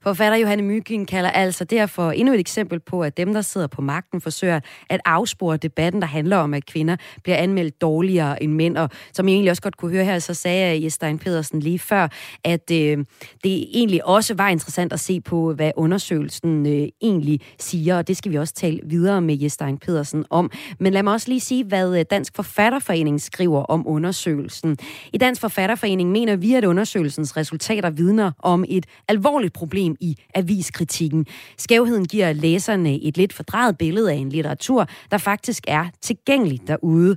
Forfatter 0.03 0.39
Johanne 0.39 0.63
Mygind 0.63 1.07
kalder 1.07 1.31
altså 1.31 1.65
derfor 1.65 2.11
endnu 2.11 2.35
et 2.35 2.41
eksempel 2.41 2.81
på, 2.81 3.03
at 3.03 3.17
dem, 3.17 3.35
der 3.35 3.41
sidder 3.41 3.67
på 3.67 3.83
magten, 3.83 4.21
forsøger 4.21 4.61
at 4.91 5.01
afspore 5.05 5.57
debatten, 5.57 6.03
der 6.03 6.09
handler 6.09 6.37
om, 6.37 6.55
at 6.55 6.67
kvinder 6.67 6.97
bliver 7.23 7.37
anmeldt 7.37 7.81
dårligere 7.81 8.43
end 8.43 8.53
mænd. 8.53 8.77
Og 8.77 8.91
som 9.13 9.29
I 9.29 9.33
egentlig 9.33 9.51
også 9.51 9.63
godt 9.63 9.77
kunne 9.77 9.91
høre 9.91 10.05
her, 10.05 10.19
så 10.19 10.35
sagde 10.35 10.85
Jestein 10.85 11.19
Pedersen 11.19 11.61
lige 11.61 11.79
før, 11.79 12.09
at 12.45 12.71
øh, 12.73 12.99
det 13.45 13.69
egentlig 13.73 14.07
også 14.07 14.35
var 14.35 14.49
interessant 14.49 14.93
at 14.93 15.01
se 15.01 15.21
på, 15.21 15.55
hvad 15.55 15.73
undersøgelsen 15.77 16.67
øh, 16.67 16.89
egentlig 17.03 17.41
siger, 17.59 17.97
og 17.97 18.09
det 18.09 18.17
skal 18.17 18.33
vi 18.33 18.39
også 18.39 18.55
tale 18.55 18.81
videre 18.85 19.21
med 19.21 19.39
Jestein 19.39 19.79
Pedersen 19.79 20.25
om. 20.31 20.51
Men 20.79 20.93
lad 20.93 21.03
mig 21.03 21.13
også 21.13 21.29
lige 21.29 21.41
sige, 21.41 21.65
hvad 21.65 21.99
øh, 21.99 22.05
Dansk 22.11 22.37
Forfatterforening 22.37 23.21
skriver 23.21 23.63
om 23.63 23.89
undersøgelsen. 23.89 24.77
I 25.13 25.19
Dansk 25.19 25.41
Forfatterforening 25.41 26.11
mener 26.11 26.37
vi, 26.37 26.55
at 26.55 26.65
undersøgelsens 26.65 27.37
resultater 27.37 27.91
vidner 27.91 28.33
om 28.39 28.65
et 28.69 28.87
alvorligt 29.09 29.53
problem 29.61 29.96
i 30.01 30.16
aviskritikken. 30.35 31.27
Skævheden 31.59 32.05
giver 32.05 32.33
læserne 32.33 33.03
et 33.03 33.16
lidt 33.16 33.33
fordrejet 33.33 33.79
billede 33.79 34.12
af 34.12 34.16
en 34.16 34.29
litteratur, 34.29 34.87
der 35.11 35.18
faktisk 35.18 35.64
er 35.68 35.87
tilgængelig 36.03 36.61
derude. 36.66 37.16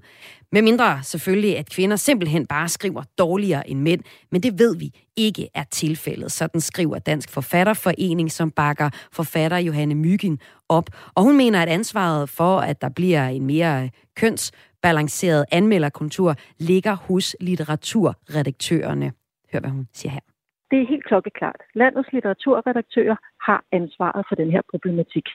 Med 0.51 0.62
mindre 0.62 1.03
selvfølgelig, 1.03 1.58
at 1.58 1.69
kvinder 1.69 1.95
simpelthen 1.95 2.45
bare 2.45 2.69
skriver 2.69 3.03
dårligere 3.17 3.69
end 3.69 3.79
mænd, 3.79 4.01
men 4.32 4.43
det 4.43 4.60
ved 4.60 4.75
vi 4.77 4.91
ikke 5.15 5.47
er 5.53 5.63
tilfældet. 5.71 6.32
Sådan 6.32 6.62
skriver 6.62 6.99
Dansk 6.99 7.29
Forfatterforening, 7.29 8.32
som 8.32 8.51
bakker 8.51 8.89
forfatter 9.12 9.58
Johanne 9.58 9.95
Myggen 9.95 10.39
op. 10.69 10.89
Og 11.15 11.23
hun 11.23 11.38
mener, 11.38 11.62
at 11.62 11.69
ansvaret 11.69 12.29
for, 12.29 12.60
at 12.60 12.82
der 12.82 12.89
bliver 12.89 13.27
en 13.27 13.45
mere 13.45 13.89
kønsbalanceret 14.15 15.45
anmelderkultur, 15.51 16.36
ligger 16.60 16.95
hos 16.95 17.36
litteraturredaktørerne. 17.39 19.12
Hør, 19.53 19.60
hvad 19.60 19.69
hun 19.69 19.88
siger 19.93 20.12
her. 20.12 20.33
Det 20.73 20.81
er 20.81 20.88
helt 20.88 21.05
klokkeklart. 21.05 21.62
Landets 21.73 22.13
litteraturredaktører 22.13 23.15
har 23.41 23.63
ansvaret 23.71 24.25
for 24.29 24.36
den 24.36 24.51
her 24.51 24.62
problematik. 24.71 25.27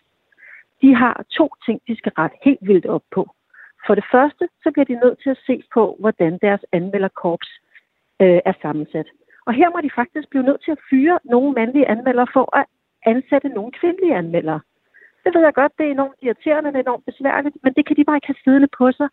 De 0.83 0.95
har 0.95 1.25
to 1.31 1.49
ting, 1.67 1.81
de 1.89 1.97
skal 1.97 2.13
ret 2.19 2.33
helt 2.45 2.59
vildt 2.63 2.87
op 2.87 3.03
på. 3.15 3.23
For 3.87 3.95
det 3.95 4.05
første, 4.13 4.49
så 4.63 4.71
bliver 4.73 4.85
de 4.85 5.01
nødt 5.05 5.19
til 5.23 5.31
at 5.31 5.43
se 5.47 5.63
på, 5.75 5.97
hvordan 6.01 6.39
deres 6.43 6.65
anmelderkorps 6.73 7.51
øh, 8.23 8.41
er 8.51 8.53
sammensat. 8.63 9.09
Og 9.47 9.53
her 9.55 9.69
må 9.71 9.79
de 9.81 9.91
faktisk 10.01 10.29
blive 10.31 10.49
nødt 10.49 10.63
til 10.65 10.71
at 10.71 10.85
fyre 10.91 11.19
nogle 11.25 11.53
mandlige 11.53 11.89
anmeldere 11.89 12.29
for 12.33 12.57
at 12.57 12.65
ansætte 13.07 13.49
nogle 13.49 13.73
kvindelige 13.73 14.17
anmeldere. 14.17 14.61
Det 15.25 15.35
ved 15.35 15.43
jeg 15.43 15.55
godt, 15.55 15.73
det 15.79 15.87
er 15.87 15.91
enormt 15.91 16.19
irriterende, 16.23 16.71
det 16.71 16.79
er 16.79 16.87
enormt 16.89 17.07
besværligt, 17.11 17.57
men 17.63 17.73
det 17.73 17.87
kan 17.87 17.97
de 17.97 18.05
bare 18.05 18.17
ikke 18.17 18.33
have 18.33 18.45
siddende 18.45 18.71
på 18.79 18.93
sig, 18.93 19.09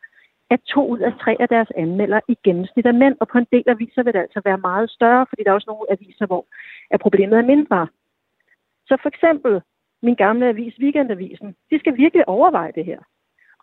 at 0.50 0.60
to 0.62 0.88
ud 0.88 1.00
af 1.00 1.14
tre 1.22 1.36
af 1.40 1.48
deres 1.50 1.72
anmeldere 1.78 2.22
i 2.28 2.38
gennemsnit 2.44 2.86
er 2.86 2.92
mænd, 2.92 3.16
og 3.20 3.28
på 3.28 3.38
en 3.38 3.48
del 3.52 3.64
aviser 3.68 4.04
vil 4.04 4.14
det 4.14 4.20
altså 4.20 4.42
være 4.46 4.58
meget 4.58 4.90
større, 4.90 5.26
fordi 5.30 5.44
der 5.44 5.50
er 5.50 5.54
også 5.54 5.70
nogle 5.70 5.92
aviser, 5.92 6.26
hvor 6.26 6.46
at 6.92 7.00
problemet 7.00 7.38
er 7.38 7.52
mindre. 7.54 7.88
Så 8.88 8.98
for 9.02 9.10
eksempel 9.10 9.62
min 10.02 10.16
gamle 10.16 10.48
avis, 10.48 10.80
Weekendavisen, 10.80 11.56
de 11.72 11.80
skal 11.80 11.98
virkelig 11.98 12.28
overveje 12.28 12.72
det 12.76 12.86
her. 12.86 13.00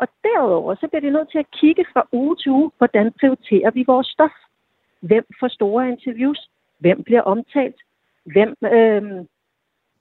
Og 0.01 0.09
derudover, 0.25 0.75
så 0.75 0.88
bliver 0.88 1.01
de 1.01 1.11
nødt 1.11 1.31
til 1.31 1.38
at 1.38 1.51
kigge 1.61 1.85
fra 1.92 2.09
uge 2.12 2.37
til 2.37 2.51
uge, 2.51 2.71
hvordan 2.79 3.12
prioriterer 3.21 3.71
vi 3.71 3.85
vores 3.87 4.07
stof? 4.07 4.37
Hvem 5.01 5.25
får 5.40 5.49
store 5.49 5.88
interviews? 5.88 6.51
Hvem 6.79 7.03
bliver 7.03 7.23
omtalt? 7.23 7.81
Hvem, 8.25 8.57
øh, 8.64 9.03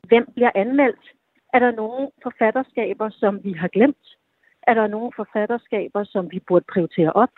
hvem 0.07 0.25
bliver 0.35 0.51
anmeldt? 0.55 1.05
Er 1.53 1.59
der 1.59 1.71
nogle 1.71 2.09
forfatterskaber, 2.23 3.09
som 3.09 3.43
vi 3.43 3.53
har 3.53 3.67
glemt? 3.67 4.05
Er 4.67 4.73
der 4.73 4.87
nogle 4.87 5.11
forfatterskaber, 5.15 6.03
som 6.03 6.31
vi 6.31 6.39
burde 6.47 6.65
prioritere 6.73 7.11
op? 7.13 7.33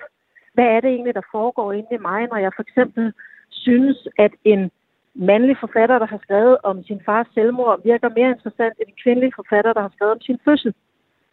Hvad 0.54 0.66
er 0.66 0.80
det 0.80 0.90
egentlig, 0.90 1.16
der 1.16 1.32
foregår 1.32 1.72
inde 1.74 1.88
i 1.92 1.98
mig, 1.98 2.28
når 2.28 2.38
jeg 2.38 2.52
for 2.56 2.62
eksempel 2.62 3.14
synes, 3.50 4.08
at 4.20 4.32
en 4.44 4.72
mandlig 5.16 5.58
forfatter, 5.60 6.00
der 6.00 6.06
har 6.06 6.20
skrevet 6.24 6.58
om 6.64 6.84
sin 6.84 7.02
fars 7.06 7.28
selvmord, 7.34 7.84
virker 7.84 8.10
mere 8.10 8.30
interessant 8.30 8.76
end 8.80 8.88
en 8.90 9.02
kvindelig 9.04 9.32
forfatter, 9.36 9.74
der 9.74 9.82
har 9.82 9.92
skrevet 9.96 10.14
om 10.14 10.22
sin 10.22 10.40
fødsel? 10.46 10.74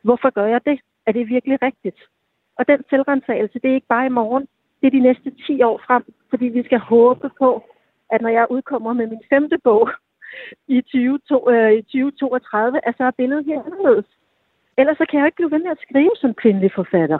Hvorfor 0.02 0.30
gør 0.30 0.46
jeg 0.46 0.60
det? 0.66 0.80
Er 1.06 1.12
det 1.12 1.28
virkelig 1.28 1.62
rigtigt? 1.62 1.96
Og 2.58 2.68
den 2.68 2.84
selvrensagelse, 2.90 3.58
det 3.62 3.70
er 3.70 3.74
ikke 3.74 3.94
bare 3.96 4.06
i 4.06 4.16
morgen. 4.20 4.48
Det 4.80 4.86
er 4.86 4.90
de 4.90 5.00
næste 5.00 5.30
10 5.46 5.62
år 5.62 5.80
frem, 5.86 6.04
fordi 6.30 6.44
vi 6.44 6.62
skal 6.64 6.78
håbe 6.78 7.30
på, 7.38 7.64
at 8.10 8.20
når 8.20 8.28
jeg 8.28 8.46
udkommer 8.50 8.92
med 8.92 9.06
min 9.06 9.22
femte 9.28 9.58
bog 9.64 9.90
i 10.68 10.80
20, 10.80 11.18
øh, 11.50 11.72
i 11.72 11.82
2032, 11.82 12.88
at 12.88 12.94
så 12.96 13.04
er 13.04 13.10
billedet 13.10 13.44
her 13.44 13.62
anderledes. 13.62 14.06
Ellers 14.78 14.96
så 14.96 15.04
kan 15.10 15.18
jeg 15.18 15.26
ikke 15.26 15.36
blive 15.36 15.50
ved 15.50 15.62
med 15.66 15.70
at 15.70 15.82
skrive 15.86 16.12
som 16.16 16.34
kvindelig 16.42 16.70
forfatter. 16.74 17.18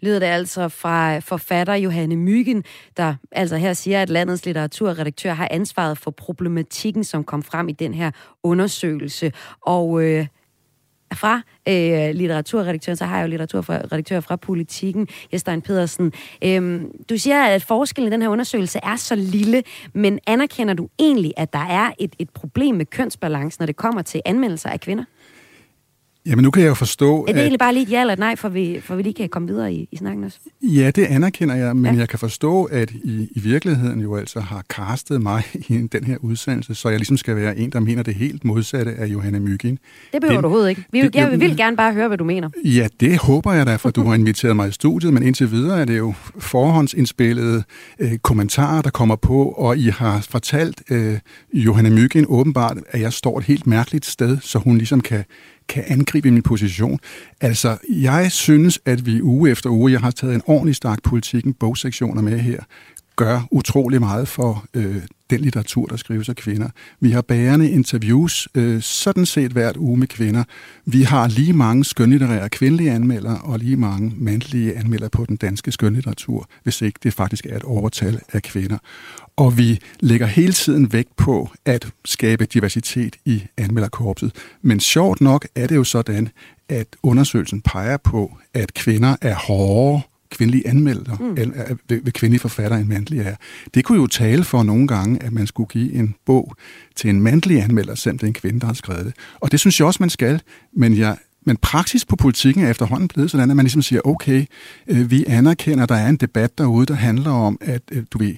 Lyder 0.00 0.18
det 0.18 0.26
altså 0.26 0.68
fra 0.68 1.16
øh, 1.16 1.22
forfatter 1.22 1.74
Johanne 1.74 2.16
Myggen, 2.16 2.64
der 2.96 3.14
altså 3.32 3.56
her 3.56 3.72
siger, 3.72 4.02
at 4.02 4.10
landets 4.10 4.46
litteraturredaktør 4.46 5.30
har 5.30 5.48
ansvaret 5.50 5.98
for 5.98 6.10
problematikken, 6.10 7.04
som 7.04 7.24
kom 7.24 7.42
frem 7.42 7.68
i 7.68 7.72
den 7.72 7.94
her 7.94 8.10
undersøgelse. 8.42 9.32
Og 9.60 10.04
øh, 10.04 10.26
fra 11.14 11.40
øh, 11.68 12.14
litteraturredaktøren, 12.14 12.96
så 12.96 13.04
har 13.04 13.16
jeg 13.16 13.24
jo 13.24 13.28
litteraturredaktør 13.28 14.20
fra 14.20 14.36
Politikken, 14.36 15.08
Jestein 15.32 15.62
Pedersen. 15.62 16.12
Øhm, 16.44 16.90
du 17.10 17.18
siger, 17.18 17.44
at 17.44 17.62
forskellen 17.62 18.12
i 18.12 18.12
den 18.12 18.22
her 18.22 18.28
undersøgelse 18.28 18.78
er 18.82 18.96
så 18.96 19.14
lille, 19.14 19.62
men 19.92 20.18
anerkender 20.26 20.74
du 20.74 20.88
egentlig, 20.98 21.32
at 21.36 21.52
der 21.52 21.66
er 21.70 21.90
et, 21.98 22.16
et 22.18 22.30
problem 22.30 22.74
med 22.74 22.86
kønsbalance, 22.86 23.60
når 23.60 23.66
det 23.66 23.76
kommer 23.76 24.02
til 24.02 24.20
anmeldelser 24.24 24.70
af 24.70 24.80
kvinder? 24.80 25.04
Jamen 26.26 26.42
nu 26.42 26.50
kan 26.50 26.62
jeg 26.62 26.68
jo 26.68 26.74
forstå... 26.74 27.20
Er 27.20 27.26
det 27.26 27.32
at... 27.32 27.38
egentlig 27.38 27.58
bare 27.58 27.74
lige 27.74 27.82
et 27.82 27.90
ja 27.90 28.00
eller 28.00 28.12
et 28.12 28.18
nej, 28.18 28.36
for 28.36 28.48
vi, 28.48 28.80
for 28.82 28.94
vi 28.96 29.02
lige 29.02 29.14
kan 29.14 29.28
komme 29.28 29.48
videre 29.48 29.72
i, 29.72 29.88
i 29.92 29.96
snakken 29.96 30.24
også? 30.24 30.38
Ja, 30.62 30.90
det 30.90 31.04
anerkender 31.04 31.54
jeg, 31.54 31.76
men 31.76 31.94
ja. 31.94 32.00
jeg 32.00 32.08
kan 32.08 32.18
forstå, 32.18 32.64
at 32.64 32.90
I 32.90 33.28
i 33.30 33.40
virkeligheden 33.40 34.00
jo 34.00 34.16
altså 34.16 34.40
har 34.40 34.64
castet 34.68 35.22
mig 35.22 35.42
i 35.68 35.86
den 35.92 36.04
her 36.04 36.16
udsendelse, 36.20 36.74
så 36.74 36.88
jeg 36.88 36.98
ligesom 36.98 37.16
skal 37.16 37.36
være 37.36 37.58
en, 37.58 37.70
der 37.70 37.80
mener 37.80 38.02
det 38.02 38.14
helt 38.14 38.44
modsatte 38.44 38.92
af 38.92 39.06
Johanne 39.06 39.40
Myggen. 39.40 39.78
Det 40.12 40.20
behøver 40.20 40.34
den, 40.34 40.42
du 40.42 40.48
overhovedet 40.48 40.68
ikke. 40.68 40.84
Vi, 40.92 41.00
det, 41.00 41.14
jeg 41.14 41.40
vil 41.40 41.56
gerne 41.56 41.76
bare 41.76 41.92
høre, 41.92 42.08
hvad 42.08 42.18
du 42.18 42.24
mener. 42.24 42.50
Ja, 42.64 42.88
det 43.00 43.18
håber 43.18 43.52
jeg 43.52 43.66
da, 43.66 43.76
for 43.76 43.90
du 43.90 44.02
har 44.02 44.14
inviteret 44.14 44.56
mig 44.56 44.68
i 44.68 44.72
studiet, 44.72 45.14
men 45.14 45.22
indtil 45.22 45.50
videre 45.50 45.80
er 45.80 45.84
det 45.84 45.98
jo 45.98 46.14
forhåndsindspillede 46.38 47.62
øh, 47.98 48.18
kommentarer, 48.18 48.82
der 48.82 48.90
kommer 48.90 49.16
på, 49.16 49.42
og 49.42 49.78
I 49.78 49.88
har 49.88 50.26
fortalt 50.30 50.82
øh, 50.90 51.18
Johanne 51.52 51.90
Myggen 51.90 52.26
åbenbart, 52.28 52.76
at 52.88 53.00
jeg 53.00 53.12
står 53.12 53.38
et 53.38 53.44
helt 53.44 53.66
mærkeligt 53.66 54.06
sted, 54.06 54.38
så 54.40 54.58
hun 54.58 54.78
ligesom 54.78 55.00
kan 55.00 55.24
kan 55.68 55.84
angribe 55.86 56.30
min 56.30 56.42
position. 56.42 56.98
Altså, 57.40 57.76
jeg 57.88 58.32
synes, 58.32 58.80
at 58.84 59.06
vi 59.06 59.22
uge 59.22 59.50
efter 59.50 59.70
uge, 59.70 59.92
jeg 59.92 60.00
har 60.00 60.10
taget 60.10 60.34
en 60.34 60.42
ordentlig 60.46 60.76
stærk 60.76 61.02
politikken 61.02 61.54
bogsektioner 61.54 62.22
med 62.22 62.38
her, 62.38 62.60
gør 63.16 63.40
utrolig 63.50 64.00
meget 64.00 64.28
for 64.28 64.64
øh, 64.74 65.02
den 65.30 65.40
litteratur, 65.40 65.86
der 65.86 65.96
skrives 65.96 66.28
af 66.28 66.36
kvinder. 66.36 66.68
Vi 67.00 67.10
har 67.10 67.22
bærende 67.22 67.70
interviews, 67.70 68.48
øh, 68.54 68.82
sådan 68.82 69.26
set 69.26 69.52
hvert 69.52 69.76
uge 69.76 69.96
med 69.96 70.06
kvinder. 70.06 70.44
Vi 70.84 71.02
har 71.02 71.28
lige 71.28 71.52
mange 71.52 71.84
skønlitterære 71.84 72.48
kvindelige 72.48 72.90
anmeldere 72.90 73.38
og 73.38 73.58
lige 73.58 73.76
mange 73.76 74.12
mandlige 74.16 74.76
anmeldere 74.76 75.10
på 75.10 75.24
den 75.24 75.36
danske 75.36 75.72
skønlitteratur, 75.72 76.48
hvis 76.62 76.82
ikke 76.82 77.00
det 77.02 77.14
faktisk 77.14 77.46
er 77.46 77.56
et 77.56 77.62
overtal 77.62 78.20
af 78.32 78.42
kvinder. 78.42 78.78
Og 79.36 79.58
vi 79.58 79.78
lægger 80.00 80.26
hele 80.26 80.52
tiden 80.52 80.92
vægt 80.92 81.16
på 81.16 81.50
at 81.64 81.88
skabe 82.04 82.44
diversitet 82.44 83.16
i 83.24 83.42
anmelderkorpset. 83.56 84.32
Men 84.62 84.80
sjovt 84.80 85.20
nok 85.20 85.46
er 85.54 85.66
det 85.66 85.76
jo 85.76 85.84
sådan, 85.84 86.28
at 86.68 86.86
undersøgelsen 87.02 87.60
peger 87.62 87.96
på, 87.96 88.36
at 88.54 88.74
kvinder 88.74 89.16
er 89.20 89.34
hårdere 89.34 90.00
kvindelige 90.30 90.68
anmeldere 90.68 91.16
mm. 91.20 91.36
ved, 91.36 92.02
ved 92.02 92.12
kvindelige 92.12 92.40
forfattere 92.40 92.80
end 92.80 92.88
mandlige 92.88 93.22
er. 93.22 93.34
Det 93.74 93.84
kunne 93.84 94.00
jo 94.00 94.06
tale 94.06 94.44
for 94.44 94.62
nogle 94.62 94.88
gange, 94.88 95.22
at 95.22 95.32
man 95.32 95.46
skulle 95.46 95.68
give 95.68 95.92
en 95.92 96.14
bog 96.26 96.56
til 96.96 97.10
en 97.10 97.20
mandlig 97.20 97.62
anmelder, 97.62 97.94
selvom 97.94 98.18
det 98.18 98.22
er 98.22 98.28
en 98.28 98.34
kvinde, 98.34 98.60
der 98.60 98.66
har 98.66 98.74
skrevet 98.74 99.04
det. 99.04 99.14
Og 99.40 99.52
det 99.52 99.60
synes 99.60 99.80
jeg 99.80 99.86
også, 99.86 100.02
man 100.02 100.10
skal. 100.10 100.42
Men 100.72 100.96
jeg 100.98 101.16
men 101.46 101.56
praksis 101.56 102.04
på 102.04 102.16
politikken 102.16 102.64
er 102.64 102.70
efterhånden 102.70 103.08
blevet 103.08 103.30
sådan, 103.30 103.50
at 103.50 103.56
man 103.56 103.64
ligesom 103.64 103.82
siger, 103.82 104.00
okay, 104.04 104.44
øh, 104.88 105.10
vi 105.10 105.24
anerkender, 105.28 105.82
at 105.82 105.88
der 105.88 105.94
er 105.94 106.08
en 106.08 106.16
debat 106.16 106.58
derude, 106.58 106.86
der 106.86 106.94
handler 106.94 107.30
om, 107.30 107.58
at 107.60 107.82
øh, 107.92 108.04
du 108.10 108.18
ved, 108.18 108.34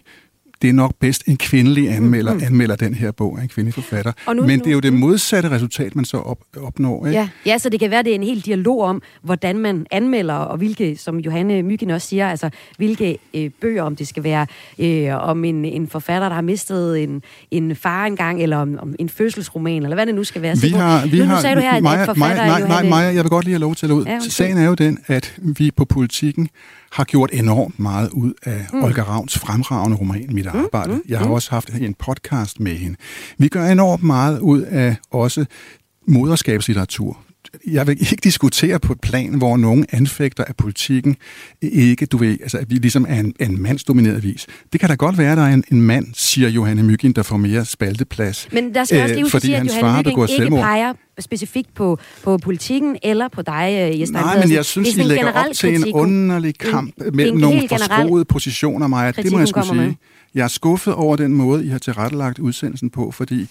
det 0.63 0.71
er 0.71 0.73
nok 0.73 0.95
bedst 1.01 1.23
en 1.27 1.37
kvindelig 1.37 1.91
anmelder 1.91 2.35
mm. 2.35 2.41
anmelder 2.45 2.77
den 2.77 2.95
her 2.95 3.11
bog 3.11 3.39
af 3.39 3.43
en 3.43 3.49
kvindelig 3.49 3.75
forfatter. 3.75 4.13
Nu, 4.35 4.47
Men 4.47 4.59
det 4.59 4.67
er 4.67 4.73
jo 4.73 4.81
det 4.81 4.93
modsatte 4.93 5.51
resultat, 5.51 5.97
man 5.97 6.05
så 6.05 6.17
op, 6.17 6.39
opnår. 6.57 7.07
Ikke? 7.07 7.19
Ja. 7.19 7.29
ja, 7.47 7.59
så 7.59 7.69
det 7.69 7.81
kan 7.81 7.91
være, 7.91 8.03
det 8.03 8.11
er 8.11 8.15
en 8.15 8.23
hel 8.23 8.41
dialog 8.41 8.83
om, 8.83 9.03
hvordan 9.23 9.59
man 9.59 9.87
anmelder, 9.91 10.35
og 10.35 10.57
hvilke, 10.57 10.97
som 10.97 11.19
Johanne 11.19 11.63
Myggen 11.63 11.91
også 11.91 12.09
siger, 12.09 12.29
altså 12.29 12.51
hvilke 12.77 13.19
øh, 13.35 13.51
bøger, 13.61 13.83
om 13.83 13.97
det 13.97 14.09
skal 14.09 14.25
være 14.25 14.47
øh, 14.79 15.29
om 15.29 15.45
en, 15.45 15.65
en 15.65 15.89
forfatter, 15.89 16.29
der 16.29 16.35
har 16.35 16.43
mistet 16.43 17.03
en, 17.03 17.23
en 17.51 17.77
far 17.77 18.07
engang, 18.07 18.43
eller 18.43 18.57
om, 18.57 18.79
om 18.79 18.95
en 18.99 19.09
fødselsroman, 19.09 19.83
eller 19.83 19.95
hvad 19.97 20.07
det 20.07 20.15
nu 20.15 20.25
skal 20.25 20.43
være. 20.43 20.57
Vi 20.63 20.69
har, 20.69 21.07
vi 21.07 21.19
nu, 21.19 21.25
har, 21.25 21.35
nu 21.35 21.41
sagde 21.41 21.57
du 21.57 21.61
her, 21.61 21.73
at 21.73 21.83
Maja, 21.83 22.05
forfatter 22.05 22.47
Maja, 22.47 22.67
nej, 22.67 22.89
Maja, 22.89 23.15
jeg 23.15 23.25
vil 23.25 23.31
godt 23.31 23.45
lige 23.45 23.55
have 23.55 23.61
lov 23.61 23.75
til 23.75 23.87
at 23.87 23.93
ud. 23.93 24.05
Ja, 24.05 24.17
okay. 24.17 24.29
Sagen 24.29 24.59
er 24.59 24.67
jo 24.67 24.75
den, 24.75 24.99
at 25.07 25.35
vi 25.39 25.71
på 25.71 25.85
politikken 25.85 26.49
har 26.93 27.05
gjort 27.05 27.31
enormt 27.33 27.79
meget 27.79 28.11
ud 28.11 28.33
af 28.43 28.67
mm. 28.73 28.85
Olga 28.85 29.03
Ravns 29.03 29.39
fremragende 29.39 29.97
roman 29.97 30.27
Mit 30.31 30.55
mm, 30.55 30.61
Arbejde. 30.61 30.93
Mm. 30.93 31.03
Jeg 31.09 31.19
har 31.19 31.27
mm. 31.27 31.33
også 31.33 31.51
haft 31.51 31.71
en 31.71 31.95
podcast 31.95 32.61
med 32.61 32.73
hende. 32.73 32.97
Vi 33.39 33.49
gør 33.49 33.67
enormt 33.67 34.03
meget 34.03 34.39
ud 34.41 34.63
af 34.63 34.97
også 35.11 35.47
moderskabslitteratur 36.07 37.26
jeg 37.67 37.87
vil 37.87 37.97
ikke 38.01 38.17
diskutere 38.25 38.81
på 38.81 38.93
et 38.93 39.01
plan, 39.01 39.35
hvor 39.35 39.57
nogen 39.57 39.87
anfægter 39.91 40.45
af 40.45 40.57
politikken 40.57 41.17
ikke, 41.63 42.07
du 42.07 42.17
ved, 42.17 42.39
altså 42.41 42.59
at 42.59 42.71
vi 42.71 42.75
ligesom 42.75 43.07
er 43.09 43.21
en, 43.21 43.35
en 43.41 43.63
mandsdomineret 43.63 44.23
vis. 44.23 44.47
Det 44.73 44.81
kan 44.81 44.89
da 44.89 44.95
godt 44.95 45.19
være, 45.19 45.33
at 45.33 45.39
der 45.39 45.45
er 45.45 45.55
en, 45.55 45.65
en 45.73 45.83
mand, 45.83 46.07
siger 46.15 46.49
Johanne 46.49 46.83
Myggen, 46.83 47.13
der 47.13 47.23
får 47.23 47.37
mere 47.37 47.65
spalteplads. 47.65 48.49
Men 48.53 48.75
der 48.75 48.85
skal 48.85 49.03
også 49.03 49.15
lige 49.15 49.25
øh, 49.25 49.31
fordi 49.31 49.47
sige, 49.47 49.57
at 49.57 49.67
Johanne 49.67 49.99
Myggen 49.99 50.23
ikke 50.23 50.33
selvmord. 50.37 50.63
peger 50.63 50.93
specifikt 51.19 51.75
på, 51.75 51.99
på 52.25 52.39
politikken 52.39 52.97
eller 53.03 53.29
på 53.29 53.43
dig, 53.43 53.91
øh, 53.93 54.01
Jes 54.01 54.11
Nej, 54.11 54.41
men 54.41 54.53
jeg 54.53 54.65
synes, 54.65 54.97
I 54.97 55.03
lægger 55.03 55.33
op 55.33 55.47
til 55.55 55.75
en 55.75 55.93
underlig 55.93 56.59
kamp 56.59 56.95
en, 56.97 57.17
mellem 57.17 57.37
en 57.37 57.41
nogle 57.41 57.69
forskroede 57.69 58.25
positioner, 58.25 58.87
Maja. 58.87 59.11
Det 59.11 59.33
må 59.33 59.39
jeg 59.39 59.49
skulle 59.49 59.67
sige. 59.67 59.77
Med. 59.77 59.93
Jeg 60.35 60.45
er 60.45 60.49
skuffet 60.49 60.95
over 60.95 61.17
den 61.17 61.33
måde, 61.33 61.65
I 61.65 61.69
har 61.69 61.79
tilrettelagt 61.79 62.39
udsendelsen 62.39 62.91
på, 62.91 63.11
fordi 63.11 63.49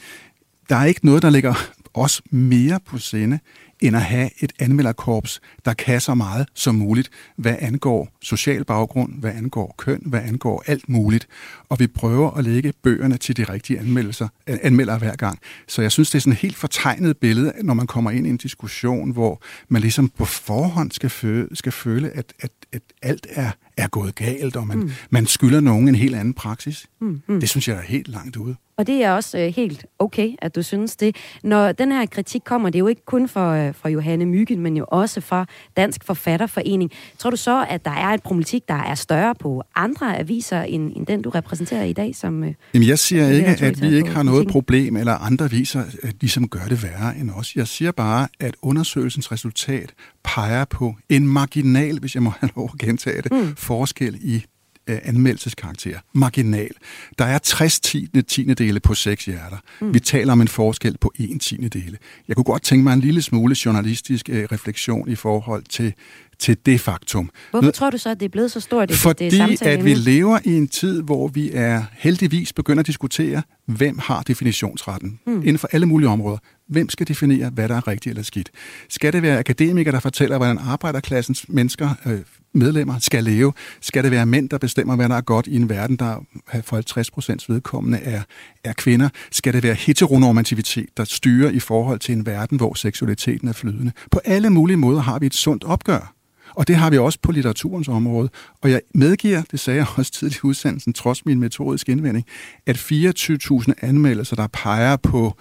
der 0.69 0.75
er 0.75 0.85
ikke 0.85 1.05
noget, 1.05 1.21
der 1.21 1.29
ligger 1.29 1.53
os 1.93 2.21
mere 2.29 2.79
på 2.85 2.97
sinde, 2.97 3.39
end 3.87 3.95
at 3.95 4.01
have 4.01 4.29
et 4.39 4.53
anmelderkorps, 4.59 5.41
der 5.65 5.73
kan 5.73 6.01
så 6.01 6.15
meget 6.15 6.47
som 6.53 6.75
muligt, 6.75 7.09
hvad 7.37 7.55
angår 7.59 8.09
social 8.21 8.65
baggrund, 8.65 9.19
hvad 9.19 9.31
angår 9.31 9.75
køn, 9.77 10.01
hvad 10.05 10.21
angår 10.21 10.63
alt 10.67 10.89
muligt. 10.89 11.27
Og 11.69 11.79
vi 11.79 11.87
prøver 11.87 12.31
at 12.31 12.43
lægge 12.43 12.73
bøgerne 12.83 13.17
til 13.17 13.37
de 13.37 13.43
rigtige 13.43 13.79
anmeldelser, 13.79 14.27
anmeldere 14.47 14.97
hver 14.97 15.15
gang. 15.15 15.39
Så 15.67 15.81
jeg 15.81 15.91
synes, 15.91 16.09
det 16.09 16.15
er 16.15 16.19
sådan 16.21 16.33
et 16.33 16.39
helt 16.39 16.55
fortegnet 16.55 17.17
billede, 17.17 17.53
når 17.63 17.73
man 17.73 17.87
kommer 17.87 18.11
ind 18.11 18.27
i 18.27 18.29
en 18.29 18.37
diskussion, 18.37 19.11
hvor 19.11 19.41
man 19.69 19.81
ligesom 19.81 20.09
på 20.09 20.25
forhånd 20.25 20.91
skal, 20.91 21.09
føle, 21.09 21.47
skal 21.53 21.71
føle 21.71 22.09
at, 22.09 22.33
at, 22.39 22.51
at 22.73 22.81
alt 23.01 23.27
er, 23.29 23.51
er 23.77 23.87
gået 23.87 24.15
galt, 24.15 24.55
og 24.55 24.67
man, 24.67 24.77
mm. 24.77 24.91
man 25.09 25.25
skylder 25.25 25.59
nogen 25.59 25.87
en 25.87 25.95
helt 25.95 26.15
anden 26.15 26.33
praksis. 26.33 26.85
Mm, 27.01 27.21
mm. 27.27 27.39
Det 27.39 27.49
synes 27.49 27.67
jeg 27.67 27.77
er 27.77 27.81
helt 27.81 28.07
langt 28.07 28.37
ude. 28.37 28.55
Og 28.77 28.87
det 28.87 29.03
er 29.03 29.11
også 29.11 29.37
øh, 29.37 29.53
helt 29.55 29.85
okay, 29.99 30.35
at 30.39 30.55
du 30.55 30.63
synes 30.63 30.95
det. 30.95 31.15
Når 31.43 31.71
den 31.71 31.91
her 31.91 32.05
kritik 32.05 32.41
kommer, 32.45 32.69
det 32.69 32.75
er 32.75 32.79
jo 32.79 32.87
ikke 32.87 33.05
kun 33.05 33.27
for, 33.27 33.49
øh, 33.51 33.73
for 33.73 33.89
Johanne 33.89 34.25
Myggen, 34.25 34.59
men 34.59 34.77
jo 34.77 34.85
også 34.87 35.21
for 35.21 35.47
Dansk 35.77 36.03
Forfatterforening. 36.03 36.91
Tror 37.17 37.29
du 37.29 37.35
så, 37.35 37.65
at 37.69 37.85
der 37.85 37.91
er 37.91 38.07
et 38.07 38.23
problematik, 38.23 38.67
der 38.67 38.73
er 38.73 38.95
større 38.95 39.35
på 39.35 39.63
andre 39.75 40.17
aviser, 40.19 40.61
end, 40.61 40.93
end 40.95 41.05
den, 41.07 41.21
du 41.21 41.29
repræsenterer 41.29 41.54
i 41.61 41.93
dag? 41.93 42.15
Som, 42.15 42.43
øh, 42.43 42.53
Jamen, 42.73 42.87
jeg 42.87 42.99
siger 42.99 43.29
ikke, 43.29 43.65
at 43.65 43.81
vi 43.81 43.95
ikke 43.95 44.09
har 44.09 44.23
noget 44.23 44.47
problem, 44.47 44.95
eller 44.95 45.13
andre 45.13 45.45
aviser, 45.45 45.83
at 46.03 46.15
ligesom 46.21 46.49
gør 46.49 46.65
det 46.69 46.83
værre 46.83 47.17
end 47.17 47.31
os. 47.31 47.55
Jeg 47.55 47.67
siger 47.67 47.91
bare, 47.91 48.27
at 48.39 48.55
undersøgelsens 48.61 49.31
resultat 49.31 49.93
peger 50.23 50.65
på 50.65 50.95
en 51.09 51.27
marginal, 51.27 51.99
hvis 51.99 52.15
jeg 52.15 52.23
må 52.23 52.29
have 52.39 52.49
lov 52.55 52.69
at 52.73 52.79
gentage 52.79 53.21
det, 53.21 53.31
mm. 53.31 53.55
forskel 53.55 54.17
i 54.21 54.45
øh, 54.87 54.97
anmeldelseskarakter. 55.03 55.99
Marginal. 56.13 56.71
Der 57.19 57.25
er 57.25 57.37
60 57.37 57.79
tiende, 57.79 58.53
dele 58.53 58.79
på 58.79 58.93
seks 58.93 59.25
hjerter. 59.25 59.57
Mm. 59.81 59.93
Vi 59.93 59.99
taler 59.99 60.33
om 60.33 60.41
en 60.41 60.47
forskel 60.47 60.97
på 60.97 61.13
en 61.15 61.39
tiende 61.39 61.69
dele. 61.69 61.97
Jeg 62.27 62.35
kunne 62.35 62.43
godt 62.43 62.63
tænke 62.63 62.83
mig 62.83 62.93
en 62.93 62.99
lille 62.99 63.21
smule 63.21 63.55
journalistisk 63.65 64.29
øh, 64.29 64.47
refleksion 64.51 65.09
i 65.09 65.15
forhold 65.15 65.63
til 65.63 65.93
til 66.39 66.57
det 66.65 66.81
faktum. 66.81 67.29
Hvorfor 67.51 67.71
tror 67.71 67.89
du 67.89 67.97
så, 67.97 68.09
at 68.09 68.19
det 68.19 68.25
er 68.25 68.29
blevet 68.29 68.51
så 68.51 68.59
stort? 68.59 68.89
Det, 68.89 68.97
Fordi 68.97 69.29
det 69.29 69.61
at 69.61 69.85
vi 69.85 69.93
lever 69.93 70.39
i 70.43 70.53
en 70.53 70.67
tid, 70.67 71.01
hvor 71.01 71.27
vi 71.27 71.51
er 71.53 71.83
heldigvis 71.93 72.53
begynder 72.53 72.79
at 72.79 72.87
diskutere, 72.87 73.41
hvem 73.65 73.99
har 73.99 74.21
definitionsretten 74.21 75.19
mm. 75.27 75.37
inden 75.37 75.57
for 75.57 75.69
alle 75.71 75.85
mulige 75.85 76.09
områder. 76.09 76.37
Hvem 76.67 76.89
skal 76.89 77.07
definere, 77.07 77.49
hvad 77.49 77.69
der 77.69 77.75
er 77.75 77.87
rigtigt 77.87 78.11
eller 78.11 78.23
skidt? 78.23 78.51
Skal 78.89 79.13
det 79.13 79.21
være 79.21 79.39
akademikere, 79.39 79.93
der 79.93 79.99
fortæller, 79.99 80.37
hvordan 80.37 80.57
arbejderklassens 80.57 81.45
mennesker, 81.49 81.89
øh, 82.05 82.19
medlemmer, 82.55 82.99
skal 82.99 83.23
leve? 83.23 83.53
Skal 83.81 84.03
det 84.03 84.11
være 84.11 84.25
mænd, 84.25 84.49
der 84.49 84.57
bestemmer, 84.57 84.95
hvad 84.95 85.09
der 85.09 85.15
er 85.15 85.21
godt 85.21 85.47
i 85.47 85.55
en 85.55 85.69
verden, 85.69 85.95
der 85.95 86.25
for 86.63 86.75
50 86.75 87.11
procents 87.11 87.49
vedkommende 87.49 87.97
er, 87.97 88.21
er 88.63 88.73
kvinder? 88.73 89.09
Skal 89.31 89.53
det 89.53 89.63
være 89.63 89.73
heteronormativitet, 89.73 90.89
der 90.97 91.03
styrer 91.03 91.49
i 91.49 91.59
forhold 91.59 91.99
til 91.99 92.13
en 92.13 92.25
verden, 92.25 92.57
hvor 92.57 92.73
seksualiteten 92.73 93.47
er 93.47 93.53
flydende? 93.53 93.91
På 94.11 94.19
alle 94.25 94.49
mulige 94.49 94.77
måder 94.77 95.01
har 95.01 95.19
vi 95.19 95.25
et 95.25 95.33
sundt 95.33 95.63
opgør. 95.63 96.15
Og 96.55 96.67
det 96.67 96.75
har 96.75 96.89
vi 96.89 96.97
også 96.97 97.19
på 97.21 97.31
litteraturens 97.31 97.87
område. 97.87 98.29
Og 98.61 98.71
jeg 98.71 98.81
medgiver, 98.93 99.41
det 99.51 99.59
sagde 99.59 99.77
jeg 99.77 99.87
også 99.95 100.11
tidligt 100.11 100.39
i 100.39 100.45
udsendelsen, 100.45 100.93
trods 100.93 101.25
min 101.25 101.39
metodiske 101.39 101.91
indvending, 101.91 102.25
at 102.65 102.77
24.000 102.77 103.73
anmeldelser, 103.81 104.35
der 104.35 104.47
peger 104.47 104.95
på, 104.95 105.37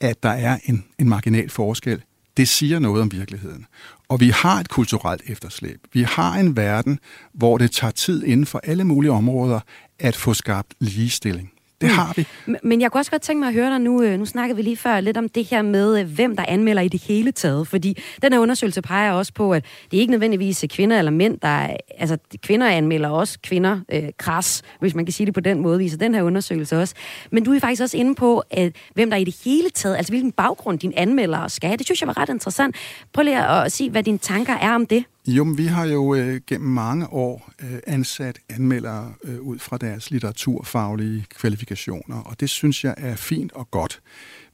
at 0.00 0.22
der 0.22 0.30
er 0.30 0.58
en, 0.64 0.84
en 0.98 1.08
marginal 1.08 1.50
forskel, 1.50 2.02
det 2.36 2.48
siger 2.48 2.78
noget 2.78 3.02
om 3.02 3.12
virkeligheden. 3.12 3.66
Og 4.08 4.20
vi 4.20 4.28
har 4.28 4.60
et 4.60 4.68
kulturelt 4.68 5.22
efterslæb. 5.26 5.80
Vi 5.92 6.02
har 6.02 6.34
en 6.34 6.56
verden, 6.56 6.98
hvor 7.34 7.58
det 7.58 7.70
tager 7.70 7.90
tid 7.90 8.24
inden 8.24 8.46
for 8.46 8.60
alle 8.64 8.84
mulige 8.84 9.12
områder 9.12 9.60
at 9.98 10.16
få 10.16 10.34
skabt 10.34 10.74
ligestilling. 10.80 11.50
Det 11.80 11.88
har 11.88 12.12
vi. 12.16 12.26
Men 12.62 12.80
jeg 12.80 12.92
kunne 12.92 13.00
også 13.00 13.10
godt 13.10 13.22
tænke 13.22 13.38
mig 13.38 13.48
at 13.48 13.54
høre 13.54 13.70
dig 13.70 13.80
nu. 13.80 14.02
Øh, 14.02 14.18
nu 14.18 14.24
snakkede 14.24 14.56
vi 14.56 14.62
lige 14.62 14.76
før 14.76 15.00
lidt 15.00 15.16
om 15.16 15.28
det 15.28 15.44
her 15.44 15.62
med, 15.62 16.00
øh, 16.00 16.06
hvem 16.14 16.36
der 16.36 16.44
anmelder 16.48 16.82
i 16.82 16.88
det 16.88 17.02
hele 17.02 17.32
taget. 17.32 17.68
Fordi 17.68 18.02
den 18.22 18.32
her 18.32 18.40
undersøgelse 18.40 18.82
peger 18.82 19.12
også 19.12 19.32
på, 19.32 19.52
at 19.52 19.64
det 19.90 19.96
er 19.96 20.00
ikke 20.00 20.10
nødvendigvis 20.10 20.64
kvinder 20.70 20.98
eller 20.98 21.10
mænd, 21.10 21.38
der... 21.40 21.76
Altså, 21.98 22.18
kvinder 22.42 22.66
anmelder 22.66 23.08
også 23.08 23.38
kvinder 23.42 23.80
øh, 23.92 24.08
kras, 24.18 24.62
hvis 24.80 24.94
man 24.94 25.06
kan 25.06 25.12
sige 25.12 25.26
det 25.26 25.34
på 25.34 25.40
den 25.40 25.60
måde, 25.60 25.78
viser 25.78 25.98
den 25.98 26.14
her 26.14 26.22
undersøgelse 26.22 26.78
også. 26.78 26.94
Men 27.30 27.44
du 27.44 27.52
er 27.52 27.60
faktisk 27.60 27.82
også 27.82 27.96
inde 27.96 28.14
på, 28.14 28.42
at 28.50 28.72
hvem 28.94 29.10
der 29.10 29.16
i 29.16 29.24
det 29.24 29.36
hele 29.44 29.70
taget, 29.70 29.96
altså 29.96 30.12
hvilken 30.12 30.32
baggrund 30.32 30.78
din 30.78 30.92
anmelder 30.96 31.48
skal 31.48 31.68
have. 31.68 31.76
Det 31.76 31.86
synes 31.86 32.00
jeg 32.00 32.08
var 32.08 32.18
ret 32.18 32.28
interessant. 32.28 32.76
Prøv 33.12 33.22
lige 33.22 33.46
at 33.46 33.72
sige, 33.72 33.90
hvad 33.90 34.02
dine 34.02 34.18
tanker 34.18 34.54
er 34.54 34.74
om 34.74 34.86
det. 34.86 35.04
Jo, 35.26 35.44
men 35.44 35.58
vi 35.58 35.66
har 35.66 35.84
jo 35.84 36.14
øh, 36.14 36.40
gennem 36.46 36.68
mange 36.68 37.12
år 37.12 37.50
øh, 37.62 37.78
ansat 37.86 38.38
anmeldere 38.48 39.14
øh, 39.24 39.40
ud 39.40 39.58
fra 39.58 39.78
deres 39.78 40.10
litteraturfaglige 40.10 41.24
kvalifikationer, 41.30 42.16
og 42.16 42.40
det 42.40 42.50
synes 42.50 42.84
jeg 42.84 42.94
er 42.96 43.16
fint 43.16 43.52
og 43.52 43.70
godt. 43.70 44.00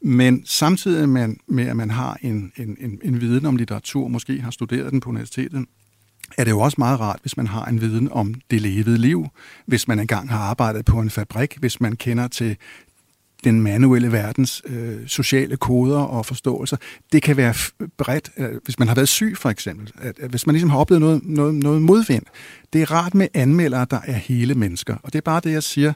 Men 0.00 0.42
samtidig 0.46 1.08
med, 1.08 1.34
med 1.46 1.66
at 1.66 1.76
man 1.76 1.90
har 1.90 2.18
en, 2.22 2.52
en, 2.56 2.76
en, 2.80 3.00
en 3.02 3.20
viden 3.20 3.46
om 3.46 3.56
litteratur, 3.56 4.08
måske 4.08 4.40
har 4.40 4.50
studeret 4.50 4.92
den 4.92 5.00
på 5.00 5.10
universitetet, 5.10 5.66
er 6.38 6.44
det 6.44 6.50
jo 6.50 6.60
også 6.60 6.76
meget 6.78 7.00
rart, 7.00 7.18
hvis 7.22 7.36
man 7.36 7.46
har 7.46 7.64
en 7.64 7.80
viden 7.80 8.12
om 8.12 8.34
det 8.50 8.60
levede 8.60 8.98
liv, 8.98 9.26
hvis 9.66 9.88
man 9.88 9.98
engang 9.98 10.30
har 10.30 10.38
arbejdet 10.38 10.84
på 10.84 11.00
en 11.00 11.10
fabrik, 11.10 11.56
hvis 11.58 11.80
man 11.80 11.96
kender 11.96 12.28
til 12.28 12.56
den 13.44 13.62
manuelle 13.62 14.12
verdens 14.12 14.62
øh, 14.66 15.06
sociale 15.06 15.56
koder 15.56 15.98
og 15.98 16.26
forståelser. 16.26 16.76
Det 17.12 17.22
kan 17.22 17.36
være 17.36 17.54
bredt, 17.98 18.30
øh, 18.36 18.50
hvis 18.64 18.78
man 18.78 18.88
har 18.88 18.94
været 18.94 19.08
syg 19.08 19.36
for 19.36 19.50
eksempel, 19.50 19.92
at, 19.98 20.18
at 20.18 20.30
hvis 20.30 20.46
man 20.46 20.54
ligesom 20.54 20.70
har 20.70 20.78
oplevet 20.78 21.00
noget, 21.00 21.20
noget, 21.24 21.54
noget 21.54 21.82
modvind. 21.82 22.22
Det 22.72 22.82
er 22.82 22.90
rart 22.90 23.14
med 23.14 23.28
anmeldere, 23.34 23.86
der 23.90 24.00
er 24.04 24.12
hele 24.12 24.54
mennesker. 24.54 24.96
Og 25.02 25.12
det 25.12 25.18
er 25.18 25.22
bare 25.22 25.40
det, 25.44 25.52
jeg 25.52 25.62
siger, 25.62 25.92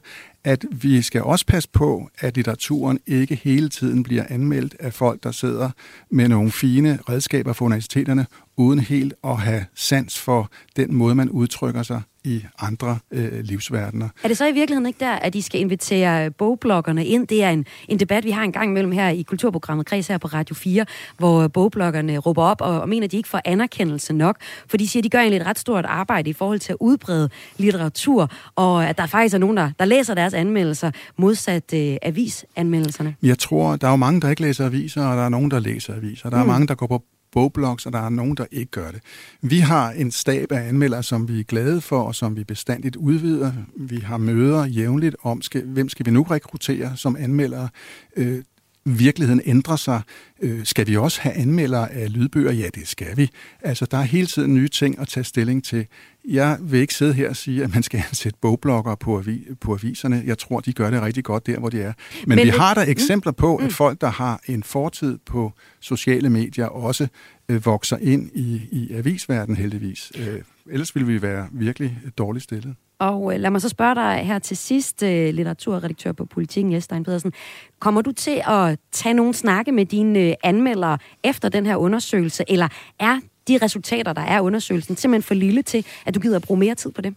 at 0.47 0.65
vi 0.71 1.03
skal 1.03 1.23
også 1.23 1.47
passe 1.47 1.69
på, 1.73 2.11
at 2.19 2.37
litteraturen 2.37 2.99
ikke 3.07 3.35
hele 3.35 3.69
tiden 3.69 4.03
bliver 4.03 4.25
anmeldt 4.29 4.77
af 4.81 4.93
folk, 4.93 5.23
der 5.23 5.31
sidder 5.31 5.71
med 6.11 6.29
nogle 6.29 6.51
fine 6.51 6.99
redskaber 7.09 7.53
for 7.53 7.65
universiteterne, 7.65 8.27
uden 8.57 8.79
helt 8.79 9.15
at 9.25 9.37
have 9.37 9.65
sans 9.75 10.19
for 10.19 10.51
den 10.77 10.95
måde, 10.95 11.15
man 11.15 11.31
udtrykker 11.31 11.83
sig 11.83 12.03
i 12.27 12.45
andre 12.59 12.99
øh, 13.11 13.41
livsverdener. 13.41 14.09
Er 14.25 14.29
det 14.29 14.37
så 14.37 14.47
i 14.47 14.53
virkeligheden 14.53 14.87
ikke 14.87 15.01
der, 15.01 15.13
at 15.13 15.33
de 15.33 15.43
skal 15.43 15.61
invitere 15.61 16.31
bogbloggerne 16.31 17.07
ind? 17.07 17.27
Det 17.27 17.43
er 17.43 17.51
en, 17.51 17.67
en 17.89 18.01
debat, 18.01 18.25
vi 18.25 18.31
har 18.31 18.43
en 18.43 18.53
gang 18.53 18.71
imellem 18.71 18.93
her 18.93 19.09
i 19.09 19.23
kulturprogrammet 19.23 19.87
Kreds 19.87 20.07
her 20.07 20.19
på 20.19 20.29
Radio 20.29 20.55
4, 20.55 20.87
hvor 21.19 21.49
bogbloggerne 21.49 22.19
råber 22.19 22.43
op 22.43 22.61
og, 22.61 22.81
og 22.81 22.89
mener, 22.89 23.05
at 23.05 23.13
de 23.13 23.17
ikke 23.17 23.29
får 23.29 23.41
anerkendelse 23.45 24.13
nok, 24.13 24.37
for 24.69 24.77
de 24.77 24.89
siger, 24.89 25.01
at 25.01 25.05
de 25.05 25.09
gør 25.09 25.19
egentlig 25.19 25.41
et 25.41 25.47
ret 25.47 25.59
stort 25.59 25.85
arbejde 25.85 26.31
i 26.31 26.33
forhold 26.33 26.59
til 26.59 26.73
at 26.73 26.77
udbrede 26.81 27.29
litteratur, 27.57 28.31
og 28.57 28.87
at 28.89 28.99
der 28.99 29.07
faktisk 29.07 29.35
er 29.35 29.39
nogen, 29.39 29.57
der, 29.57 29.71
der 29.79 29.85
læser 29.85 30.15
deres 30.15 30.35
anmeldelser 30.37 30.91
modsat 31.19 31.75
øh, 31.75 31.97
avisanmeldelserne. 32.03 33.15
Jeg 33.23 33.39
tror, 33.39 33.77
der 33.77 33.87
er 33.87 33.91
jo 33.91 33.97
mange, 33.97 34.21
der 34.21 34.31
ikke 34.31 34.43
læser 34.43 34.67
aviser, 34.67 35.05
og 35.05 35.17
der 35.17 35.23
er 35.25 35.29
nogen, 35.29 35.51
der 35.51 35.59
læser 35.59 35.95
aviser. 35.95 36.31
Der 36.31 36.37
er 36.37 36.43
Mm. 36.43 36.49
mange, 36.49 36.67
der 36.67 36.75
går 36.75 36.87
på 36.87 37.03
bogblogs, 37.33 37.87
og 37.87 37.93
der 37.93 37.99
er 37.99 38.09
nogen, 38.09 38.35
der 38.37 38.45
ikke 38.53 38.71
gør 38.71 38.91
det. 38.91 39.01
Vi 39.43 39.59
har 39.59 39.91
en 39.91 40.11
stab 40.11 40.53
af 40.53 40.69
anmeldere, 40.69 41.03
som 41.03 41.29
vi 41.29 41.41
er 41.41 41.45
glade 41.45 41.81
for, 41.81 42.03
og 42.03 42.15
som 42.15 42.37
vi 42.37 42.45
bestandigt 42.45 42.97
udvider. 42.97 43.53
Vi 43.77 43.97
har 43.97 44.17
møder 44.17 44.67
jævnligt 44.67 45.17
om, 45.23 45.43
skal, 45.43 45.63
hvem 45.65 45.89
skal 45.89 46.07
vi 46.07 46.11
nu 46.11 46.23
rekruttere 46.23 46.97
som 46.97 47.17
anmeldere. 47.19 47.69
Øh, 48.17 48.43
virkeligheden 48.87 49.41
ændrer 49.45 49.77
sig. 49.77 50.01
Øh, 50.43 50.65
skal 50.65 50.87
vi 50.87 50.97
også 50.97 51.21
have 51.21 51.35
anmeldere 51.35 51.93
af 51.93 52.13
lydbøger? 52.13 52.53
Ja, 52.53 52.69
det 52.75 52.89
skal 52.89 53.17
vi. 53.17 53.31
Altså, 53.63 53.87
der 53.91 53.99
er 53.99 54.03
hele 54.03 54.27
tiden 54.27 54.55
nye 54.55 54.69
ting 54.69 54.99
at 54.99 55.09
tage 55.09 55.25
stilling 55.25 55.65
til. 55.65 55.87
Jeg 56.29 56.59
vil 56.61 56.81
ikke 56.81 56.95
sidde 56.95 57.13
her 57.13 57.29
og 57.29 57.37
sige, 57.37 57.65
at 57.65 57.75
man 57.75 57.83
skal 57.83 58.03
ansætte 58.09 58.39
bogblokker 58.43 58.95
på, 58.95 59.19
avi- 59.21 59.55
på 59.61 59.73
aviserne. 59.75 60.23
Jeg 60.27 60.39
tror, 60.39 60.61
de 60.61 60.73
gør 60.73 60.91
det 60.91 61.03
rigtig 61.03 61.25
godt 61.25 61.47
der, 61.47 61.59
hvor 61.59 61.69
de 61.69 61.81
er. 61.81 61.87
Men, 61.87 61.95
Men 62.27 62.37
Men 62.37 62.39
vi 62.45 62.51
det- 62.51 62.59
har 62.61 62.75
der 62.75 62.85
Mm. 62.85 62.91
eksempler 62.91 63.33
på, 63.33 63.57
at 63.57 63.65
Mm. 63.65 63.71
folk, 63.71 64.01
der 64.01 64.11
har 64.11 64.41
en 64.47 64.63
fortid 64.63 65.19
på 65.27 65.53
sociale 65.81 66.31
medier, 66.31 66.67
også 66.67 67.09
øh, 67.49 67.65
vokser 67.67 67.97
ind 68.01 68.31
i, 68.35 68.61
i 68.73 68.93
avisverdenen 68.93 69.57
heldigvis. 69.57 70.13
Øh, 70.19 70.41
ellers 70.71 70.95
ville 70.95 71.07
vi 71.07 71.23
være 71.23 71.49
virkelig 71.53 71.99
dårligt 72.19 72.45
stillet. 72.45 72.75
Og 72.99 73.35
øh, 73.35 73.41
lad 73.41 73.51
mig 73.51 73.61
så 73.61 73.69
spørge 73.69 73.95
dig 73.95 74.27
her 74.27 74.39
til 74.39 74.57
sidst, 74.57 75.03
øh, 75.03 75.35
litteraturredaktør 75.35 76.13
på 76.13 76.25
Politiken, 76.25 76.73
Jes 76.73 76.89
Pedersen. 76.89 77.33
Kommer 77.79 78.03
du 78.03 78.13
til 78.13 78.43
at 78.47 78.79
tage 78.93 79.15
nogle 79.15 79.35
snakke 79.35 79.73
med 79.73 79.87
dine 79.87 80.19
øh, 80.19 80.35
anmeldere 80.43 80.99
efter 81.25 81.49
den 81.49 81.67
her 81.67 81.77
undersøgelse, 81.77 82.45
eller 82.49 82.69
er 82.99 83.21
de 83.49 83.59
resultater, 83.63 84.13
der 84.13 84.21
er 84.21 84.37
af 84.37 84.41
undersøgelsen, 84.41 84.97
simpelthen 84.97 85.23
for 85.23 85.35
lille 85.35 85.63
til, 85.63 85.85
at 86.07 86.15
du 86.15 86.21
gider 86.21 86.37
at 86.37 86.43
bruge 86.43 86.61
mere 86.61 86.75
tid 86.75 86.91
på 86.91 87.01
det? 87.01 87.15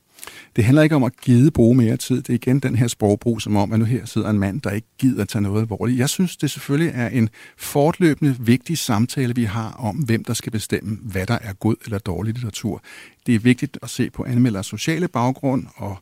Det 0.55 0.63
handler 0.63 0.81
ikke 0.81 0.95
om 0.95 1.03
at 1.03 1.21
gide 1.21 1.51
bruge 1.51 1.75
mere 1.75 1.97
tid. 1.97 2.17
Det 2.17 2.29
er 2.29 2.33
igen 2.33 2.59
den 2.59 2.75
her 2.75 2.87
sprogbrug, 2.87 3.41
som 3.41 3.55
om, 3.55 3.73
at 3.73 3.79
nu 3.79 3.85
her 3.85 4.05
sidder 4.05 4.29
en 4.29 4.39
mand, 4.39 4.61
der 4.61 4.71
ikke 4.71 4.87
gider 4.97 5.25
tage 5.25 5.41
noget 5.41 5.61
alvorligt. 5.61 5.99
Jeg 5.99 6.09
synes, 6.09 6.37
det 6.37 6.51
selvfølgelig 6.51 6.91
er 6.95 7.07
en 7.09 7.29
fortløbende 7.57 8.35
vigtig 8.39 8.77
samtale, 8.77 9.35
vi 9.35 9.43
har 9.43 9.71
om, 9.71 9.95
hvem 9.95 10.23
der 10.23 10.33
skal 10.33 10.51
bestemme, 10.51 10.97
hvad 11.01 11.25
der 11.25 11.37
er 11.41 11.53
god 11.53 11.75
eller 11.85 11.97
dårlig 11.97 12.33
litteratur. 12.33 12.81
Det 13.25 13.35
er 13.35 13.39
vigtigt 13.39 13.77
at 13.83 13.89
se 13.89 14.09
på 14.09 14.25
anmelders 14.25 14.65
sociale 14.65 15.07
baggrund 15.07 15.65
og 15.75 15.97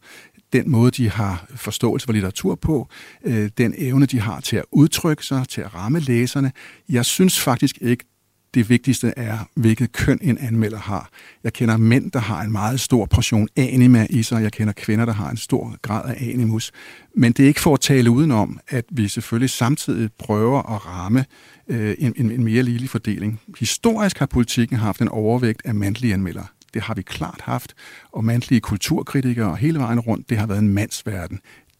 den 0.53 0.69
måde, 0.69 0.91
de 0.91 1.09
har 1.09 1.45
forståelse 1.55 2.05
for 2.05 2.13
litteratur 2.13 2.55
på, 2.55 2.87
øh, 3.23 3.49
den 3.57 3.73
evne, 3.77 4.05
de 4.05 4.19
har 4.19 4.39
til 4.39 4.55
at 4.55 4.65
udtrykke 4.71 5.25
sig, 5.25 5.47
til 5.49 5.61
at 5.61 5.75
ramme 5.75 5.99
læserne. 5.99 6.51
Jeg 6.89 7.05
synes 7.05 7.39
faktisk 7.39 7.77
ikke, 7.81 8.05
det 8.53 8.69
vigtigste 8.69 9.13
er, 9.17 9.37
hvilket 9.53 9.91
køn 9.91 10.19
en 10.21 10.37
anmelder 10.37 10.77
har. 10.77 11.09
Jeg 11.43 11.53
kender 11.53 11.77
mænd, 11.77 12.11
der 12.11 12.19
har 12.19 12.41
en 12.41 12.51
meget 12.51 12.79
stor 12.79 13.05
portion 13.05 13.47
anima 13.55 14.07
i 14.09 14.23
sig. 14.23 14.43
Jeg 14.43 14.51
kender 14.51 14.73
kvinder, 14.73 15.05
der 15.05 15.13
har 15.13 15.29
en 15.29 15.37
stor 15.37 15.75
grad 15.81 16.15
af 16.15 16.29
animus. 16.33 16.71
Men 17.15 17.31
det 17.31 17.43
er 17.43 17.47
ikke 17.47 17.61
for 17.61 17.73
at 17.73 17.79
tale 17.79 18.11
udenom, 18.11 18.59
at 18.67 18.85
vi 18.91 19.07
selvfølgelig 19.07 19.49
samtidig 19.49 20.09
prøver 20.19 20.75
at 20.75 20.85
ramme 20.85 21.25
øh, 21.67 21.95
en, 21.99 22.13
en, 22.15 22.31
en 22.31 22.43
mere 22.43 22.63
ligelig 22.63 22.89
fordeling. 22.89 23.41
Historisk 23.59 24.19
har 24.19 24.25
politikken 24.25 24.77
haft 24.77 25.01
en 25.01 25.07
overvægt 25.09 25.61
af 25.65 25.75
mandlige 25.75 26.13
anmeldere. 26.13 26.45
Det 26.73 26.81
har 26.81 26.93
vi 26.93 27.01
klart 27.01 27.41
haft. 27.41 27.73
Og 28.11 28.25
mandlige 28.25 28.61
kulturkritikere 28.61 29.55
hele 29.55 29.79
vejen 29.79 29.99
rundt, 29.99 30.29
det 30.29 30.37
har 30.37 30.47
været 30.47 30.59
en 30.59 30.69
mandsverden. 30.69 31.39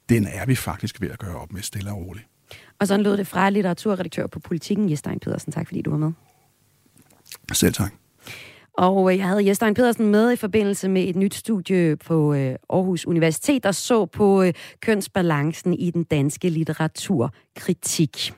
Den 0.09 0.27
er 0.27 0.45
vi 0.45 0.55
faktisk 0.55 1.01
ved 1.01 1.09
at 1.09 1.19
gøre 1.19 1.35
op 1.35 1.53
med 1.53 1.61
stille 1.61 1.91
og 1.91 1.97
roligt. 1.97 2.25
Og 2.79 2.87
sådan 2.87 3.03
lød 3.03 3.17
det 3.17 3.27
fra 3.27 3.49
litteraturredaktør 3.49 4.27
på 4.27 4.39
Politiken, 4.39 4.89
Jes 4.89 4.99
Stein 4.99 5.19
Pedersen. 5.19 5.51
Tak 5.51 5.67
fordi 5.67 5.81
du 5.81 5.89
var 5.89 5.97
med. 5.97 6.11
Selv 7.53 7.73
tak. 7.73 7.93
Og 8.77 9.11
øh, 9.11 9.17
jeg 9.17 9.27
havde 9.27 9.47
Jes 9.47 9.55
Stein 9.55 9.73
Pedersen 9.73 10.07
med 10.11 10.31
i 10.31 10.35
forbindelse 10.35 10.89
med 10.89 11.03
et 11.03 11.15
nyt 11.15 11.35
studie 11.35 11.95
på 11.95 12.33
øh, 12.33 12.55
Aarhus 12.69 13.05
Universitet, 13.05 13.63
der 13.63 13.71
så 13.71 14.05
på 14.05 14.43
øh, 14.43 14.53
kønsbalancen 14.81 15.73
i 15.73 15.91
den 15.91 16.03
danske 16.03 16.49
litteraturkritik. 16.49 18.33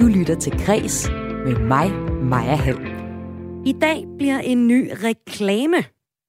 Du 0.00 0.06
lytter 0.06 0.36
til 0.40 0.52
Græs 0.66 1.10
med 1.46 1.58
mig, 1.58 1.90
Maja 2.22 2.54
Hall. 2.54 2.86
I 3.66 3.72
dag 3.80 4.04
bliver 4.18 4.38
en 4.38 4.66
ny 4.66 4.90
reklame 5.04 5.84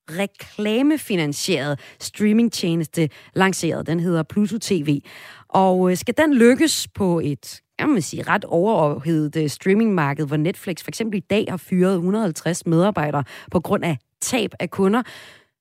reklamefinansieret 0.09 1.80
streamingtjeneste 1.99 3.09
lanceret. 3.36 3.88
Den 3.88 3.99
hedder 3.99 4.24
Pluto 4.24 4.57
TV. 4.61 5.01
Og 5.49 5.97
skal 5.97 6.13
den 6.17 6.34
lykkes 6.34 6.88
på 6.95 7.19
et 7.24 7.62
jeg 7.80 7.89
må 7.89 8.01
sige, 8.01 8.24
ret 8.24 8.45
overophedet 8.45 9.43
øh, 9.43 9.49
streamingmarked, 9.49 10.28
hvor 10.28 10.38
Netflix 10.38 10.84
for 10.84 10.91
eksempel 10.91 11.17
i 11.17 11.26
dag 11.30 11.45
har 11.49 11.57
fyret 11.57 11.93
150 11.93 12.65
medarbejdere 12.65 13.24
på 13.51 13.59
grund 13.59 13.84
af 13.86 13.97
tab 14.21 14.51
af 14.59 14.69
kunder, 14.69 15.03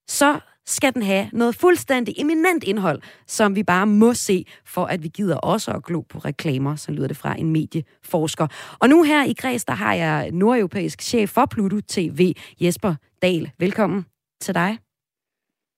så 0.08 0.40
skal 0.66 0.94
den 0.94 1.02
have 1.02 1.30
noget 1.32 1.54
fuldstændig 1.54 2.14
eminent 2.18 2.64
indhold, 2.64 3.02
som 3.26 3.56
vi 3.56 3.62
bare 3.62 3.86
må 3.86 4.14
se, 4.14 4.46
for 4.66 4.84
at 4.84 5.02
vi 5.02 5.08
gider 5.08 5.36
også 5.36 5.70
at 5.70 5.84
glo 5.84 6.00
på 6.00 6.18
reklamer, 6.18 6.76
så 6.76 6.92
lyder 6.92 7.08
det 7.08 7.16
fra 7.16 7.34
en 7.38 7.50
medieforsker. 7.50 8.46
Og 8.80 8.88
nu 8.88 9.02
her 9.02 9.24
i 9.24 9.32
Græs, 9.32 9.64
der 9.64 9.72
har 9.72 9.94
jeg 9.94 10.30
nordeuropæisk 10.30 11.02
chef 11.02 11.30
for 11.30 11.46
Pluto 11.46 11.80
TV, 11.88 12.34
Jesper 12.60 12.94
Dahl. 13.22 13.50
Velkommen 13.58 14.06
til 14.40 14.54
dig. 14.54 14.78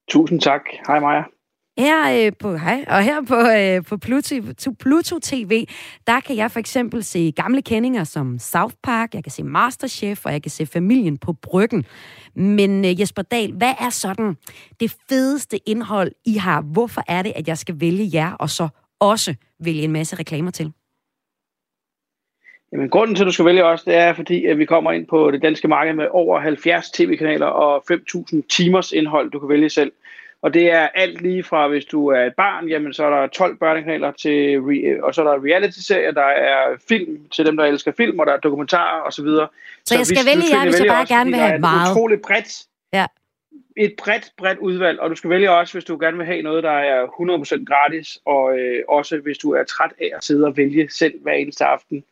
Tusind 0.09 0.41
tak. 0.41 0.62
Hej 0.87 1.01
Maja. 1.01 1.34
Her 1.79 2.27
øh, 2.27 2.33
på 2.41 2.57
hej, 2.57 2.85
og 2.89 3.03
her 3.03 3.22
på, 3.22 3.35
øh, 3.35 3.85
på 3.85 3.97
Pluto, 3.97 4.35
to- 4.59 4.75
Pluto 4.81 5.18
TV, 5.22 5.66
der 6.07 6.20
kan 6.20 6.37
jeg 6.37 6.51
for 6.51 6.59
eksempel 6.61 7.05
se 7.05 7.33
gamle 7.37 7.62
kendinger 7.62 8.05
som 8.05 8.39
South 8.39 8.75
Park, 8.83 9.14
jeg 9.14 9.22
kan 9.25 9.33
se 9.33 9.43
Masterchef, 9.45 10.27
og 10.27 10.33
jeg 10.33 10.43
kan 10.43 10.51
se 10.51 10.66
Familien 10.66 11.18
på 11.18 11.33
Bryggen. 11.33 11.85
Men 12.35 12.85
øh, 12.85 13.01
Jesper 13.01 13.22
Dahl, 13.22 13.53
hvad 13.53 13.75
er 13.81 13.91
sådan 13.91 14.37
det 14.81 14.97
fedeste 15.09 15.59
indhold, 15.68 16.12
I 16.25 16.35
har? 16.35 16.62
Hvorfor 16.62 17.03
er 17.09 17.22
det, 17.22 17.33
at 17.37 17.49
jeg 17.49 17.59
skal 17.59 17.81
vælge 17.81 18.11
jer, 18.14 18.33
og 18.33 18.51
så 18.51 18.68
også 19.01 19.35
vælge 19.61 19.83
en 19.83 19.93
masse 19.93 20.16
reklamer 20.16 20.51
til? 20.51 20.72
Jamen, 22.72 22.91
grunden 22.91 23.16
til, 23.16 23.22
at 23.22 23.27
du 23.27 23.33
skal 23.33 23.45
vælge 23.45 23.64
os, 23.64 23.83
det 23.83 23.95
er, 23.95 24.12
fordi 24.14 24.45
at 24.45 24.59
vi 24.59 24.64
kommer 24.64 24.93
ind 24.93 25.07
på 25.07 25.31
det 25.31 25.43
danske 25.43 25.68
marked 25.68 25.95
med 25.95 26.07
over 26.11 26.41
70 26.41 26.91
tv-kanaler 26.91 27.47
og 27.47 27.85
5.000 27.93 28.41
timers 28.51 28.93
indhold, 28.93 29.31
du 29.31 29.39
kan 29.39 29.49
vælge 29.49 29.70
selv. 29.70 29.93
Og 30.45 30.55
det 30.55 30.70
er 30.70 30.88
alt 30.95 31.22
lige 31.22 31.42
fra, 31.45 31.68
hvis 31.68 31.84
du 31.84 32.07
er 32.09 32.20
et 32.24 32.34
barn, 32.36 32.68
jamen 32.68 32.92
så 32.92 33.05
er 33.05 33.11
der 33.20 33.26
12 33.26 33.57
børnekanaler, 33.57 34.12
til 34.12 34.57
re- 34.59 35.03
og 35.03 35.14
så 35.14 35.22
er 35.22 35.26
der 35.32 35.45
reality-serier, 35.45 36.11
der 36.11 36.24
er 36.24 36.76
film 36.88 37.28
til 37.28 37.47
dem, 37.47 37.57
der 37.57 37.64
elsker 37.64 37.92
film, 37.97 38.18
og 38.18 38.26
der 38.26 38.32
er 38.32 38.36
dokumentarer 38.38 39.01
osv. 39.03 39.26
Så, 39.26 39.47
Så 39.84 39.95
jeg 39.97 40.07
skal 40.07 40.26
vælge 40.26 40.45
jer, 40.53 40.64
hvis 40.64 40.80
jeg 40.80 40.86
bare 40.88 41.07
gerne 41.07 41.30
vil 41.30 41.38
have 41.38 41.59
meget. 41.59 41.80
Det 41.80 41.90
et 41.90 41.97
utroligt 41.97 42.22
bredt, 42.22 42.64
Ja. 42.92 43.07
et 43.76 43.95
bredt, 43.99 44.32
bredt 44.38 44.59
udvalg, 44.59 45.01
og 45.01 45.11
du 45.11 45.14
skal 45.14 45.30
vælge 45.30 45.51
også, 45.51 45.72
hvis 45.74 45.84
du 45.84 45.99
gerne 46.01 46.16
vil 46.16 46.26
have 46.26 46.42
noget, 46.42 46.62
der 46.64 46.70
er 46.70 47.07
100% 47.07 47.64
gratis, 47.64 48.18
og 48.24 48.59
øh, 48.59 48.82
også 48.88 49.18
hvis 49.18 49.38
du 49.38 49.51
er 49.51 49.64
træt 49.64 49.92
af 50.01 50.11
at 50.16 50.24
sidde 50.24 50.47
og 50.47 50.57
vælge 50.57 50.88
selv 50.90 51.14
hver 51.22 51.32
eneste 51.32 51.64
aften, 51.64 52.05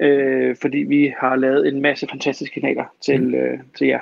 øh, 0.00 0.56
fordi 0.60 0.78
vi 0.78 1.14
har 1.18 1.36
lavet 1.36 1.68
en 1.68 1.82
masse 1.82 2.06
fantastiske 2.10 2.60
kanaler 2.60 2.84
til, 3.00 3.34
øh, 3.34 3.58
til 3.78 3.86
jer 3.86 4.00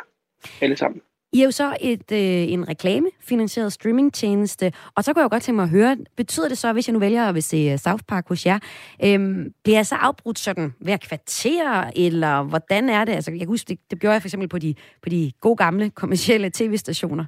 alle 0.61 0.77
sammen. 0.77 1.01
I 1.33 1.41
er 1.41 1.45
jo 1.45 1.51
så 1.51 1.77
et, 1.81 2.13
øh, 2.13 2.53
en 2.53 2.69
reklamefinansieret 2.69 3.73
streamingtjeneste, 3.73 4.73
og 4.97 5.05
så 5.05 5.13
kunne 5.13 5.21
jeg 5.21 5.25
jo 5.25 5.35
godt 5.35 5.43
tænke 5.43 5.57
mig 5.57 5.63
at 5.63 5.69
høre, 5.71 5.97
betyder 6.17 6.49
det 6.49 6.59
så, 6.59 6.73
hvis 6.73 6.89
jeg 6.89 6.93
nu 6.93 6.99
vælger 6.99 7.29
at 7.29 7.35
vil 7.35 7.43
se 7.43 7.57
øh, 7.57 7.79
South 7.79 8.05
Park 8.09 8.29
hos 8.29 8.47
jer, 8.47 8.59
øhm, 9.05 9.53
bliver 9.65 9.79
jeg 9.79 9.87
så 9.87 9.95
afbrudt 9.95 10.39
sådan 10.39 10.75
hver 10.81 10.97
kvarter, 10.97 11.91
eller 11.97 12.43
hvordan 12.43 12.89
er 12.89 13.05
det? 13.05 13.13
Altså, 13.13 13.31
jeg 13.31 13.41
kan 13.41 13.49
huske, 13.49 13.69
det, 13.69 13.79
det 13.91 14.01
gjorde 14.01 14.13
jeg 14.13 14.23
for 14.23 14.29
eksempel 14.29 14.49
på 14.49 14.59
de, 14.59 14.75
på 15.03 15.09
de 15.09 15.33
gode 15.41 15.57
gamle 15.57 15.91
kommercielle 15.91 16.51
tv-stationer. 16.55 17.25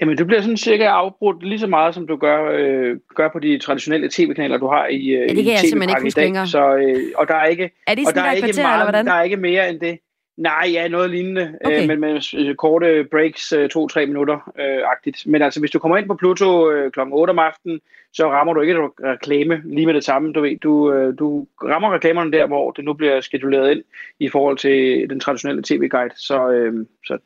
Jamen, 0.00 0.16
du 0.16 0.24
bliver 0.24 0.40
sådan 0.40 0.56
cirka 0.56 0.84
afbrudt 0.84 1.42
lige 1.42 1.58
så 1.58 1.66
meget, 1.66 1.94
som 1.94 2.06
du 2.06 2.16
gør, 2.16 2.50
øh, 2.52 2.96
gør 3.14 3.28
på 3.32 3.38
de 3.38 3.58
traditionelle 3.58 4.08
tv-kanaler, 4.12 4.58
du 4.58 4.66
har 4.66 4.86
i, 4.86 5.06
øh, 5.08 5.28
det 5.28 5.36
kan 5.36 5.44
i 5.44 5.50
jeg 5.50 5.58
simpelthen 5.58 5.90
ikke 5.90 6.06
huske 6.06 6.20
dag. 6.20 6.48
Så, 6.48 6.74
øh, 6.76 6.96
og 7.16 7.28
der 7.28 7.34
er 7.34 7.44
ikke, 7.44 7.70
Er 7.86 7.94
det 7.94 8.06
og 8.06 8.10
sådan 8.10 8.16
der 8.16 8.22
hver 8.22 8.30
er 8.30 8.34
ikke 8.34 8.46
kvarter, 8.46 8.62
meget, 8.62 8.74
eller 8.74 8.84
hvordan? 8.84 9.06
Der 9.06 9.12
er 9.12 9.22
ikke 9.22 9.36
mere 9.36 9.70
end 9.70 9.80
det. 9.80 9.98
Nej, 10.36 10.68
ja, 10.72 10.88
noget 10.88 11.10
lignende, 11.10 11.58
Okay. 11.64 11.82
øh, 11.82 11.88
men 11.88 12.00
med 12.00 12.54
korte 12.54 13.04
breaks, 13.10 13.52
øh, 13.52 13.68
to-tre 13.68 14.06
minutter 14.06 14.52
øh, 14.58 14.90
agtigt. 14.92 15.26
Men 15.26 15.42
altså, 15.42 15.60
hvis 15.60 15.70
du 15.70 15.78
kommer 15.78 15.96
ind 15.96 16.06
på 16.06 16.14
Pluto 16.14 16.70
øh, 16.70 16.92
kl. 16.92 17.00
8 17.12 17.30
om 17.30 17.38
aftenen, 17.38 17.80
så 18.12 18.30
rammer 18.30 18.52
du 18.52 18.60
ikke 18.60 18.72
et 18.72 18.90
reklame 19.04 19.62
lige 19.64 19.86
med 19.86 19.94
det 19.94 20.04
samme. 20.04 20.32
Du, 20.32 20.40
ved, 20.40 20.56
du, 20.58 20.92
øh, 20.92 21.18
du 21.18 21.46
rammer 21.62 21.94
reklamerne 21.94 22.32
der, 22.32 22.46
hvor 22.46 22.70
det 22.70 22.84
nu 22.84 22.92
bliver 22.92 23.20
skeduleret 23.20 23.70
ind 23.70 23.82
i 24.18 24.28
forhold 24.28 24.58
til 24.58 25.06
den 25.10 25.20
traditionelle 25.20 25.62
tv-guide. 25.62 26.14
Så, 26.16 26.50
øh, 26.50 26.86
så 27.06 27.14
det 27.14 27.22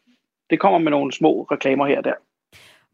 Det 0.51 0.61
kommer 0.61 0.79
med 0.79 0.91
nogle 0.91 1.13
små 1.13 1.43
reklamer 1.43 1.87
her 1.87 1.99
og 1.99 2.05
der. 2.05 2.15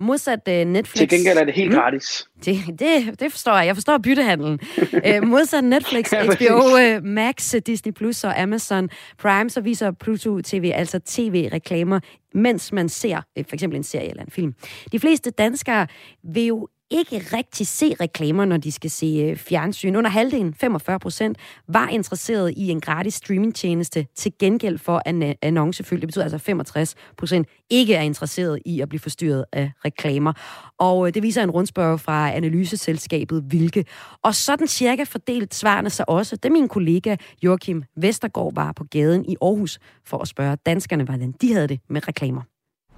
Modsat 0.00 0.48
uh, 0.48 0.54
Netflix... 0.54 0.98
Til 0.98 1.08
gengæld 1.08 1.38
er 1.38 1.44
det 1.44 1.54
helt 1.54 1.74
gratis. 1.74 2.28
Mm, 2.36 2.42
det, 2.44 2.78
det, 2.78 3.20
det 3.20 3.32
forstår 3.32 3.56
jeg. 3.56 3.66
Jeg 3.66 3.76
forstår 3.76 3.98
byttehandlen. 3.98 4.60
uh, 4.78 5.28
modsat 5.32 5.64
Netflix, 5.64 6.10
HBO 6.10 6.58
uh, 6.58 7.04
Max, 7.04 7.54
Disney 7.66 7.92
Plus 7.92 8.24
og 8.24 8.40
Amazon 8.40 8.90
Prime, 9.18 9.50
så 9.50 9.60
viser 9.60 9.90
Pluto 9.90 10.40
TV 10.40 10.72
altså 10.74 11.00
tv-reklamer, 11.04 12.00
mens 12.34 12.72
man 12.72 12.88
ser 12.88 13.16
uh, 13.16 13.44
for 13.48 13.54
eksempel 13.54 13.76
en 13.76 13.84
serie 13.84 14.10
eller 14.10 14.22
en 14.22 14.30
film. 14.30 14.54
De 14.92 15.00
fleste 15.00 15.30
danskere 15.30 15.86
vil 16.22 16.46
jo 16.46 16.68
ikke 16.90 17.18
rigtig 17.36 17.66
se 17.66 17.94
reklamer, 18.00 18.44
når 18.44 18.56
de 18.56 18.72
skal 18.72 18.90
se 18.90 19.06
øh, 19.30 19.36
fjernsyn. 19.36 19.96
Under 19.96 20.10
halvdelen, 20.10 20.54
45 20.54 20.98
procent, 20.98 21.38
var 21.68 21.88
interesseret 21.88 22.54
i 22.56 22.68
en 22.68 22.80
gratis 22.80 23.14
streamingtjeneste 23.14 24.06
til 24.16 24.32
gengæld 24.38 24.78
for 24.78 25.02
an- 25.06 25.34
annoncefyldt. 25.42 26.02
Det 26.02 26.08
betyder 26.08 26.24
altså, 26.24 26.38
65 26.38 26.94
procent 27.18 27.48
ikke 27.70 27.94
er 27.94 28.00
interesseret 28.02 28.58
i 28.66 28.80
at 28.80 28.88
blive 28.88 29.00
forstyrret 29.00 29.44
af 29.52 29.72
reklamer. 29.84 30.32
Og 30.78 31.06
øh, 31.06 31.14
det 31.14 31.22
viser 31.22 31.42
en 31.42 31.50
rundspørg 31.50 32.00
fra 32.00 32.32
analyseselskabet 32.32 33.44
Vilke. 33.50 33.84
Og 34.22 34.34
sådan 34.34 34.66
cirka 34.66 35.04
fordelt 35.04 35.54
svarene 35.54 35.90
sig 35.90 36.08
også, 36.08 36.36
da 36.36 36.48
min 36.48 36.68
kollega 36.68 37.16
Joachim 37.42 37.82
Vestergaard 37.96 38.54
var 38.54 38.72
på 38.72 38.84
gaden 38.84 39.24
i 39.24 39.36
Aarhus 39.42 39.78
for 40.06 40.18
at 40.18 40.28
spørge 40.28 40.56
danskerne, 40.66 41.04
hvordan 41.04 41.34
de 41.40 41.52
havde 41.52 41.68
det 41.68 41.80
med 41.88 42.08
reklamer. 42.08 42.42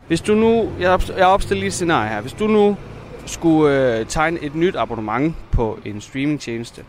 Hvis 0.07 0.20
du 0.20 0.34
nu, 0.34 0.70
jeg 0.80 1.01
jeg 1.16 1.26
opstiller 1.26 1.61
lige 1.61 1.66
et 1.66 1.72
scenarie 1.72 2.09
her. 2.09 2.20
Hvis 2.20 2.32
du 2.32 2.47
nu 2.47 2.76
skulle 3.26 3.98
øh, 3.98 4.06
tegne 4.06 4.40
et 4.40 4.54
nyt 4.54 4.76
abonnement 4.76 5.36
på 5.50 5.78
en 5.84 6.00
streamingtjeneste, 6.00 6.84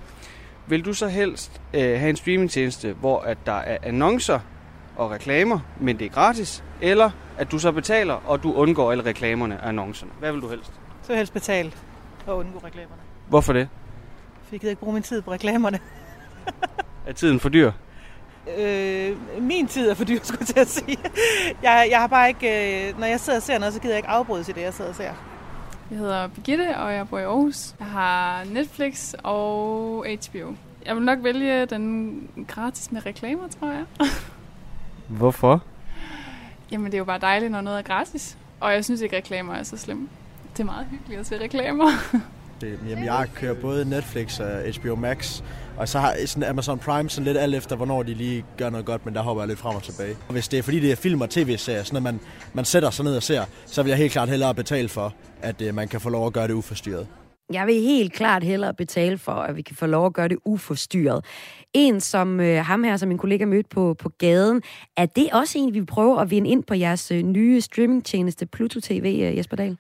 vil 0.68 0.86
du 0.86 0.94
så 0.94 1.08
helst 1.08 1.62
øh, 1.74 1.82
have 1.82 2.10
en 2.10 2.16
streamingtjeneste, 2.16 2.94
hvor 2.94 3.20
at 3.20 3.38
der 3.46 3.58
er 3.58 3.78
annoncer 3.84 4.40
og 4.96 5.12
reklamer, 5.12 5.60
men 5.80 6.00
det 6.00 6.06
er 6.06 6.10
gratis, 6.10 6.64
eller 6.82 7.12
at 7.38 7.52
du 7.52 7.60
så 7.60 7.72
betaler, 7.72 8.14
og 8.14 8.44
du 8.44 8.54
undgår 8.54 8.92
alle 8.92 9.06
reklamerne 9.06 9.62
og 9.62 9.70
annoncerne? 9.70 10.12
Hvad 10.20 10.32
vil 10.32 10.42
du 10.42 10.50
helst? 10.50 10.72
Så 11.02 11.08
vil 11.08 11.14
jeg 11.14 11.18
helst 11.18 11.34
betale 11.34 11.72
og 12.28 12.38
undgå 12.38 12.60
reklamerne. 12.66 13.02
Hvorfor 13.28 13.54
det? 13.54 13.68
For 14.44 14.48
jeg 14.52 14.60
gider 14.60 14.72
ikke 14.72 14.80
bruge 14.80 14.94
min 14.94 15.04
tid 15.04 15.22
på 15.22 15.32
reklamerne. 15.32 15.80
Er 17.08 17.14
tiden 17.14 17.40
for 17.40 17.50
dyr? 17.50 17.72
Øh, 18.58 19.18
min 19.42 19.68
tid 19.68 19.90
er 19.90 19.94
for 19.94 20.06
dyr, 20.06 20.20
skulle 20.24 20.40
jeg 20.40 20.48
til 20.48 20.60
at 20.60 20.68
sige. 20.68 20.98
Jeg, 21.64 21.88
jeg 21.92 22.00
har 22.00 22.08
bare 22.08 22.28
ikke... 22.28 22.88
Øh, 22.88 23.00
når 23.00 23.08
jeg 23.08 23.20
sidder 23.20 23.40
og 23.40 23.44
ser 23.44 23.60
noget, 23.60 23.74
så 23.74 23.80
gider 23.80 23.94
jeg 23.94 23.98
ikke 23.98 24.10
afbryde 24.10 24.44
til 24.44 24.56
det, 24.56 24.62
jeg 24.62 24.74
sidder 24.74 24.90
og 24.90 24.96
ser. 24.96 25.33
Jeg 25.94 26.00
hedder 26.00 26.28
Birgitte, 26.28 26.78
og 26.78 26.94
jeg 26.94 27.08
bor 27.08 27.20
i 27.20 27.24
Aarhus. 27.24 27.76
Jeg 27.80 27.88
har 27.88 28.44
Netflix 28.44 29.14
og 29.24 30.06
HBO. 30.06 30.56
Jeg 30.86 30.96
vil 30.96 31.04
nok 31.04 31.20
vælge 31.24 31.66
den 31.66 32.46
gratis 32.48 32.92
med 32.92 33.06
reklamer, 33.06 33.48
tror 33.48 33.68
jeg. 33.72 33.86
Hvorfor? 35.20 35.64
Jamen, 36.72 36.86
det 36.86 36.94
er 36.94 36.98
jo 36.98 37.04
bare 37.04 37.20
dejligt, 37.20 37.52
når 37.52 37.62
noget 37.62 37.78
er 37.80 37.82
gratis. 37.82 38.38
Og 38.60 38.74
jeg 38.74 38.86
synes 38.86 39.02
ikke, 39.02 39.18
reklamer 39.18 39.54
er 39.54 39.64
så 39.64 39.78
slemme. 39.78 40.10
Det 40.54 40.60
er 40.60 40.66
meget 40.66 40.88
hyggeligt 40.90 41.20
at 41.20 41.26
se 41.26 41.40
reklamer. 41.40 41.90
Det, 42.64 42.80
jamen, 42.90 43.06
jeg 43.06 43.28
kører 43.36 43.54
både 43.54 43.90
Netflix 43.90 44.40
og 44.40 44.48
HBO 44.80 44.96
Max, 44.96 45.42
og 45.78 45.90
så 45.90 46.00
har 46.00 46.16
sådan 46.26 46.50
Amazon 46.50 46.80
Prime 46.80 47.10
sådan 47.10 47.26
lidt 47.26 47.38
alt 47.38 47.56
efter, 47.56 47.76
hvornår 47.76 48.04
de 48.04 48.14
lige 48.14 48.46
gør 48.58 48.70
noget 48.70 48.86
godt, 48.86 49.06
men 49.06 49.16
der 49.16 49.22
hopper 49.22 49.44
jeg 49.44 49.48
lidt 49.48 49.60
frem 49.60 49.76
og 49.76 49.84
tilbage. 49.84 50.16
Og 50.28 50.34
hvis 50.34 50.48
det 50.48 50.60
er 50.60 50.64
fordi, 50.64 50.80
det 50.80 50.92
er 50.92 50.96
film 50.96 51.22
og 51.22 51.30
tv-serier, 51.30 51.84
sådan 51.84 51.98
at 51.98 52.04
man, 52.04 52.20
man 52.54 52.66
sætter 52.66 52.90
sig 52.90 53.06
ned 53.06 53.16
og 53.16 53.24
ser, 53.24 53.46
så 53.66 53.84
vil 53.84 53.90
jeg 53.90 53.98
helt 53.98 54.12
klart 54.12 54.30
hellere 54.30 54.56
betale 54.56 54.90
for, 54.90 55.14
at 55.42 55.62
uh, 55.62 55.76
man 55.76 55.88
kan 55.88 56.02
få 56.02 56.10
lov 56.10 56.28
at 56.28 56.34
gøre 56.34 56.48
det 56.48 56.54
uforstyrret. 56.54 57.08
Jeg 57.54 57.68
vil 57.68 57.76
helt 57.76 58.14
klart 58.14 58.44
hellere 58.44 58.74
betale 58.74 59.18
for, 59.18 59.32
at 59.32 59.56
vi 59.56 59.62
kan 59.62 59.76
få 59.76 59.86
lov 59.86 60.06
at 60.06 60.14
gøre 60.14 60.28
det 60.28 60.38
uforstyrret. 60.46 61.26
En 61.74 62.02
som 62.02 62.40
øh, 62.40 62.66
ham 62.66 62.84
her, 62.84 62.98
som 62.98 63.10
min 63.10 63.18
kollega 63.18 63.46
mødte 63.46 63.70
på, 63.70 63.96
på 64.00 64.10
gaden, 64.10 64.62
er 64.98 65.06
det 65.06 65.30
også 65.34 65.58
en, 65.58 65.74
vi 65.74 65.86
prøver 65.86 66.18
at 66.18 66.32
vinde 66.32 66.50
ind 66.50 66.64
på 66.64 66.74
jeres 66.74 67.12
øh, 67.12 67.22
nye 67.22 67.62
streamingtjeneste 67.62 68.46
Pluto 68.46 68.80
TV, 68.80 69.20
øh, 69.24 69.38
Jesper 69.38 69.56
Dahl? 69.56 69.78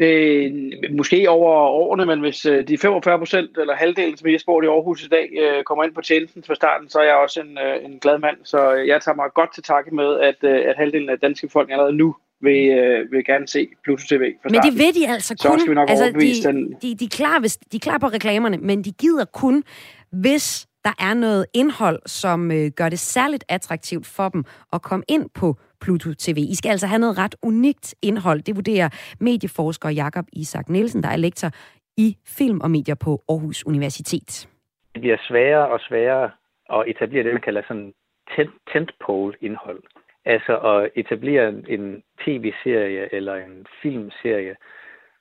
Øh, 0.00 0.52
måske 0.90 1.30
over 1.30 1.52
årene, 1.52 2.06
men 2.06 2.20
hvis 2.20 2.46
øh, 2.46 2.68
de 2.68 2.78
45 2.78 3.18
procent 3.18 3.58
eller 3.58 3.74
halvdelen, 3.74 4.16
som 4.16 4.28
jeg 4.30 4.40
spurgte 4.40 4.66
i 4.66 4.68
Aarhus 4.68 5.04
i 5.04 5.08
dag, 5.08 5.28
øh, 5.42 5.64
kommer 5.64 5.84
ind 5.84 5.94
på 5.94 6.00
tjenesten 6.00 6.42
fra 6.46 6.54
starten, 6.54 6.88
så 6.88 6.98
er 6.98 7.04
jeg 7.04 7.14
også 7.14 7.40
en, 7.40 7.58
øh, 7.58 7.84
en 7.84 7.98
glad 7.98 8.18
mand. 8.18 8.36
Så 8.44 8.74
øh, 8.74 8.88
jeg 8.88 9.02
tager 9.02 9.16
mig 9.16 9.26
godt 9.34 9.54
til 9.54 9.62
takke 9.62 9.94
med, 9.94 10.20
at, 10.20 10.36
øh, 10.42 10.68
at 10.68 10.74
halvdelen 10.76 11.08
af 11.08 11.18
danske 11.18 11.48
folk 11.52 11.70
allerede 11.70 11.92
nu 11.92 12.16
vil, 12.40 12.68
øh, 12.68 13.12
vil 13.12 13.24
gerne 13.24 13.48
se 13.48 13.68
Pluto 13.84 14.02
TV 14.08 14.34
fra 14.42 14.48
Men 14.50 14.60
det 14.62 14.78
ved 14.78 14.92
de 14.92 15.08
altså 15.08 15.34
Så 15.38 15.48
kun. 15.48 15.60
skal 15.60 15.70
vi 15.70 15.74
nok 15.74 15.90
altså, 15.90 16.06
de, 16.06 16.48
den. 16.48 16.72
de, 16.82 16.94
de, 16.94 17.04
er 17.04 17.08
klar, 17.08 17.40
hvis, 17.40 17.56
de 17.56 17.76
er 17.76 17.80
klar 17.80 17.98
på 17.98 18.06
reklamerne, 18.06 18.58
men 18.58 18.84
de 18.84 18.92
gider 18.92 19.24
kun, 19.24 19.64
hvis 20.12 20.66
der 20.84 20.92
er 20.98 21.14
noget 21.14 21.46
indhold, 21.54 22.00
som 22.06 22.50
øh, 22.50 22.70
gør 22.76 22.88
det 22.88 22.98
særligt 22.98 23.44
attraktivt 23.48 24.06
for 24.06 24.28
dem 24.28 24.44
at 24.72 24.82
komme 24.82 25.04
ind 25.08 25.30
på 25.34 25.56
Pluto 25.80 26.10
TV. 26.18 26.36
I 26.36 26.54
skal 26.54 26.70
altså 26.70 26.86
have 26.86 26.98
noget 26.98 27.18
ret 27.18 27.36
unikt 27.42 27.94
indhold. 28.02 28.40
Det 28.42 28.56
vurderer 28.56 28.88
medieforsker 29.20 29.88
Jakob 29.88 30.24
Isak 30.32 30.68
Nielsen, 30.68 31.02
der 31.02 31.08
er 31.08 31.16
lektor 31.16 31.50
i 31.96 32.16
film 32.26 32.60
og 32.60 32.70
medier 32.70 32.94
på 32.94 33.22
Aarhus 33.28 33.66
Universitet. 33.66 34.48
Det 34.94 35.00
bliver 35.00 35.16
sværere 35.28 35.68
og 35.68 35.80
sværere 35.80 36.30
at 36.72 36.84
etablere 36.86 37.24
det, 37.24 37.32
man 37.32 37.42
kalder 37.42 37.62
sådan 37.68 37.94
tent- 38.30 38.72
tentpole-indhold. 38.72 39.82
Altså 40.24 40.58
at 40.58 40.90
etablere 40.96 41.48
en 41.48 42.02
tv-serie 42.24 43.14
eller 43.14 43.34
en 43.34 43.66
filmserie, 43.82 44.56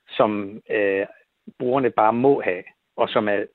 som 0.09 0.61
øh, 0.71 1.05
brugerne 1.59 1.89
bare 1.89 2.13
må 2.13 2.41
have, 2.41 2.63
og 2.97 3.09
som 3.09 3.27
er 3.27 3.45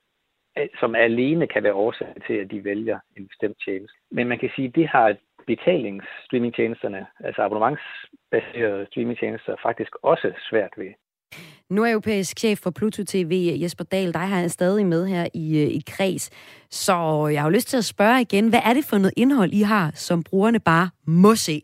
som 0.80 0.94
alene 0.94 1.46
kan 1.46 1.62
være 1.62 1.74
årsag 1.74 2.14
til, 2.26 2.34
at 2.34 2.50
de 2.50 2.64
vælger 2.64 2.98
en 3.16 3.28
bestemt 3.28 3.56
tjeneste. 3.64 3.96
Men 4.10 4.28
man 4.28 4.38
kan 4.38 4.50
sige, 4.56 4.68
at 4.68 4.74
det 4.74 4.88
har 4.88 5.16
betalingsstreamingtjenesterne, 5.46 7.06
altså 7.24 7.42
abonnementsbaserede 7.42 8.86
streamingtjenester, 8.86 9.56
faktisk 9.62 9.92
også 10.02 10.32
svært 10.50 10.72
ved. 10.76 10.92
Nu 11.70 11.84
er 11.84 11.90
europæisk 11.90 12.38
chef 12.38 12.58
for 12.58 12.70
Pluto 12.70 13.02
TV, 13.06 13.58
Jesper 13.62 13.84
Dahl, 13.84 14.14
dig 14.14 14.20
har 14.20 14.40
jeg 14.40 14.50
stadig 14.50 14.86
med 14.86 15.06
her 15.06 15.26
i, 15.34 15.62
i 15.62 15.82
kreds. 15.86 16.30
Så 16.70 17.26
jeg 17.32 17.40
har 17.40 17.48
jo 17.48 17.54
lyst 17.54 17.68
til 17.68 17.76
at 17.76 17.84
spørge 17.84 18.20
igen, 18.20 18.48
hvad 18.48 18.60
er 18.64 18.74
det 18.74 18.84
for 18.90 18.98
noget 18.98 19.14
indhold, 19.16 19.52
I 19.52 19.62
har, 19.62 19.90
som 19.94 20.22
brugerne 20.22 20.60
bare 20.60 20.90
må 21.06 21.34
se? 21.34 21.62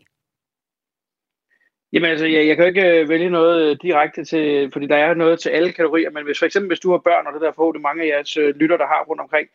Jamen 1.93 2.09
altså, 2.09 2.25
jeg, 2.25 2.47
jeg 2.47 2.55
kan 2.55 2.65
jo 2.65 2.69
ikke 2.69 2.99
øh, 2.99 3.09
vælge 3.09 3.29
noget 3.29 3.69
øh, 3.69 3.77
direkte 3.81 4.25
til, 4.25 4.71
fordi 4.73 4.85
der 4.87 4.95
er 4.95 5.13
noget 5.13 5.39
til 5.39 5.49
alle 5.49 5.71
kategorier, 5.71 6.09
men 6.09 6.25
hvis 6.25 6.39
for 6.39 6.45
eksempel, 6.45 6.67
hvis 6.67 6.79
du 6.79 6.91
har 6.91 6.97
børn, 6.97 7.27
og 7.27 7.33
det 7.33 7.41
der 7.41 7.51
forhåbentlig 7.51 7.81
mange 7.81 8.03
af 8.03 8.07
jeres 8.07 8.37
øh, 8.37 8.55
lytter, 8.55 8.77
der 8.77 8.87
har 8.87 9.05
rundt 9.09 9.21
omkring, 9.21 9.47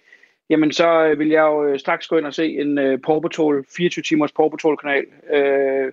jamen 0.50 0.72
så 0.72 1.04
øh, 1.04 1.18
vil 1.18 1.28
jeg 1.28 1.42
jo 1.42 1.64
øh, 1.64 1.78
straks 1.78 2.08
gå 2.08 2.16
ind 2.16 2.26
og 2.26 2.34
se 2.34 2.46
en 2.46 2.78
øh, 2.78 2.98
Paw 2.98 3.20
Patrol, 3.20 3.64
24 3.76 4.02
timers 4.02 4.32
Paw 4.32 4.48
Patrol 4.48 4.76
kanal. 4.76 5.04
Øh, 5.32 5.92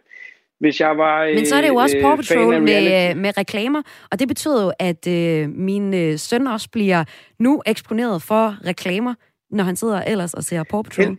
hvis 0.59 0.79
jeg 0.79 0.97
var 0.97 1.23
øh, 1.23 1.35
Men 1.35 1.45
så 1.45 1.55
er 1.55 1.61
det 1.61 1.67
jo 1.67 1.75
også 1.75 1.97
Paw 2.01 2.11
øh, 2.11 2.17
af 2.17 2.17
Patrol 2.17 2.61
med, 2.61 3.15
med 3.15 3.37
reklamer, 3.37 3.81
og 4.11 4.19
det 4.19 4.27
betyder 4.27 4.63
jo, 4.63 4.71
at 4.79 5.07
øh, 5.07 5.49
min 5.49 5.93
øh, 5.93 6.17
søn 6.17 6.47
også 6.47 6.69
bliver 6.71 7.03
nu 7.39 7.61
eksponeret 7.65 8.21
for 8.21 8.55
reklamer, 8.65 9.13
når 9.49 9.63
han 9.63 9.75
sidder 9.75 10.01
ellers 10.01 10.33
og 10.33 10.43
ser 10.43 10.63
Paw 10.63 10.81
Patrol. 10.81 11.17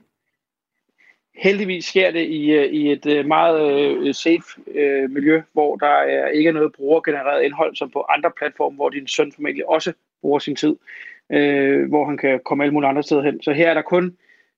Heldigvis 1.37 1.85
sker 1.85 2.11
det 2.11 2.27
i, 2.27 2.67
i 2.67 2.93
et 2.93 3.27
meget 3.27 3.73
øh, 3.73 4.15
safe 4.15 4.45
øh, 4.75 5.11
miljø, 5.11 5.43
hvor 5.53 5.77
der 5.77 5.87
er 5.87 6.29
ikke 6.29 6.49
er 6.49 6.53
noget 6.53 6.73
brugergenereret 6.73 7.43
indhold, 7.43 7.77
som 7.77 7.91
på 7.91 8.07
andre 8.09 8.31
platforme, 8.39 8.77
hvor 8.77 8.89
din 8.89 9.09
søn 9.09 9.33
formentlig 9.33 9.69
også 9.69 9.93
bruger 10.21 10.39
sin 10.39 10.57
tid, 10.57 10.71
øh, 10.71 11.12
Øh, 11.33 11.89
hvor 11.89 12.07
han 12.07 12.17
kan 12.17 12.41
komme 12.45 12.65
alle 12.65 12.75
mulige 12.75 12.89
andre 12.89 13.03
steder 13.03 13.23
hen. 13.23 13.43
Så 13.43 13.53
her 13.53 13.71
er 13.71 13.75
der 13.75 13.83
kun 13.83 14.17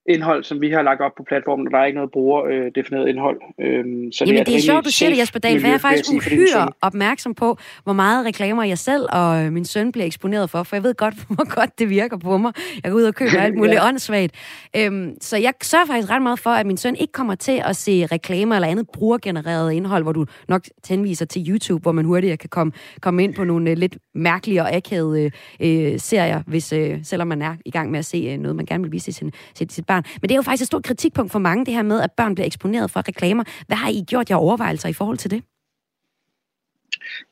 indhold, 0.08 0.44
som 0.44 0.60
vi 0.60 0.70
har 0.70 0.82
lagt 0.82 1.00
op 1.00 1.12
på 1.16 1.22
platformen, 1.28 1.66
og 1.66 1.72
der 1.72 1.78
er 1.78 1.84
ikke 1.84 1.96
noget 1.96 2.10
brugerdefineret 2.12 3.08
indhold. 3.08 3.40
Øhm, 3.60 4.12
så 4.12 4.24
Jamen, 4.24 4.40
et 4.40 4.46
det 4.46 4.52
er 4.52 4.52
rimelig 4.52 4.62
sjovt, 4.62 4.84
du 4.84 4.90
siger 4.90 5.10
det, 5.10 5.18
Jesper 5.18 5.38
Dahl, 5.38 5.60
for 5.60 5.66
jeg 5.66 5.74
er 5.74 5.78
faktisk 5.78 6.12
uhyre 6.12 6.68
opmærksom 6.82 7.34
på, 7.34 7.58
hvor 7.84 7.92
meget 7.92 8.26
reklamer 8.26 8.64
jeg 8.64 8.78
selv 8.78 9.06
og 9.12 9.44
øh, 9.44 9.52
min 9.52 9.64
søn 9.64 9.92
bliver 9.92 10.06
eksponeret 10.06 10.50
for, 10.50 10.62
for 10.62 10.76
jeg 10.76 10.82
ved 10.82 10.94
godt, 10.94 11.14
hvor 11.34 11.54
godt 11.54 11.78
det 11.78 11.90
virker 11.90 12.16
på 12.16 12.38
mig. 12.38 12.52
Jeg 12.84 12.90
går 12.92 12.98
ud 12.98 13.02
og 13.02 13.14
køber 13.14 13.40
alt 13.46 13.56
muligt 13.56 13.74
Ja. 13.74 13.88
åndssvagt. 13.88 14.32
Øhm, 14.76 15.14
så 15.20 15.36
jeg 15.36 15.52
sørger 15.62 15.86
faktisk 15.86 16.10
ret 16.10 16.22
meget 16.22 16.38
for, 16.38 16.50
at 16.50 16.66
min 16.66 16.76
søn 16.76 16.96
ikke 16.96 17.12
kommer 17.12 17.34
til 17.34 17.62
at 17.64 17.76
se 17.76 18.06
reklamer 18.06 18.54
eller 18.54 18.68
andet 18.68 18.86
brugergenereret 18.92 19.72
indhold, 19.72 20.02
hvor 20.02 20.12
du 20.12 20.26
nok 20.48 20.62
henviser 20.88 21.26
til 21.26 21.48
YouTube, 21.48 21.82
hvor 21.82 21.92
man 21.92 22.04
hurtigere 22.04 22.36
kan 22.36 22.48
komme, 22.48 22.72
komme 23.00 23.24
ind 23.24 23.34
på 23.34 23.44
nogle 23.44 23.70
øh, 23.70 23.76
lidt 23.76 23.98
mærkelige 24.14 24.62
og 24.62 24.74
akavede 24.74 25.30
øh, 25.60 26.00
serier, 26.00 26.42
hvis, 26.46 26.72
øh, 26.72 26.98
selvom 27.02 27.28
man 27.28 27.42
er 27.42 27.54
i 27.64 27.70
gang 27.70 27.90
med 27.90 27.98
at 27.98 28.04
se 28.04 28.18
øh, 28.32 28.38
noget, 28.38 28.56
man 28.56 28.66
gerne 28.66 28.82
vil 28.84 28.92
vise 28.92 29.04
til 29.04 29.14
sin, 29.14 29.32
til 29.54 29.70
sit 29.70 29.86
barn. 29.86 29.93
Men 29.94 30.28
det 30.28 30.30
er 30.30 30.36
jo 30.36 30.42
faktisk 30.42 30.62
et 30.62 30.66
stort 30.66 30.84
kritikpunkt 30.84 31.32
for 31.32 31.38
mange, 31.38 31.66
det 31.66 31.74
her 31.74 31.82
med, 31.82 32.00
at 32.00 32.12
børn 32.12 32.34
bliver 32.34 32.46
eksponeret 32.46 32.90
for 32.90 33.08
reklamer. 33.08 33.44
Hvad 33.66 33.76
har 33.76 33.88
I 33.88 34.04
gjort 34.10 34.30
jer 34.30 34.36
overvejelser 34.36 34.88
i 34.88 34.92
forhold 34.92 35.16
til 35.16 35.30
det? 35.30 35.42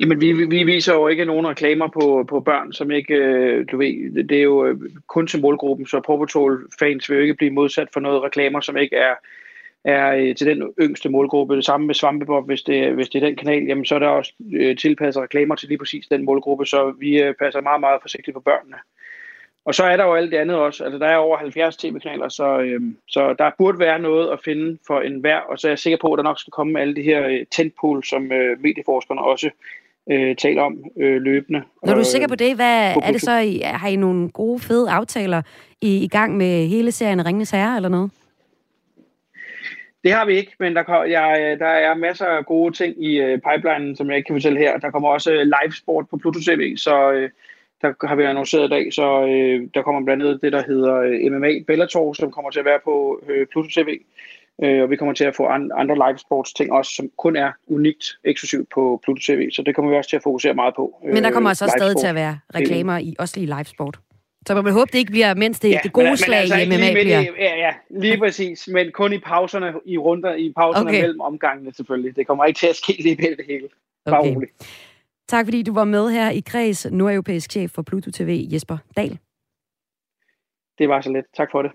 Jamen, 0.01 0.21
vi, 0.21 0.33
vi 0.33 0.65
viser 0.65 0.95
jo 0.95 1.09
ikke 1.09 1.25
nogen 1.25 1.47
reklamer 1.47 1.89
på, 1.89 2.25
på 2.29 2.41
børn, 2.41 2.73
som 2.73 2.91
ikke, 2.91 3.15
øh, 3.15 3.67
du 3.71 3.77
ved, 3.77 4.25
det 4.25 4.39
er 4.39 4.43
jo 4.43 4.67
øh, 4.67 4.81
kun 5.07 5.27
til 5.27 5.41
målgruppen, 5.41 5.87
så 5.87 6.01
Paw 6.01 6.19
Patrol-fans 6.19 7.11
vil 7.11 7.17
jo 7.17 7.23
ikke 7.23 7.35
blive 7.35 7.51
modsat 7.51 7.89
for 7.93 8.01
noget 8.01 8.23
reklamer, 8.23 8.61
som 8.61 8.77
ikke 8.77 8.97
er, 8.97 9.15
er 9.85 10.15
øh, 10.15 10.37
til 10.37 10.47
den 10.47 10.73
yngste 10.81 11.09
målgruppe. 11.09 11.57
Det 11.57 11.65
samme 11.65 11.87
med 11.87 11.95
Svampebob, 11.95 12.47
hvis 12.47 12.63
det, 12.63 12.95
hvis 12.95 13.09
det 13.09 13.23
er 13.23 13.27
den 13.27 13.37
kanal, 13.37 13.65
jamen 13.65 13.85
så 13.85 13.95
er 13.95 13.99
der 13.99 14.09
også 14.09 14.33
øh, 14.53 14.77
tilpasset 14.77 15.23
reklamer 15.23 15.55
til 15.55 15.69
lige 15.69 15.79
præcis 15.79 16.07
den 16.07 16.25
målgruppe, 16.25 16.67
så 16.67 16.95
vi 16.99 17.23
øh, 17.23 17.35
passer 17.35 17.61
meget, 17.61 17.81
meget 17.81 18.03
forsigtigt 18.03 18.35
på 18.35 18.41
børnene 18.41 18.77
og 19.65 19.75
så 19.75 19.85
er 19.85 19.97
der 19.97 20.05
jo 20.05 20.15
alt 20.15 20.33
det 20.33 20.37
andet 20.37 20.57
også. 20.57 20.85
Altså, 20.85 20.99
der 20.99 21.07
er 21.07 21.17
over 21.17 21.37
70 21.37 21.77
tv-kanaler, 21.77 22.29
så, 22.29 22.59
øh, 22.59 22.81
så 23.09 23.35
der 23.39 23.51
burde 23.59 23.79
være 23.79 23.99
noget 23.99 24.31
at 24.31 24.39
finde 24.45 24.79
for 24.87 25.01
enhver, 25.01 25.39
og 25.39 25.59
så 25.59 25.67
er 25.67 25.71
jeg 25.71 25.79
sikker 25.79 25.99
på, 26.01 26.13
at 26.13 26.17
der 26.17 26.23
nok 26.23 26.41
skal 26.41 26.51
komme 26.51 26.81
alle 26.81 26.97
de 26.97 27.03
her 27.03 27.27
øh, 27.27 27.47
tentpool, 27.51 28.05
som 28.05 28.33
øh, 28.33 28.61
medieforskerne 28.61 29.23
også 29.23 29.51
øh, 30.11 30.37
taler 30.37 30.63
om 30.63 30.85
øh, 31.01 31.23
løbende. 31.23 31.63
Når 31.83 31.95
du 31.95 32.01
er 32.01 32.05
sikker 32.05 32.29
på 32.29 32.35
det, 32.35 32.57
hvad 32.57 32.95
på 32.95 33.01
er 33.05 33.13
det 33.13 33.21
så, 33.21 33.39
I, 33.39 33.61
har 33.65 33.89
I 33.89 33.97
nogle 33.97 34.31
gode, 34.31 34.61
fede 34.61 34.91
aftaler 34.91 35.43
i, 35.81 36.05
i 36.05 36.09
gang 36.09 36.37
med 36.37 36.67
hele 36.67 36.93
serien 36.93 37.27
Ringens 37.27 37.51
Herre 37.51 37.77
eller 37.77 37.89
noget? 37.89 38.11
Det 40.05 40.13
har 40.13 40.25
vi 40.25 40.37
ikke, 40.37 40.53
men 40.59 40.77
der, 40.77 40.83
kom, 40.83 41.11
jeg, 41.11 41.57
der 41.59 41.67
er 41.67 41.95
masser 41.95 42.27
af 42.27 42.47
gode 42.47 42.75
ting 42.75 43.05
i 43.05 43.21
øh, 43.21 43.39
pipelinen, 43.39 43.97
som 43.97 44.09
jeg 44.09 44.17
ikke 44.17 44.27
kan 44.27 44.35
fortælle 44.35 44.59
her. 44.59 44.79
Der 44.79 44.91
kommer 44.91 45.09
også 45.09 45.33
øh, 45.33 45.43
live 45.43 45.73
sport 45.77 46.09
på 46.11 46.17
Pluto 46.17 46.41
TV, 46.41 46.77
så 46.77 47.13
øh, 47.13 47.31
der 47.83 48.07
har 48.07 48.15
vi 48.15 48.23
annonceret 48.25 48.67
i 48.67 48.69
dag, 48.69 48.93
så 48.93 49.27
øh, 49.27 49.69
der 49.75 49.83
kommer 49.83 50.05
blandt 50.05 50.23
andet 50.23 50.43
det, 50.43 50.53
der 50.53 50.63
hedder 50.67 50.95
øh, 50.97 51.33
MMA 51.33 51.53
Bellator, 51.67 52.13
som 52.13 52.31
kommer 52.31 52.51
til 52.51 52.59
at 52.59 52.65
være 52.65 52.81
på 52.85 53.21
øh, 53.29 53.47
Pluto 53.53 53.69
TV. 53.69 53.99
Øh, 54.65 54.83
og 54.83 54.91
vi 54.91 54.97
kommer 54.97 55.15
til 55.15 55.25
at 55.25 55.37
få 55.37 55.47
an, 55.47 55.71
andre 55.75 55.95
live 55.95 56.19
sports 56.19 56.53
ting 56.53 56.73
også, 56.73 56.95
som 56.95 57.11
kun 57.19 57.37
er 57.37 57.53
unikt 57.67 58.05
eksklusivt 58.25 58.69
på 58.75 59.01
Pluto 59.05 59.21
TV. 59.27 59.51
Så 59.51 59.63
det 59.63 59.75
kommer 59.75 59.91
vi 59.91 59.97
også 59.97 60.11
til 60.11 60.17
at 60.17 60.23
fokusere 60.23 60.55
meget 60.55 60.75
på. 60.77 61.01
Men 61.05 61.25
der 61.25 61.31
kommer 61.31 61.49
øh, 61.49 61.51
altså 61.51 61.65
også 61.65 61.75
stadig 61.79 61.97
til 61.97 62.07
at 62.07 62.15
være 62.15 62.39
reklamer 62.55 62.99
i, 62.99 63.15
også 63.19 63.41
i 63.41 63.47
live 63.47 63.65
sport. 63.65 63.99
Så 64.47 64.55
man 64.55 64.65
vil 64.65 64.73
håbe, 64.73 64.91
det 64.93 64.99
ikke 64.99 65.11
bliver, 65.13 65.35
mens 65.35 65.61
det, 65.61 65.71
Ja, 65.71 65.81
det 65.83 65.93
gode 65.93 66.05
men- 66.05 66.11
men 66.11 66.17
slag 66.17 66.39
altså 66.39 66.57
i 66.59 66.67
MMA 66.67 66.77
lige 66.77 66.93
bliver. 66.93 67.21
i- 67.21 67.27
Ja, 67.39 67.57
ja, 67.57 67.73
lige 67.91 68.19
præcis. 68.19 68.69
Men 68.73 68.93
kun 68.93 69.13
i 69.13 69.19
pauserne, 69.19 69.73
i 69.85 69.99
runder, 69.99 70.35
i 70.35 70.53
pauserne 70.57 70.89
Okay. 70.91 71.01
mellem 71.01 71.21
omgangene 71.21 71.75
selvfølgelig. 71.75 72.17
Det 72.17 72.27
kommer 72.27 72.45
ikke 72.45 72.59
til 72.59 72.67
at 72.67 72.77
ske 72.77 72.93
lige 73.03 73.17
det 73.17 73.45
hele. 73.49 73.69
Bare 74.07 74.19
Okay. 74.21 74.35
roligt. 74.35 74.53
Tak 75.33 75.47
fordi 75.47 75.63
du 75.63 75.75
var 75.75 75.85
med 75.85 76.11
her 76.11 76.31
i 76.31 76.41
Kreds, 76.41 76.87
nordeuropæisk 76.91 77.51
chef 77.51 77.71
for 77.71 77.83
Pluto 77.83 78.11
TV, 78.11 78.49
Jesper 78.53 78.79
Dahl. 78.97 79.19
Det 80.79 80.89
var 80.89 81.01
så 81.01 81.11
let. 81.13 81.25
Tak 81.37 81.49
for 81.53 81.63
det. 81.63 81.73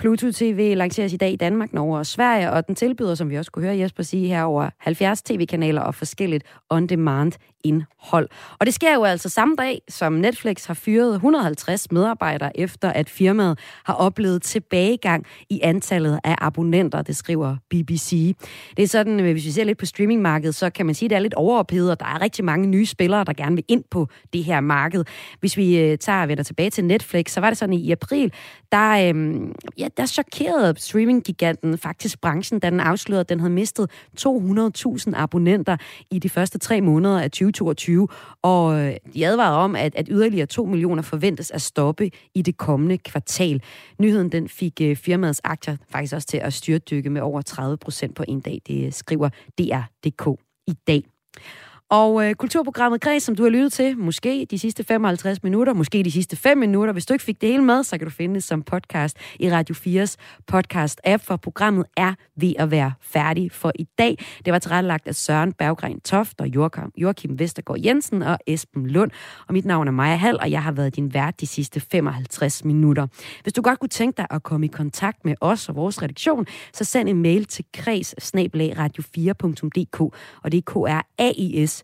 Pluto 0.00 0.32
TV 0.32 0.74
lanceres 0.76 1.12
i 1.12 1.16
dag 1.16 1.32
i 1.32 1.36
Danmark, 1.36 1.72
Norge 1.72 1.98
og 1.98 2.06
Sverige, 2.06 2.50
og 2.50 2.66
den 2.66 2.74
tilbyder, 2.74 3.14
som 3.14 3.30
vi 3.30 3.36
også 3.36 3.50
kunne 3.50 3.64
høre 3.64 3.78
Jesper 3.78 4.02
sige 4.02 4.28
her, 4.28 4.42
over 4.42 4.70
70 4.78 5.22
tv-kanaler 5.22 5.80
og 5.80 5.94
forskelligt 5.94 6.44
on-demand 6.70 7.32
indhold. 7.64 8.28
Og 8.58 8.66
det 8.66 8.74
sker 8.74 8.94
jo 8.94 9.04
altså 9.04 9.28
samme 9.28 9.56
dag, 9.56 9.82
som 9.88 10.12
Netflix 10.12 10.66
har 10.66 10.74
fyret 10.74 11.14
150 11.14 11.92
medarbejdere, 11.92 12.58
efter 12.58 12.92
at 12.92 13.10
firmaet 13.10 13.58
har 13.84 13.94
oplevet 13.94 14.42
tilbagegang 14.42 15.26
i 15.50 15.60
antallet 15.62 16.20
af 16.24 16.34
abonnenter, 16.38 17.02
det 17.02 17.16
skriver 17.16 17.56
BBC. 17.70 18.36
Det 18.76 18.82
er 18.82 18.86
sådan, 18.86 19.20
øh, 19.20 19.32
hvis 19.32 19.44
vi 19.44 19.50
ser 19.50 19.64
lidt 19.64 19.78
på 19.78 19.86
streamingmarkedet, 19.86 20.54
så 20.54 20.70
kan 20.70 20.86
man 20.86 20.94
sige, 20.94 21.06
at 21.06 21.10
det 21.10 21.16
er 21.16 21.20
lidt 21.20 21.34
overophedet, 21.34 21.90
og 21.90 22.00
der 22.00 22.06
er 22.06 22.20
rigtig 22.20 22.44
mange 22.44 22.66
nye 22.66 22.86
spillere, 22.86 23.24
der 23.24 23.32
gerne 23.32 23.54
vil 23.54 23.64
ind 23.68 23.84
på 23.90 24.08
det 24.32 24.44
her 24.44 24.60
marked. 24.60 25.04
Hvis 25.40 25.56
vi 25.56 25.78
øh, 25.78 25.98
tager 25.98 26.22
og 26.22 26.28
vender 26.28 26.44
tilbage 26.44 26.70
til 26.70 26.84
Netflix, 26.84 27.30
så 27.30 27.40
var 27.40 27.50
det 27.50 27.58
sådan 27.58 27.74
i 27.74 27.92
april, 27.92 28.32
der, 28.72 29.08
øhm, 29.08 29.54
ja, 29.78 29.88
der 29.96 30.06
chokerede 30.06 30.74
streaminggiganten 30.78 31.78
faktisk 31.78 32.20
branchen, 32.20 32.60
da 32.60 32.70
den 32.70 32.80
afslørede, 32.80 33.20
at 33.20 33.28
den 33.28 33.40
havde 33.40 33.52
mistet 33.52 33.90
200.000 34.20 35.12
abonnenter 35.14 35.76
i 36.10 36.18
de 36.18 36.28
første 36.28 36.58
tre 36.58 36.80
måneder 36.80 37.20
af 37.20 37.30
2022, 37.30 38.08
og 38.42 38.80
øh, 38.80 38.96
de 39.14 39.26
advarede 39.26 39.58
om, 39.58 39.76
at, 39.76 39.94
at 39.94 40.08
yderligere 40.10 40.46
2 40.46 40.64
millioner 40.64 41.02
forventes 41.02 41.50
at 41.50 41.62
stoppe 41.62 42.10
i 42.34 42.42
det 42.42 42.56
kommende 42.56 42.98
kvartal. 42.98 43.62
Nyheden 43.98 44.32
den 44.32 44.48
fik 44.48 44.80
øh, 44.82 44.96
firmaets 44.96 45.40
aktier 45.44 45.76
faktisk 45.92 46.14
også 46.14 46.28
til 46.28 46.38
at 46.38 46.52
styrtdykke 46.52 47.10
med 47.10 47.20
over 47.20 47.42
30 47.42 47.76
procent 47.76 48.14
på 48.14 48.24
en 48.28 48.40
dag. 48.40 48.60
Det 48.66 48.94
skriver 48.94 49.28
DR.dk 49.58 50.40
i 50.66 50.72
dag. 50.86 51.04
Og 51.90 52.28
øh, 52.28 52.34
kulturprogrammet 52.34 53.00
Græs, 53.00 53.22
som 53.22 53.36
du 53.36 53.42
har 53.42 53.50
lyttet 53.50 53.72
til, 53.72 53.98
måske 53.98 54.46
de 54.50 54.58
sidste 54.58 54.84
55 54.84 55.42
minutter, 55.42 55.72
måske 55.72 56.02
de 56.02 56.10
sidste 56.10 56.36
5 56.36 56.58
minutter. 56.58 56.92
Hvis 56.92 57.06
du 57.06 57.12
ikke 57.12 57.24
fik 57.24 57.40
det 57.40 57.48
hele 57.48 57.64
med, 57.64 57.82
så 57.82 57.98
kan 57.98 58.06
du 58.06 58.10
finde 58.10 58.34
det 58.34 58.44
som 58.44 58.62
podcast 58.62 59.16
i 59.40 59.52
Radio 59.52 59.74
4's 59.74 60.16
podcast-app, 60.52 61.24
for 61.24 61.36
programmet 61.36 61.86
er 61.96 62.14
ved 62.36 62.54
at 62.58 62.70
være 62.70 62.92
færdig 63.00 63.52
for 63.52 63.72
i 63.74 63.84
dag. 63.98 64.18
Det 64.44 64.52
var 64.52 64.58
tilrettelagt 64.58 65.08
af 65.08 65.14
Søren 65.14 65.52
Berggren 65.52 66.00
Toft 66.00 66.40
og 66.40 66.48
Joachim, 66.48 66.92
Joachim 66.96 67.38
Vestergaard 67.38 67.80
Jensen 67.84 68.22
og 68.22 68.38
Esben 68.46 68.86
Lund. 68.86 69.10
Og 69.48 69.54
mit 69.54 69.64
navn 69.64 69.88
er 69.88 69.92
Maja 69.92 70.16
Hall, 70.16 70.38
og 70.40 70.50
jeg 70.50 70.62
har 70.62 70.72
været 70.72 70.96
din 70.96 71.14
vært 71.14 71.40
de 71.40 71.46
sidste 71.46 71.80
55 71.80 72.64
minutter. 72.64 73.06
Hvis 73.42 73.52
du 73.52 73.62
godt 73.62 73.78
kunne 73.78 73.88
tænke 73.88 74.16
dig 74.16 74.26
at 74.30 74.42
komme 74.42 74.66
i 74.66 74.68
kontakt 74.68 75.24
med 75.24 75.34
os 75.40 75.68
og 75.68 75.74
vores 75.74 76.02
redaktion, 76.02 76.46
så 76.72 76.84
send 76.84 77.08
en 77.08 77.22
mail 77.22 77.44
til 77.44 77.64
kreds 77.74 78.14
radio4.dk, 78.34 80.00
og 80.42 80.52
det 80.52 80.58
er 80.58 80.62
k 80.62 80.76
r 80.76 81.06
a 81.18 81.32
i 81.36 81.66
s 81.66 81.79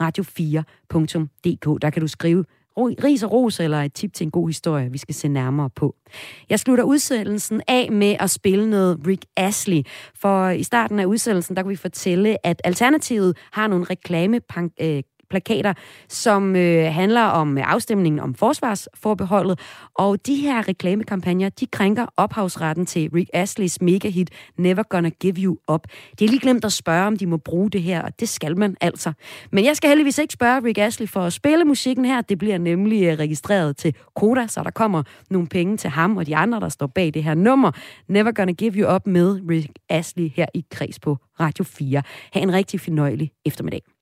radio4.dk. 0.00 1.82
Der 1.82 1.90
kan 1.90 2.02
du 2.02 2.08
skrive 2.08 2.44
ris 2.76 3.22
og 3.22 3.32
ros 3.32 3.60
eller 3.60 3.82
et 3.82 3.92
tip 3.92 4.12
til 4.12 4.24
en 4.24 4.30
god 4.30 4.48
historie, 4.48 4.92
vi 4.92 4.98
skal 4.98 5.14
se 5.14 5.28
nærmere 5.28 5.70
på. 5.70 5.96
Jeg 6.50 6.60
slutter 6.60 6.84
udsendelsen 6.84 7.62
af 7.68 7.92
med 7.92 8.16
at 8.20 8.30
spille 8.30 8.70
noget 8.70 9.06
Rick 9.06 9.24
Astley, 9.36 9.82
for 10.14 10.48
i 10.48 10.62
starten 10.62 10.98
af 10.98 11.04
udsendelsen, 11.04 11.56
der 11.56 11.62
kunne 11.62 11.70
vi 11.70 11.76
fortælle, 11.76 12.46
at 12.46 12.60
Alternativet 12.64 13.36
har 13.52 13.66
nogle 13.66 13.84
reklame 13.84 14.40
øh, 14.80 15.02
plakater, 15.30 15.74
som 16.08 16.56
øh, 16.56 16.92
handler 16.92 17.22
om 17.22 17.58
øh, 17.58 17.72
afstemningen 17.72 18.20
om 18.20 18.34
forsvarsforbeholdet, 18.34 19.60
og 19.94 20.26
de 20.26 20.34
her 20.36 20.68
reklamekampagner, 20.68 21.48
de 21.48 21.66
krænker 21.66 22.06
ophavsretten 22.16 22.86
til 22.86 23.10
Rick 23.14 23.30
Astleys 23.32 23.80
megahit 23.80 24.30
Never 24.58 24.82
Gonna 24.82 25.08
Give 25.08 25.34
You 25.38 25.58
Up. 25.68 25.86
De 26.18 26.24
har 26.24 26.30
lige 26.30 26.40
glemt 26.40 26.64
at 26.64 26.72
spørge, 26.72 27.06
om 27.06 27.16
de 27.16 27.26
må 27.26 27.36
bruge 27.36 27.70
det 27.70 27.82
her, 27.82 28.02
og 28.02 28.20
det 28.20 28.28
skal 28.28 28.58
man 28.58 28.76
altså. 28.80 29.12
Men 29.52 29.64
jeg 29.64 29.76
skal 29.76 29.88
heldigvis 29.88 30.18
ikke 30.18 30.32
spørge 30.32 30.64
Rick 30.64 30.78
Astley 30.78 31.08
for 31.08 31.20
at 31.20 31.32
spille 31.32 31.64
musikken 31.64 32.04
her. 32.04 32.20
Det 32.20 32.38
bliver 32.38 32.58
nemlig 32.58 33.04
øh, 33.04 33.18
registreret 33.18 33.76
til 33.76 33.94
Koda, 34.16 34.46
så 34.46 34.62
der 34.62 34.70
kommer 34.70 35.02
nogle 35.30 35.48
penge 35.48 35.76
til 35.76 35.90
ham 35.90 36.16
og 36.16 36.26
de 36.26 36.36
andre, 36.36 36.60
der 36.60 36.68
står 36.68 36.86
bag 36.86 37.14
det 37.14 37.24
her 37.24 37.34
nummer. 37.34 37.72
Never 38.08 38.32
Gonna 38.32 38.52
Give 38.52 38.72
You 38.72 38.94
Up 38.94 39.06
med 39.06 39.40
Rick 39.50 39.68
Astley 39.88 40.30
her 40.36 40.46
i 40.54 40.64
Kreds 40.70 40.98
på 41.00 41.16
Radio 41.40 41.64
4. 41.64 42.02
Ha' 42.32 42.40
en 42.40 42.52
rigtig 42.52 42.80
fornøjelig 42.80 43.30
eftermiddag. 43.44 43.99